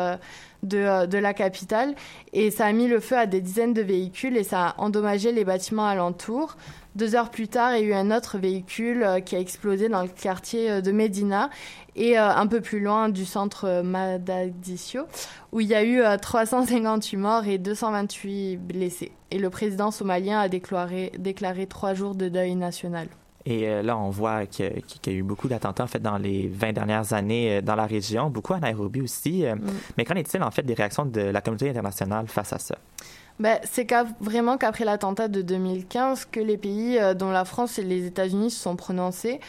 de, 0.65 1.07
de, 1.07 1.19
la 1.19 1.35
capitale 1.35 1.95
et 2.33 2.51
ça 2.51 2.67
a 2.67 2.73
mis 2.73 2.89
le 2.89 3.01
feu 3.01 3.17
à 3.17 3.27
des 3.27 3.41
dizaines 3.41 3.75
de 3.75 3.83
véhicules 3.83 4.37
et 4.37 4.45
ça 4.45 4.69
a 4.69 4.81
endommagé 4.81 5.33
les 5.33 5.45
bâtiments 5.45 5.87
alentours. 5.87 6.57
Deux 6.95 7.17
heures 7.17 7.31
plus 7.31 7.49
tard, 7.49 7.77
il 7.77 7.81
y 7.81 7.85
a 7.87 7.89
eu 7.89 7.95
un 7.95 8.17
autre 8.17 8.39
véhicule 8.39 9.05
qui 9.25 9.35
a 9.35 9.41
explosé 9.41 9.89
dans 9.89 10.03
le 10.03 10.09
quartier 10.09 10.81
de 10.81 10.93
Medina 10.93 11.51
et 11.97 12.19
euh, 12.19 12.29
un 12.29 12.47
peu 12.47 12.61
plus 12.61 12.81
loin 12.81 13.09
du 13.09 13.25
centre 13.25 13.67
euh, 13.67 13.83
Madadiscio, 13.83 15.03
où 15.53 15.61
il 15.61 15.69
y 15.69 15.75
a 15.75 15.85
eu 15.85 16.03
358 16.21 17.17
euh, 17.17 17.21
morts 17.21 17.47
et 17.47 17.59
228 17.59 18.57
blessés. 18.57 19.13
Et 19.31 19.39
le 19.39 19.51
président 19.51 19.91
somalien 19.91 20.41
a 20.41 20.49
déclaré 20.49 21.67
trois 21.69 21.95
jours 21.95 22.15
de 22.15 22.29
deuil 22.29 22.55
national. 22.55 23.09
Et 23.47 23.83
là, 23.83 23.99
on 23.99 24.09
voit 24.09 24.47
qu'il 24.47 24.67
y, 25.07 25.11
a 25.11 25.13
eu 25.13 25.23
beaucoup 25.23 25.49
d'attentats 25.49 25.85
en 25.85 25.87
fait 25.87 26.01
dans 26.01 26.17
les 26.17 26.49
20 26.49 26.73
dernières 26.73 27.13
années 27.13 27.61
dans 27.61 27.75
la 27.75 27.85
région, 27.85 28.31
beaucoup 28.31 28.55
à 28.55 28.61
Nairobi 28.61 29.03
aussi. 29.03 29.45
Mm. 29.45 29.61
Mais 29.99 30.05
qu'en 30.05 30.15
est-il 30.15 30.43
en 30.43 30.51
fait 30.51 30.63
des 30.63 30.75
réactions 30.75 31.05
de 31.05 31.21
la 31.21 31.41
communauté 31.43 31.69
internationale 31.69 32.27
face 32.27 32.53
à 32.55 32.59
ça? 32.59 32.77
Ben, 33.41 33.59
c'est 33.65 33.93
vraiment 34.21 34.57
qu'après 34.57 34.85
l'attentat 34.85 35.29
de 35.29 35.43
2015 35.43 36.27
que 36.27 36.41
les 36.41 36.57
pays 36.57 36.99
dont 37.17 37.31
la 37.31 37.45
France 37.45 37.79
et 37.79 37.83
les 37.83 38.07
États-Unis 38.07 38.51
se 38.51 38.63
sont 38.63 38.77
prononcés. 38.77 39.41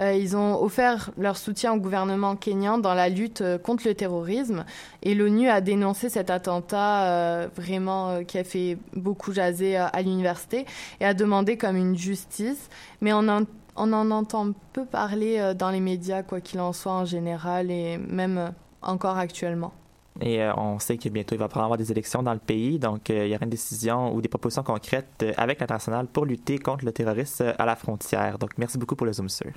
Euh, 0.00 0.12
ils 0.12 0.36
ont 0.36 0.60
offert 0.60 1.10
leur 1.16 1.36
soutien 1.36 1.72
au 1.72 1.76
gouvernement 1.76 2.34
kényan 2.36 2.78
dans 2.78 2.94
la 2.94 3.08
lutte 3.08 3.42
euh, 3.42 3.58
contre 3.58 3.86
le 3.86 3.94
terrorisme. 3.94 4.64
Et 5.02 5.14
l'ONU 5.14 5.48
a 5.48 5.60
dénoncé 5.60 6.08
cet 6.08 6.30
attentat 6.30 7.04
euh, 7.04 7.48
vraiment 7.54 8.24
qui 8.24 8.38
a 8.38 8.44
fait 8.44 8.76
beaucoup 8.94 9.32
jaser 9.32 9.76
à 9.76 10.02
l'université 10.02 10.66
et 11.00 11.04
a 11.04 11.14
demandé 11.14 11.56
comme 11.56 11.76
une 11.76 11.96
justice. 11.96 12.68
Mais 13.00 13.12
on 13.12 13.28
en, 13.28 14.10
entend 14.10 14.52
peu 14.72 14.84
parler 14.84 15.52
dans 15.56 15.70
les 15.70 15.80
médias, 15.80 16.22
quoi 16.22 16.40
qu'il 16.40 16.60
en 16.60 16.72
soit 16.72 16.92
en 16.92 17.04
général, 17.04 17.70
et 17.70 17.98
même 17.98 18.52
encore 18.82 19.18
actuellement. 19.18 19.72
Et 20.20 20.40
on 20.56 20.78
sait 20.78 20.96
que 20.96 21.08
bientôt 21.08 21.34
il 21.34 21.38
va 21.38 21.48
y 21.52 21.58
avoir 21.58 21.76
des 21.76 21.90
élections 21.90 22.22
dans 22.22 22.32
le 22.32 22.38
pays, 22.38 22.78
donc 22.78 23.08
il 23.08 23.26
y 23.26 23.34
aura 23.34 23.44
une 23.44 23.50
décision 23.50 24.14
ou 24.14 24.22
des 24.22 24.28
propositions 24.28 24.62
concrètes 24.62 25.24
avec 25.36 25.58
l'international 25.58 26.06
pour 26.06 26.24
lutter 26.24 26.58
contre 26.58 26.84
le 26.84 26.92
terrorisme 26.92 27.52
à 27.58 27.66
la 27.66 27.74
frontière. 27.74 28.38
Donc 28.38 28.50
merci 28.56 28.78
beaucoup 28.78 28.94
pour 28.94 29.06
le 29.06 29.12
Zoom 29.12 29.28
sur. 29.28 29.50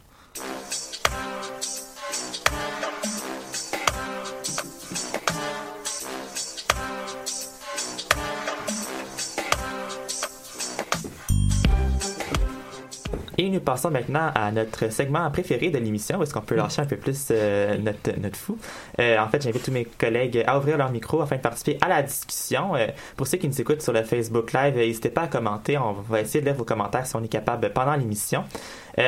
Et 13.40 13.50
nous 13.50 13.60
passons 13.60 13.92
maintenant 13.92 14.32
à 14.34 14.52
notre 14.52 14.92
segment 14.92 15.30
préféré 15.30 15.70
de 15.70 15.78
l'émission, 15.78 16.18
où 16.18 16.24
est-ce 16.24 16.34
qu'on 16.34 16.42
peut 16.42 16.56
lâcher 16.56 16.82
un 16.82 16.86
peu 16.86 16.98
plus 16.98 17.28
euh, 17.30 17.78
notre, 17.78 18.20
notre 18.20 18.36
fou. 18.36 18.58
Euh, 19.00 19.20
en 19.20 19.28
fait, 19.30 19.44
j'invite 19.44 19.64
tous 19.64 19.72
mes 19.72 19.86
collègues 19.86 20.44
à 20.48 20.58
ouvrir 20.58 20.78
leur 20.78 20.92
micro 20.92 21.22
afin 21.22 21.36
de 21.36 21.42
participer 21.42 21.78
à 21.82 21.88
la 21.88 22.02
discussion. 22.02 22.76
Euh, 22.76 22.88
pour 23.16 23.28
ceux 23.28 23.38
qui 23.38 23.48
nous 23.48 23.62
écoutent 23.62 23.84
sur 23.84 23.94
le 23.94 24.02
Facebook 24.02 24.54
Live, 24.54 24.76
n'hésitez 24.76 25.10
pas 25.10 25.24
à 25.24 25.28
commenter. 25.28 25.78
On 25.78 25.94
va 25.94 26.22
essayer 26.22 26.42
de 26.42 26.46
lire 26.46 26.56
vos 26.56 26.64
commentaires 26.64 27.06
si 27.06 27.16
on 27.16 27.24
est 27.24 27.28
capable 27.28 27.72
pendant 27.74 27.96
l'émission. 27.96 28.44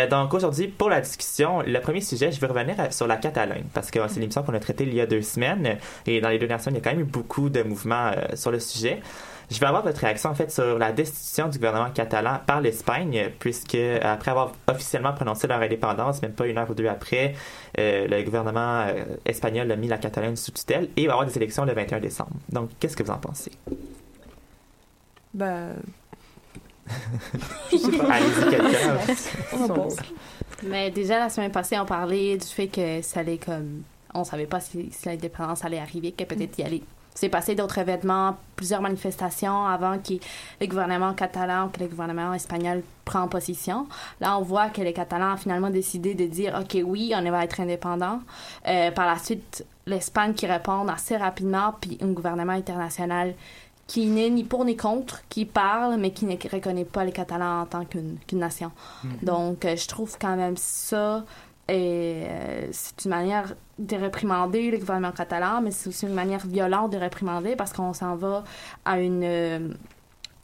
Donc 0.09 0.33
aujourd'hui, 0.33 0.67
pour 0.67 0.89
la 0.89 1.01
discussion, 1.01 1.61
le 1.61 1.79
premier 1.79 2.01
sujet, 2.01 2.31
je 2.31 2.39
vais 2.39 2.47
revenir 2.47 2.75
sur 2.93 3.07
la 3.07 3.17
Catalogne, 3.17 3.63
parce 3.73 3.89
que 3.89 3.99
c'est 4.07 4.19
l'émission 4.19 4.43
qu'on 4.43 4.53
a 4.53 4.59
traitée 4.59 4.83
il 4.83 4.93
y 4.93 5.01
a 5.01 5.07
deux 5.07 5.21
semaines. 5.21 5.77
Et 6.05 6.21
dans 6.21 6.29
les 6.29 6.37
deux 6.37 6.47
dernières 6.47 6.63
semaines, 6.63 6.75
il 6.75 6.85
y 6.85 6.87
a 6.87 6.91
quand 6.91 6.95
même 6.95 7.05
eu 7.05 7.09
beaucoup 7.09 7.49
de 7.49 7.63
mouvements 7.63 8.11
sur 8.35 8.51
le 8.51 8.59
sujet. 8.59 9.01
Je 9.51 9.59
vais 9.59 9.65
avoir 9.65 9.83
votre 9.83 9.99
réaction 9.99 10.29
en 10.29 10.35
fait 10.35 10.51
sur 10.51 10.77
la 10.77 10.91
destitution 10.91 11.47
du 11.47 11.57
gouvernement 11.57 11.89
catalan 11.89 12.39
par 12.45 12.61
l'Espagne, 12.61 13.31
puisque 13.39 13.77
après 14.01 14.29
avoir 14.29 14.51
officiellement 14.67 15.13
prononcé 15.13 15.47
leur 15.47 15.59
indépendance, 15.59 16.21
même 16.21 16.33
pas 16.33 16.45
une 16.45 16.57
heure 16.57 16.69
ou 16.69 16.75
deux 16.75 16.87
après, 16.87 17.33
euh, 17.79 18.07
le 18.07 18.21
gouvernement 18.23 18.85
euh, 18.87 19.03
espagnol 19.25 19.71
a 19.71 19.75
mis 19.75 19.87
la 19.87 19.97
Catalogne 19.97 20.35
sous 20.35 20.51
tutelle 20.51 20.89
et 20.95 21.01
il 21.01 21.07
va 21.07 21.13
y 21.13 21.13
avoir 21.13 21.25
des 21.25 21.35
élections 21.35 21.65
le 21.65 21.73
21 21.73 21.99
décembre. 21.99 22.31
Donc, 22.49 22.69
qu'est-ce 22.79 22.95
que 22.95 23.01
vous 23.01 23.11
en 23.11 23.17
pensez? 23.17 23.51
Bah. 25.33 25.69
Je 26.78 26.78
sais 26.78 26.78
pas. 26.78 26.78
Allez-y, 26.78 26.78
quelqu'un. 26.78 26.78
On 29.53 29.63
en 29.63 29.67
pense. 29.67 29.95
Mais 30.63 30.91
déjà, 30.91 31.19
la 31.19 31.29
semaine 31.29 31.51
passée, 31.51 31.79
on 31.79 31.85
parlait 31.85 32.37
du 32.37 32.45
fait 32.45 32.67
que 32.67 33.01
ça 33.01 33.21
allait 33.21 33.37
comme. 33.37 33.83
On 34.13 34.23
savait 34.23 34.47
pas 34.47 34.59
si, 34.59 34.89
si 34.91 35.07
l'indépendance 35.07 35.63
allait 35.63 35.79
arriver, 35.79 36.11
que 36.11 36.23
peut-être 36.23 36.57
y 36.57 36.63
aller 36.63 36.83
s'est 37.19 37.29
passé 37.29 37.53
d'autres 37.53 37.79
événements, 37.79 38.37
plusieurs 38.55 38.81
manifestations 38.81 39.65
avant 39.65 39.97
que 39.97 40.13
le 40.61 40.67
gouvernement 40.67 41.13
catalan 41.13 41.65
ou 41.65 41.69
que 41.69 41.81
le 41.81 41.87
gouvernement 41.87 42.33
espagnol 42.33 42.81
prend 43.03 43.27
position. 43.27 43.87
Là, 44.21 44.37
on 44.37 44.41
voit 44.41 44.69
que 44.69 44.81
les 44.81 44.93
Catalans 44.93 45.33
ont 45.33 45.37
finalement 45.37 45.69
décidé 45.69 46.13
de 46.13 46.25
dire 46.25 46.57
OK, 46.59 46.77
oui, 46.85 47.11
on 47.15 47.29
va 47.29 47.43
être 47.43 47.59
indépendant. 47.59 48.21
Euh, 48.67 48.91
par 48.91 49.05
la 49.05 49.17
suite, 49.17 49.65
l'Espagne 49.85 50.33
qui 50.33 50.45
répond 50.45 50.87
assez 50.87 51.17
rapidement, 51.17 51.73
puis 51.81 51.97
un 52.01 52.11
gouvernement 52.11 52.53
international 52.53 53.33
qui 53.89 54.05
n'est 54.05 54.29
ni 54.29 54.43
pour 54.43 54.65
ni 54.65 54.77
contre, 54.77 55.23
qui 55.29 55.45
parle, 55.45 55.97
mais 55.97 56.11
qui 56.11 56.27
ne 56.27 56.33
reconnaît 56.33 56.85
pas 56.85 57.03
les 57.03 57.11
Catalans 57.11 57.61
en 57.61 57.65
tant 57.65 57.85
qu'une 57.85 58.19
nation. 58.33 58.71
Mm-hmm. 59.03 59.25
Donc, 59.25 59.65
euh, 59.65 59.75
je 59.75 59.87
trouve 59.87 60.15
quand 60.21 60.35
même 60.35 60.57
ça 60.57 61.25
et 61.67 62.23
euh, 62.27 62.67
c'est 62.71 63.05
une 63.05 63.11
manière 63.11 63.55
de 63.79 63.95
réprimander 63.95 64.71
le 64.71 64.77
gouvernement 64.77 65.11
catalan, 65.11 65.61
mais 65.61 65.71
c'est 65.71 65.89
aussi 65.89 66.05
une 66.05 66.13
manière 66.13 66.45
violente 66.45 66.91
de 66.91 66.97
réprimander 66.97 67.55
parce 67.55 67.73
qu'on 67.73 67.93
s'en 67.93 68.15
va 68.15 68.43
à 68.85 68.99
une 68.99 69.23
euh, 69.23 69.69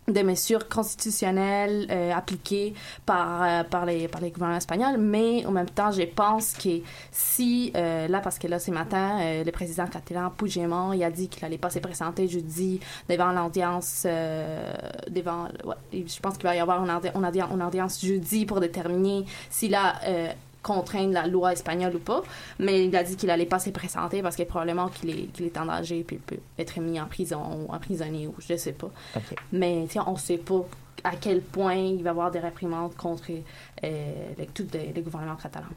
des 0.08 0.24
mesures 0.24 0.68
constitutionnelles 0.68 1.88
euh, 1.90 2.14
appliquées 2.14 2.74
par, 3.06 3.66
par, 3.66 3.86
les, 3.86 4.08
par 4.08 4.22
les 4.22 4.32
gouvernements 4.32 4.58
espagnols, 4.58 4.98
mais 4.98 5.46
en 5.46 5.52
même 5.52 5.70
temps, 5.70 5.92
je 5.92 6.04
pense 6.04 6.54
que 6.54 6.82
si, 7.12 7.72
là, 7.74 8.20
parce 8.20 8.40
que 8.40 8.48
là, 8.48 8.60
ce 8.60 8.72
matin, 8.72 9.20
le 9.44 9.52
président 9.52 9.88
catalan 9.88 10.30
Puigdemont, 10.30 10.94
il 10.94 11.04
a 11.04 11.12
dit 11.12 11.28
qu'il 11.28 11.44
allait 11.46 11.58
pas 11.58 11.70
se 11.70 11.80
présenter 11.80 12.28
jeudi 12.28 12.80
devant 13.10 13.32
l'audience, 13.32 14.06
devant, 15.10 15.48
je 15.92 16.20
pense 16.22 16.36
qu'il 16.36 16.44
va 16.44 16.56
y 16.56 16.60
avoir 16.60 16.84
une, 16.84 16.92
une, 16.92 17.64
audience 17.64 18.04
jeudi 18.04 18.46
pour 18.46 18.60
déterminer 18.60 19.26
s'il 19.50 19.76
a 19.76 19.96
contraindre 20.66 21.14
la 21.14 21.28
loi 21.28 21.54
espagnole 21.54 21.96
ou 21.96 22.00
pas, 22.00 22.24
mais 22.58 22.88
il 22.88 22.96
a 22.96 23.04
dit 23.04 23.16
qu'il 23.16 23.30
allait 23.30 23.46
pas 23.46 23.60
se 23.60 23.70
présenter 23.70 24.24
parce 24.24 24.36
que 24.36 24.42
probablement 24.42 24.88
qu'il 24.88 25.12
est, 25.12 25.32
qu'il 25.32 25.46
est 25.46 25.58
en 25.58 25.66
danger 25.66 26.04
puis 26.04 26.18
peut 26.18 26.40
être 26.58 26.80
mis 26.80 27.00
en 27.00 27.06
prison 27.06 27.40
ou 27.40 27.72
emprisonné 27.72 28.26
ou 28.26 28.34
je 28.40 28.58
sais 28.58 28.72
pas. 28.72 28.90
Mais 29.52 29.86
on 30.08 30.16
sait 30.16 30.40
pas 30.40 30.66
à 31.04 31.16
quel 31.16 31.42
point 31.42 31.76
il 31.76 32.02
va 32.02 32.10
y 32.10 32.12
avoir 32.12 32.32
des 32.32 32.40
réprimandes 32.40 32.96
contre 32.96 33.28
euh, 33.84 34.14
tout 34.56 34.66
le, 34.74 35.02
gouvernement 35.02 35.36
catalan. 35.36 35.68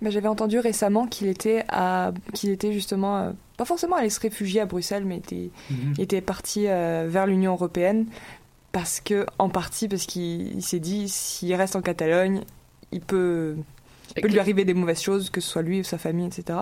Mais 0.00 0.10
j'avais 0.10 0.26
entendu 0.26 0.58
récemment 0.58 1.06
qu'il 1.06 1.28
était 1.28 1.64
à, 1.68 2.10
qu'il 2.32 2.50
était 2.50 2.72
justement 2.72 3.18
euh, 3.18 3.30
pas 3.56 3.64
forcément 3.64 3.94
allé 3.94 4.10
se 4.10 4.18
réfugier 4.18 4.60
à 4.60 4.66
Bruxelles, 4.66 5.04
mais 5.04 5.18
était, 5.18 5.50
mm-hmm. 5.70 6.00
était 6.00 6.20
parti 6.20 6.66
euh, 6.66 7.06
vers 7.08 7.28
l'Union 7.28 7.52
européenne 7.52 8.06
parce 8.72 9.00
que 9.00 9.26
en 9.38 9.48
partie 9.48 9.86
parce 9.86 10.06
qu'il 10.06 10.60
s'est 10.60 10.80
dit 10.80 11.08
s'il 11.08 11.54
reste 11.54 11.76
en 11.76 11.82
Catalogne, 11.82 12.42
il 12.90 13.00
peut 13.00 13.54
il 14.16 14.22
peut 14.22 14.28
lui 14.28 14.38
arriver 14.38 14.64
des 14.64 14.74
mauvaises 14.74 15.02
choses, 15.02 15.30
que 15.30 15.40
ce 15.40 15.48
soit 15.48 15.62
lui 15.62 15.80
ou 15.80 15.84
sa 15.84 15.98
famille, 15.98 16.26
etc. 16.26 16.58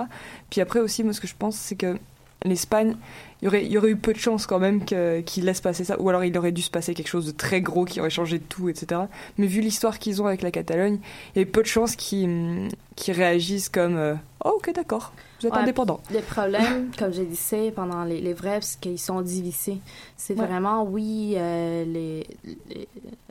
Puis 0.50 0.60
après 0.60 0.80
aussi, 0.80 1.02
moi, 1.04 1.12
ce 1.12 1.20
que 1.20 1.26
je 1.26 1.34
pense, 1.38 1.56
c'est 1.56 1.76
que 1.76 1.98
l'Espagne, 2.44 2.96
il 3.40 3.44
y 3.46 3.48
aurait, 3.48 3.66
y 3.66 3.78
aurait 3.78 3.90
eu 3.90 3.96
peu 3.96 4.12
de 4.12 4.18
chances 4.18 4.46
quand 4.46 4.58
même 4.58 4.84
qu'il 4.84 5.44
laisse 5.44 5.60
passer 5.60 5.84
ça, 5.84 6.00
ou 6.00 6.08
alors 6.08 6.24
il 6.24 6.36
aurait 6.36 6.52
dû 6.52 6.62
se 6.62 6.70
passer 6.70 6.94
quelque 6.94 7.08
chose 7.08 7.26
de 7.26 7.32
très 7.32 7.60
gros 7.60 7.84
qui 7.84 8.00
aurait 8.00 8.10
changé 8.10 8.38
de 8.38 8.44
tout, 8.44 8.68
etc. 8.68 9.02
Mais 9.38 9.46
vu 9.46 9.60
l'histoire 9.60 9.98
qu'ils 9.98 10.22
ont 10.22 10.26
avec 10.26 10.42
la 10.42 10.50
Catalogne, 10.50 10.98
il 11.34 11.38
y 11.38 11.40
a 11.40 11.42
eu 11.42 11.50
peu 11.50 11.62
de 11.62 11.66
chances 11.66 11.96
qu'ils 11.96 12.70
réagissent 13.08 13.68
comme 13.68 13.96
euh, 13.96 14.14
oh, 14.44 14.54
ok, 14.56 14.72
d'accord. 14.74 15.12
Vous 15.42 15.48
êtes 15.48 15.54
Ouais, 15.54 15.60
indépendant. 15.60 16.00
Le 16.10 16.20
problème, 16.20 16.90
comme 16.98 17.12
je 17.12 17.22
disais 17.22 17.70
pendant 17.70 18.04
les, 18.04 18.20
les 18.20 18.32
vrais, 18.32 18.60
c'est 18.62 18.80
qu'ils 18.80 18.98
sont 18.98 19.20
divisés. 19.20 19.78
C'est 20.16 20.38
Ouais. 20.38 20.46
vraiment, 20.46 20.84
oui, 20.84 21.34
euh, 21.36 21.84
les, 21.84 22.26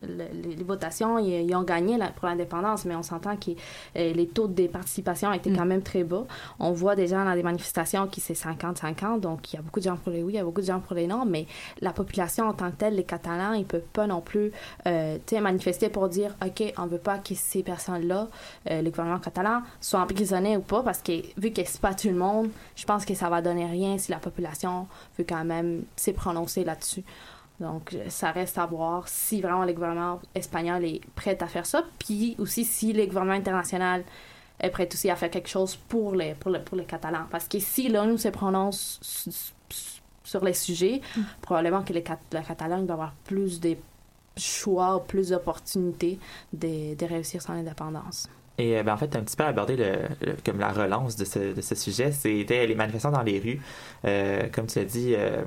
les, 0.04 0.56
les- 0.58 0.64
votations, 0.64 1.18
ils, 1.20 1.46
ils 1.50 1.56
ont 1.56 1.64
gagné 1.64 1.98
la- 1.98 2.10
pour 2.10 2.28
l'indépendance, 2.28 2.86
mais 2.86 2.96
on 2.96 3.04
s'entend 3.04 3.36
que 3.38 3.52
euh, 3.52 4.14
les 4.14 4.28
taux 4.28 4.48
de 4.48 4.68
participation 4.68 5.32
étaient 5.34 5.50
Mm. 5.50 5.58
quand 5.58 5.66
même 5.66 5.82
très 5.82 6.04
bas. 6.04 6.26
On 6.60 6.72
voit 6.72 6.96
déjà 6.96 7.24
dans 7.24 7.34
des 7.34 7.44
manifestations 7.44 8.08
qui 8.08 8.22
c'est 8.22 8.34
50-50, 8.34 9.20
donc 9.20 9.52
il 9.54 9.56
y 9.56 9.60
a 9.60 9.62
beaucoup 9.62 9.80
de 9.80 9.86
gens 9.86 9.98
pour 9.98 10.12
les 10.12 10.24
oui, 10.24 10.34
il 10.34 10.36
y 10.36 10.40
a 10.40 10.44
beaucoup 10.44 10.62
de 10.62 10.66
gens 10.66 10.80
pour 10.80 10.96
les 10.96 11.08
non, 11.08 11.26
mais 11.26 11.46
la 11.82 11.92
population 11.94 12.46
en 12.48 12.54
tant 12.54 12.70
que 12.72 12.76
telle, 12.78 12.96
les 12.96 13.04
Catalans, 13.04 13.54
ils 13.54 13.66
peuvent 13.66 13.82
pas 13.94 14.08
non 14.08 14.22
plus 14.22 14.52
euh, 14.88 15.18
manifester 15.42 15.90
pour 15.90 16.08
dire, 16.10 16.36
OK, 16.46 16.74
on 16.78 16.86
veut 16.88 16.98
pas 16.98 17.18
que 17.18 17.34
ces 17.36 17.64
personnes-là, 17.64 18.28
euh, 18.70 18.82
le 18.82 18.90
gouvernement 18.90 19.20
catalan, 19.20 19.62
soient 19.80 20.02
emprisonnés 20.02 20.58
ou 20.58 20.62
pas, 20.62 20.84
parce 20.84 21.02
que 21.02 21.12
vu 21.38 21.52
que 21.52 21.62
c'est 21.66 21.82
pas 21.82 21.94
tout 22.02 22.08
le 22.08 22.16
monde, 22.16 22.50
je 22.76 22.86
pense 22.86 23.06
que 23.06 23.14
ça 23.14 23.30
va 23.30 23.42
donner 23.42 23.66
rien 23.66 23.98
si 23.98 24.12
la 24.12 24.18
population 24.18 24.88
veut 25.18 25.26
quand 25.28 25.46
même 25.46 25.84
s'est 25.96 26.14
prononcer 26.14 26.64
là-dessus. 26.64 27.04
Donc, 27.60 27.96
ça 28.10 28.32
reste 28.32 28.58
à 28.58 28.66
voir 28.66 29.08
si 29.08 29.40
vraiment 29.40 29.66
le 29.66 29.74
gouvernement 29.74 30.20
espagnol 30.34 30.84
est 30.84 31.02
prêt 31.14 31.38
à 31.42 31.48
faire 31.48 31.66
ça, 31.66 31.84
puis 32.00 32.36
aussi 32.40 32.66
si 32.66 32.92
le 32.92 33.06
gouvernement 33.06 33.36
international 33.36 34.04
est 34.60 34.70
prêt 34.70 34.90
aussi 34.92 35.10
à 35.12 35.16
faire 35.16 35.30
quelque 35.30 35.50
chose 35.50 35.76
pour 35.76 36.16
les, 36.16 36.34
pour 36.34 36.50
les, 36.50 36.60
pour 36.60 36.76
les 36.76 36.86
Catalans. 36.86 37.26
Parce 37.30 37.48
que 37.48 37.60
si 37.60 37.88
l'ONU 37.88 38.18
se 38.18 38.30
prononce 38.30 39.00
sur 40.24 40.44
les 40.44 40.54
sujets, 40.54 41.02
probablement 41.42 41.84
que 41.84 41.94
les, 41.94 42.04
la 42.32 42.42
Catalogne 42.42 42.86
va 42.86 42.94
avoir 42.94 43.14
plus 43.26 43.60
de 43.60 43.76
choix, 44.38 45.04
plus 45.08 45.30
d'opportunités 45.30 46.20
de, 46.54 46.96
de 46.96 47.06
réussir 47.06 47.42
son 47.42 47.54
indépendance. 47.54 48.28
Et 48.58 48.78
euh, 48.78 48.84
ben, 48.84 48.94
en 48.94 48.98
fait, 48.98 49.16
un 49.16 49.22
petit 49.22 49.36
peu 49.36 49.44
abordé 49.44 49.76
le, 49.76 50.36
comme 50.46 50.60
la 50.60 50.72
relance 50.72 51.16
de 51.16 51.26
ce, 51.26 51.54
de 51.54 51.62
ce 51.62 51.76
sujet, 51.76 52.12
c'était 52.12 52.68
les 52.68 52.76
manifestants 52.76 53.12
dans 53.12 53.24
les 53.24 53.40
rues. 53.40 53.62
Euh, 54.06 54.48
comme 54.54 54.68
tu 54.68 54.80
as 54.80 54.86
dit, 54.86 55.14
euh, 55.16 55.44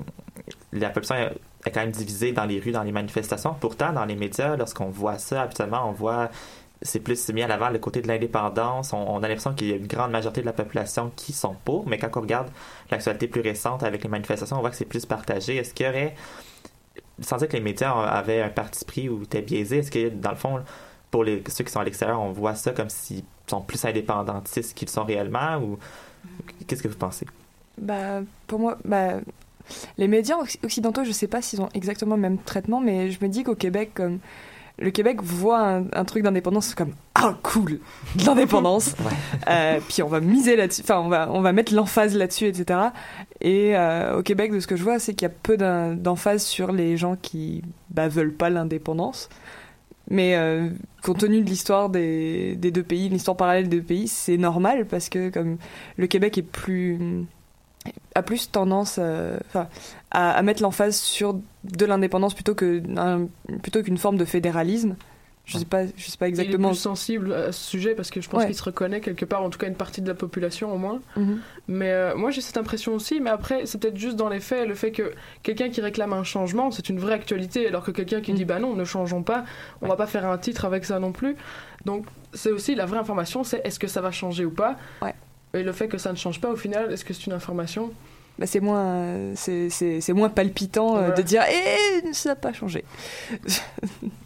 la 0.73 0.91
population 0.91 1.17
est 1.17 1.39
est 1.67 1.71
quand 1.71 1.81
même 1.81 1.93
divisée 1.93 2.33
dans 2.33 2.45
les 2.45 2.61
rues, 2.61 2.73
dans 2.73 2.83
les 2.83 2.93
manifestations. 2.93 3.55
Pourtant, 3.59 3.93
dans 3.93 4.05
les 4.05 4.17
médias, 4.17 4.57
lorsqu'on 4.57 4.91
voit 4.91 5.19
ça, 5.19 5.43
habituellement, 5.43 5.89
on 5.89 5.93
voit 5.93 6.31
c'est 6.83 7.01
plus 7.01 7.31
mis 7.31 7.43
à 7.43 7.47
l'avant 7.47 7.71
le 7.71 7.79
côté 7.79 8.03
de 8.03 8.09
l'indépendance. 8.09 8.93
On, 8.93 8.99
on 8.99 9.23
a 9.23 9.29
l'impression 9.29 9.55
qu'il 9.55 9.69
y 9.69 9.73
a 9.73 9.77
une 9.77 9.87
grande 9.87 10.11
majorité 10.11 10.43
de 10.43 10.47
la 10.47 10.53
population 10.53 11.11
qui 11.17 11.33
sont 11.33 11.57
pour, 11.65 11.89
mais 11.89 11.97
quand 11.97 12.11
on 12.17 12.21
regarde 12.21 12.49
l'actualité 12.91 13.27
plus 13.27 13.41
récente 13.41 13.83
avec 13.83 14.03
les 14.03 14.11
manifestations, 14.11 14.59
on 14.59 14.61
voit 14.61 14.69
que 14.71 14.77
c'est 14.77 14.85
plus 14.85 15.07
partagé. 15.07 15.57
Est-ce 15.57 15.73
qu'il 15.73 15.87
y 15.87 15.89
aurait, 15.89 16.15
sans 17.21 17.39
dire 17.39 17.49
que 17.49 17.55
les 17.57 17.63
médias 17.63 17.93
avaient 17.93 18.43
un 18.43 18.51
parti 18.51 18.85
pris 18.85 19.09
ou 19.09 19.23
étaient 19.23 19.41
biaisés, 19.41 19.79
est-ce 19.79 19.91
que 19.91 20.11
dans 20.11 20.31
le 20.31 20.37
fond, 20.37 20.61
pour 21.15 21.23
les, 21.23 21.45
ceux 21.47 21.63
qui 21.63 21.71
sont 21.71 21.79
à 21.79 21.85
l'extérieur, 21.85 22.21
on 22.21 22.33
voit 22.33 22.57
ça 22.57 22.73
comme 22.73 22.91
s'ils 22.91 23.23
sont 23.47 23.61
plus 23.61 23.85
indépendantistes 23.85 24.75
qu'ils 24.75 24.89
sont 24.89 25.05
réellement 25.05 25.59
ou 25.59 25.79
qu'est-ce 26.67 26.83
que 26.83 26.89
vous 26.89 26.97
pensez? 26.97 27.25
Bah, 27.79 28.23
pour 28.49 28.59
moi, 28.59 28.79
bah, 28.85 29.21
les 29.97 30.09
médias 30.09 30.35
occ- 30.43 30.59
occidentaux, 30.65 31.05
je 31.05 31.13
sais 31.13 31.29
pas 31.29 31.41
s'ils 31.41 31.61
ont 31.61 31.69
exactement 31.73 32.17
le 32.17 32.21
même 32.21 32.39
traitement, 32.39 32.81
mais 32.81 33.13
je 33.13 33.21
me 33.23 33.29
dis 33.29 33.45
qu'au 33.45 33.55
Québec, 33.55 33.93
comme 33.95 34.19
le 34.81 34.91
Québec 34.91 35.23
voit 35.23 35.61
un, 35.61 35.85
un 35.93 36.05
truc 36.05 36.25
d'indépendance 36.25 36.75
comme 36.75 36.95
ah 37.15 37.37
cool, 37.45 37.79
de 38.17 38.27
l'indépendance, 38.27 38.97
Euh, 39.49 39.79
puis 39.89 40.03
on 40.03 40.09
va 40.09 40.19
miser 40.19 40.57
là-dessus, 40.57 40.81
enfin 40.83 40.99
on 40.99 41.09
va 41.09 41.29
on 41.31 41.43
va 41.43 41.53
mettre 41.53 41.73
l'emphase 41.73 42.17
là-dessus, 42.17 42.47
etc. 42.47 42.81
Et 43.41 43.77
euh, 43.77 44.19
au 44.19 44.23
Québec, 44.25 44.51
de 44.53 44.59
ce 44.59 44.67
que 44.67 44.75
je 44.75 44.83
vois, 44.83 44.99
c'est 44.99 45.15
qu'il 45.15 45.29
y 45.29 45.31
a 45.31 45.35
peu 45.45 45.57
d'emphase 45.57 46.43
sur 46.43 46.73
les 46.73 46.97
gens 46.97 47.15
qui 47.15 47.63
bah, 47.91 48.09
veulent 48.09 48.35
pas 48.35 48.51
l'indépendance. 48.51 49.29
Mais 50.11 50.37
euh, 50.37 50.69
compte 51.03 51.19
tenu 51.19 51.43
de 51.43 51.49
l'histoire 51.49 51.89
des, 51.89 52.57
deux 52.57 52.83
pays, 52.83 53.09
l'histoire 53.09 53.37
parallèle 53.37 53.69
des 53.69 53.79
deux 53.79 53.87
pays, 53.87 54.09
c'est 54.09 54.37
normal 54.37 54.87
parce 54.87 55.09
que 55.09 55.31
comme 55.31 55.57
le 55.97 56.07
Québec 56.07 56.37
est 56.39 56.43
plus 56.43 57.27
a 58.15 58.23
plus 58.23 58.51
tendance 58.51 58.97
euh, 58.99 59.39
enfin, 59.49 59.69
à, 60.11 60.31
à 60.33 60.43
mettre 60.43 60.63
l'emphase 60.63 60.97
sur 60.97 61.39
de 61.65 61.87
l'indépendance 61.87 62.35
plutôt 62.35 62.55
qu'une 62.55 63.99
forme 63.99 64.17
de 64.17 64.25
fédéralisme. 64.25 64.97
Je 65.47 65.59
sais 65.59 65.67
pas, 65.67 65.85
je 65.95 66.07
sais 66.11 66.17
pas 66.17 66.27
exactement. 66.27 66.69
Il 66.69 66.71
est 66.71 66.75
plus 66.75 66.81
sensible 66.81 67.33
à 67.35 67.53
ce 67.53 67.69
sujet 67.71 67.95
parce 67.95 68.11
que 68.11 68.23
je 68.23 68.31
pense 68.31 68.41
Ouais. 68.41 68.47
qu'il 68.47 68.55
se 68.55 68.63
reconnaît 68.63 69.01
quelque 69.03 69.27
part, 69.27 69.43
en 69.43 69.51
tout 69.51 69.59
cas 69.59 69.67
une 69.69 69.75
partie 69.75 70.01
de 70.01 70.09
la 70.09 70.15
population 70.15 70.73
au 70.75 70.79
moins. 70.79 71.01
Mhm. 71.17 71.39
Mais 71.69 71.91
euh, 71.91 72.17
moi 72.17 72.31
j'ai 72.31 72.41
cette 72.41 72.57
impression 72.57 72.95
aussi, 72.95 73.21
mais 73.21 73.29
après 73.29 73.67
c'est 73.67 73.79
peut-être 73.79 73.99
juste 73.99 74.17
dans 74.17 74.31
les 74.31 74.41
faits, 74.41 74.67
le 74.67 74.75
fait 74.75 74.91
que 74.91 75.13
quelqu'un 75.43 75.69
qui 75.69 75.83
réclame 75.83 76.15
un 76.15 76.25
changement, 76.25 76.71
c'est 76.71 76.89
une 76.89 76.99
vraie 76.99 77.13
actualité, 77.13 77.69
alors 77.69 77.85
que 77.85 77.91
quelqu'un 77.91 78.23
qui 78.23 78.33
dit 78.33 78.47
bah 78.47 78.59
non, 78.59 78.75
ne 78.75 78.85
changeons 78.87 79.23
pas, 79.23 79.45
on 79.83 79.87
va 79.89 79.97
pas 79.97 80.07
faire 80.07 80.25
un 80.27 80.39
titre 80.39 80.65
avec 80.65 80.87
ça 80.87 80.99
non 80.99 81.13
plus. 81.13 81.37
Donc 81.85 82.07
c'est 82.33 82.51
aussi 82.51 82.75
la 82.75 82.87
vraie 82.87 82.99
information, 82.99 83.45
c'est 83.45 83.61
est-ce 83.65 83.79
que 83.79 83.87
ça 83.87 84.01
va 84.01 84.11
changer 84.11 84.47
ou 84.47 84.51
pas? 84.51 84.77
Et 85.53 85.63
le 85.63 85.73
fait 85.73 85.89
que 85.89 85.99
ça 85.99 86.11
ne 86.11 86.17
change 86.17 86.41
pas 86.41 86.51
au 86.51 86.57
final, 86.57 86.91
est-ce 86.91 87.05
que 87.05 87.13
c'est 87.13 87.27
une 87.27 87.33
information? 87.35 87.93
Bah, 88.39 88.47
c'est 88.47 88.61
moins, 88.61 89.35
c'est, 89.37 90.13
moins 90.13 90.29
palpitant 90.29 90.97
euh, 90.97 91.11
de 91.11 91.23
dire 91.23 91.43
eh 91.49 92.13
ça 92.13 92.31
n'a 92.31 92.37
pas 92.37 92.53
changé. 92.53 92.85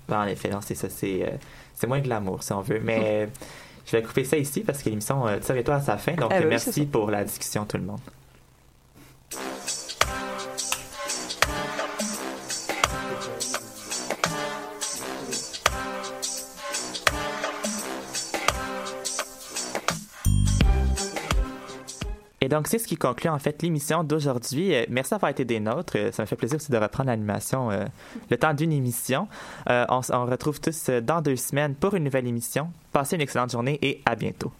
Ben, 0.08 0.22
en 0.22 0.26
effet, 0.26 0.48
non, 0.48 0.60
c'est 0.62 0.74
ça, 0.74 0.88
c'est, 0.88 1.22
euh, 1.22 1.36
c'est 1.74 1.86
moins 1.86 2.00
glamour, 2.00 2.42
si 2.42 2.54
on 2.54 2.62
veut. 2.62 2.80
Mais 2.82 3.28
je 3.86 3.92
vais 3.92 4.02
couper 4.02 4.24
ça 4.24 4.38
ici 4.38 4.60
parce 4.60 4.82
que 4.82 4.88
l'émission 4.88 5.26
euh, 5.26 5.38
tire 5.38 5.54
bientôt 5.54 5.72
à 5.72 5.82
sa 5.82 5.98
fin. 5.98 6.14
Donc, 6.14 6.30
Ah 6.32 6.38
oui, 6.40 6.46
merci 6.48 6.86
pour 6.86 7.10
la 7.10 7.24
discussion, 7.24 7.66
tout 7.66 7.76
le 7.76 7.82
monde. 7.82 8.00
Et 22.48 22.50
donc, 22.50 22.66
c'est 22.66 22.78
ce 22.78 22.88
qui 22.88 22.96
conclut 22.96 23.28
en 23.28 23.38
fait 23.38 23.60
l'émission 23.62 24.02
d'aujourd'hui. 24.04 24.74
Euh, 24.74 24.86
merci 24.88 25.10
d'avoir 25.10 25.30
été 25.30 25.44
des 25.44 25.60
nôtres. 25.60 25.92
Euh, 25.96 26.10
Ça 26.12 26.22
me 26.22 26.26
fait 26.26 26.34
plaisir 26.34 26.56
aussi 26.56 26.72
de 26.72 26.78
reprendre 26.78 27.10
l'animation 27.10 27.70
euh, 27.70 27.84
le 28.30 28.38
temps 28.38 28.54
d'une 28.54 28.72
émission. 28.72 29.28
On 29.68 30.00
s- 30.00 30.10
on 30.14 30.24
retrouve 30.24 30.58
tous 30.58 30.88
dans 30.88 31.20
deux 31.20 31.36
semaines 31.36 31.74
pour 31.74 31.94
une 31.94 32.04
nouvelle 32.04 32.26
émission. 32.26 32.70
Passez 32.90 33.16
une 33.16 33.20
excellente 33.22 33.52
journée 33.52 33.78
et 33.82 34.00
à 34.06 34.14
bientôt. 34.16 34.50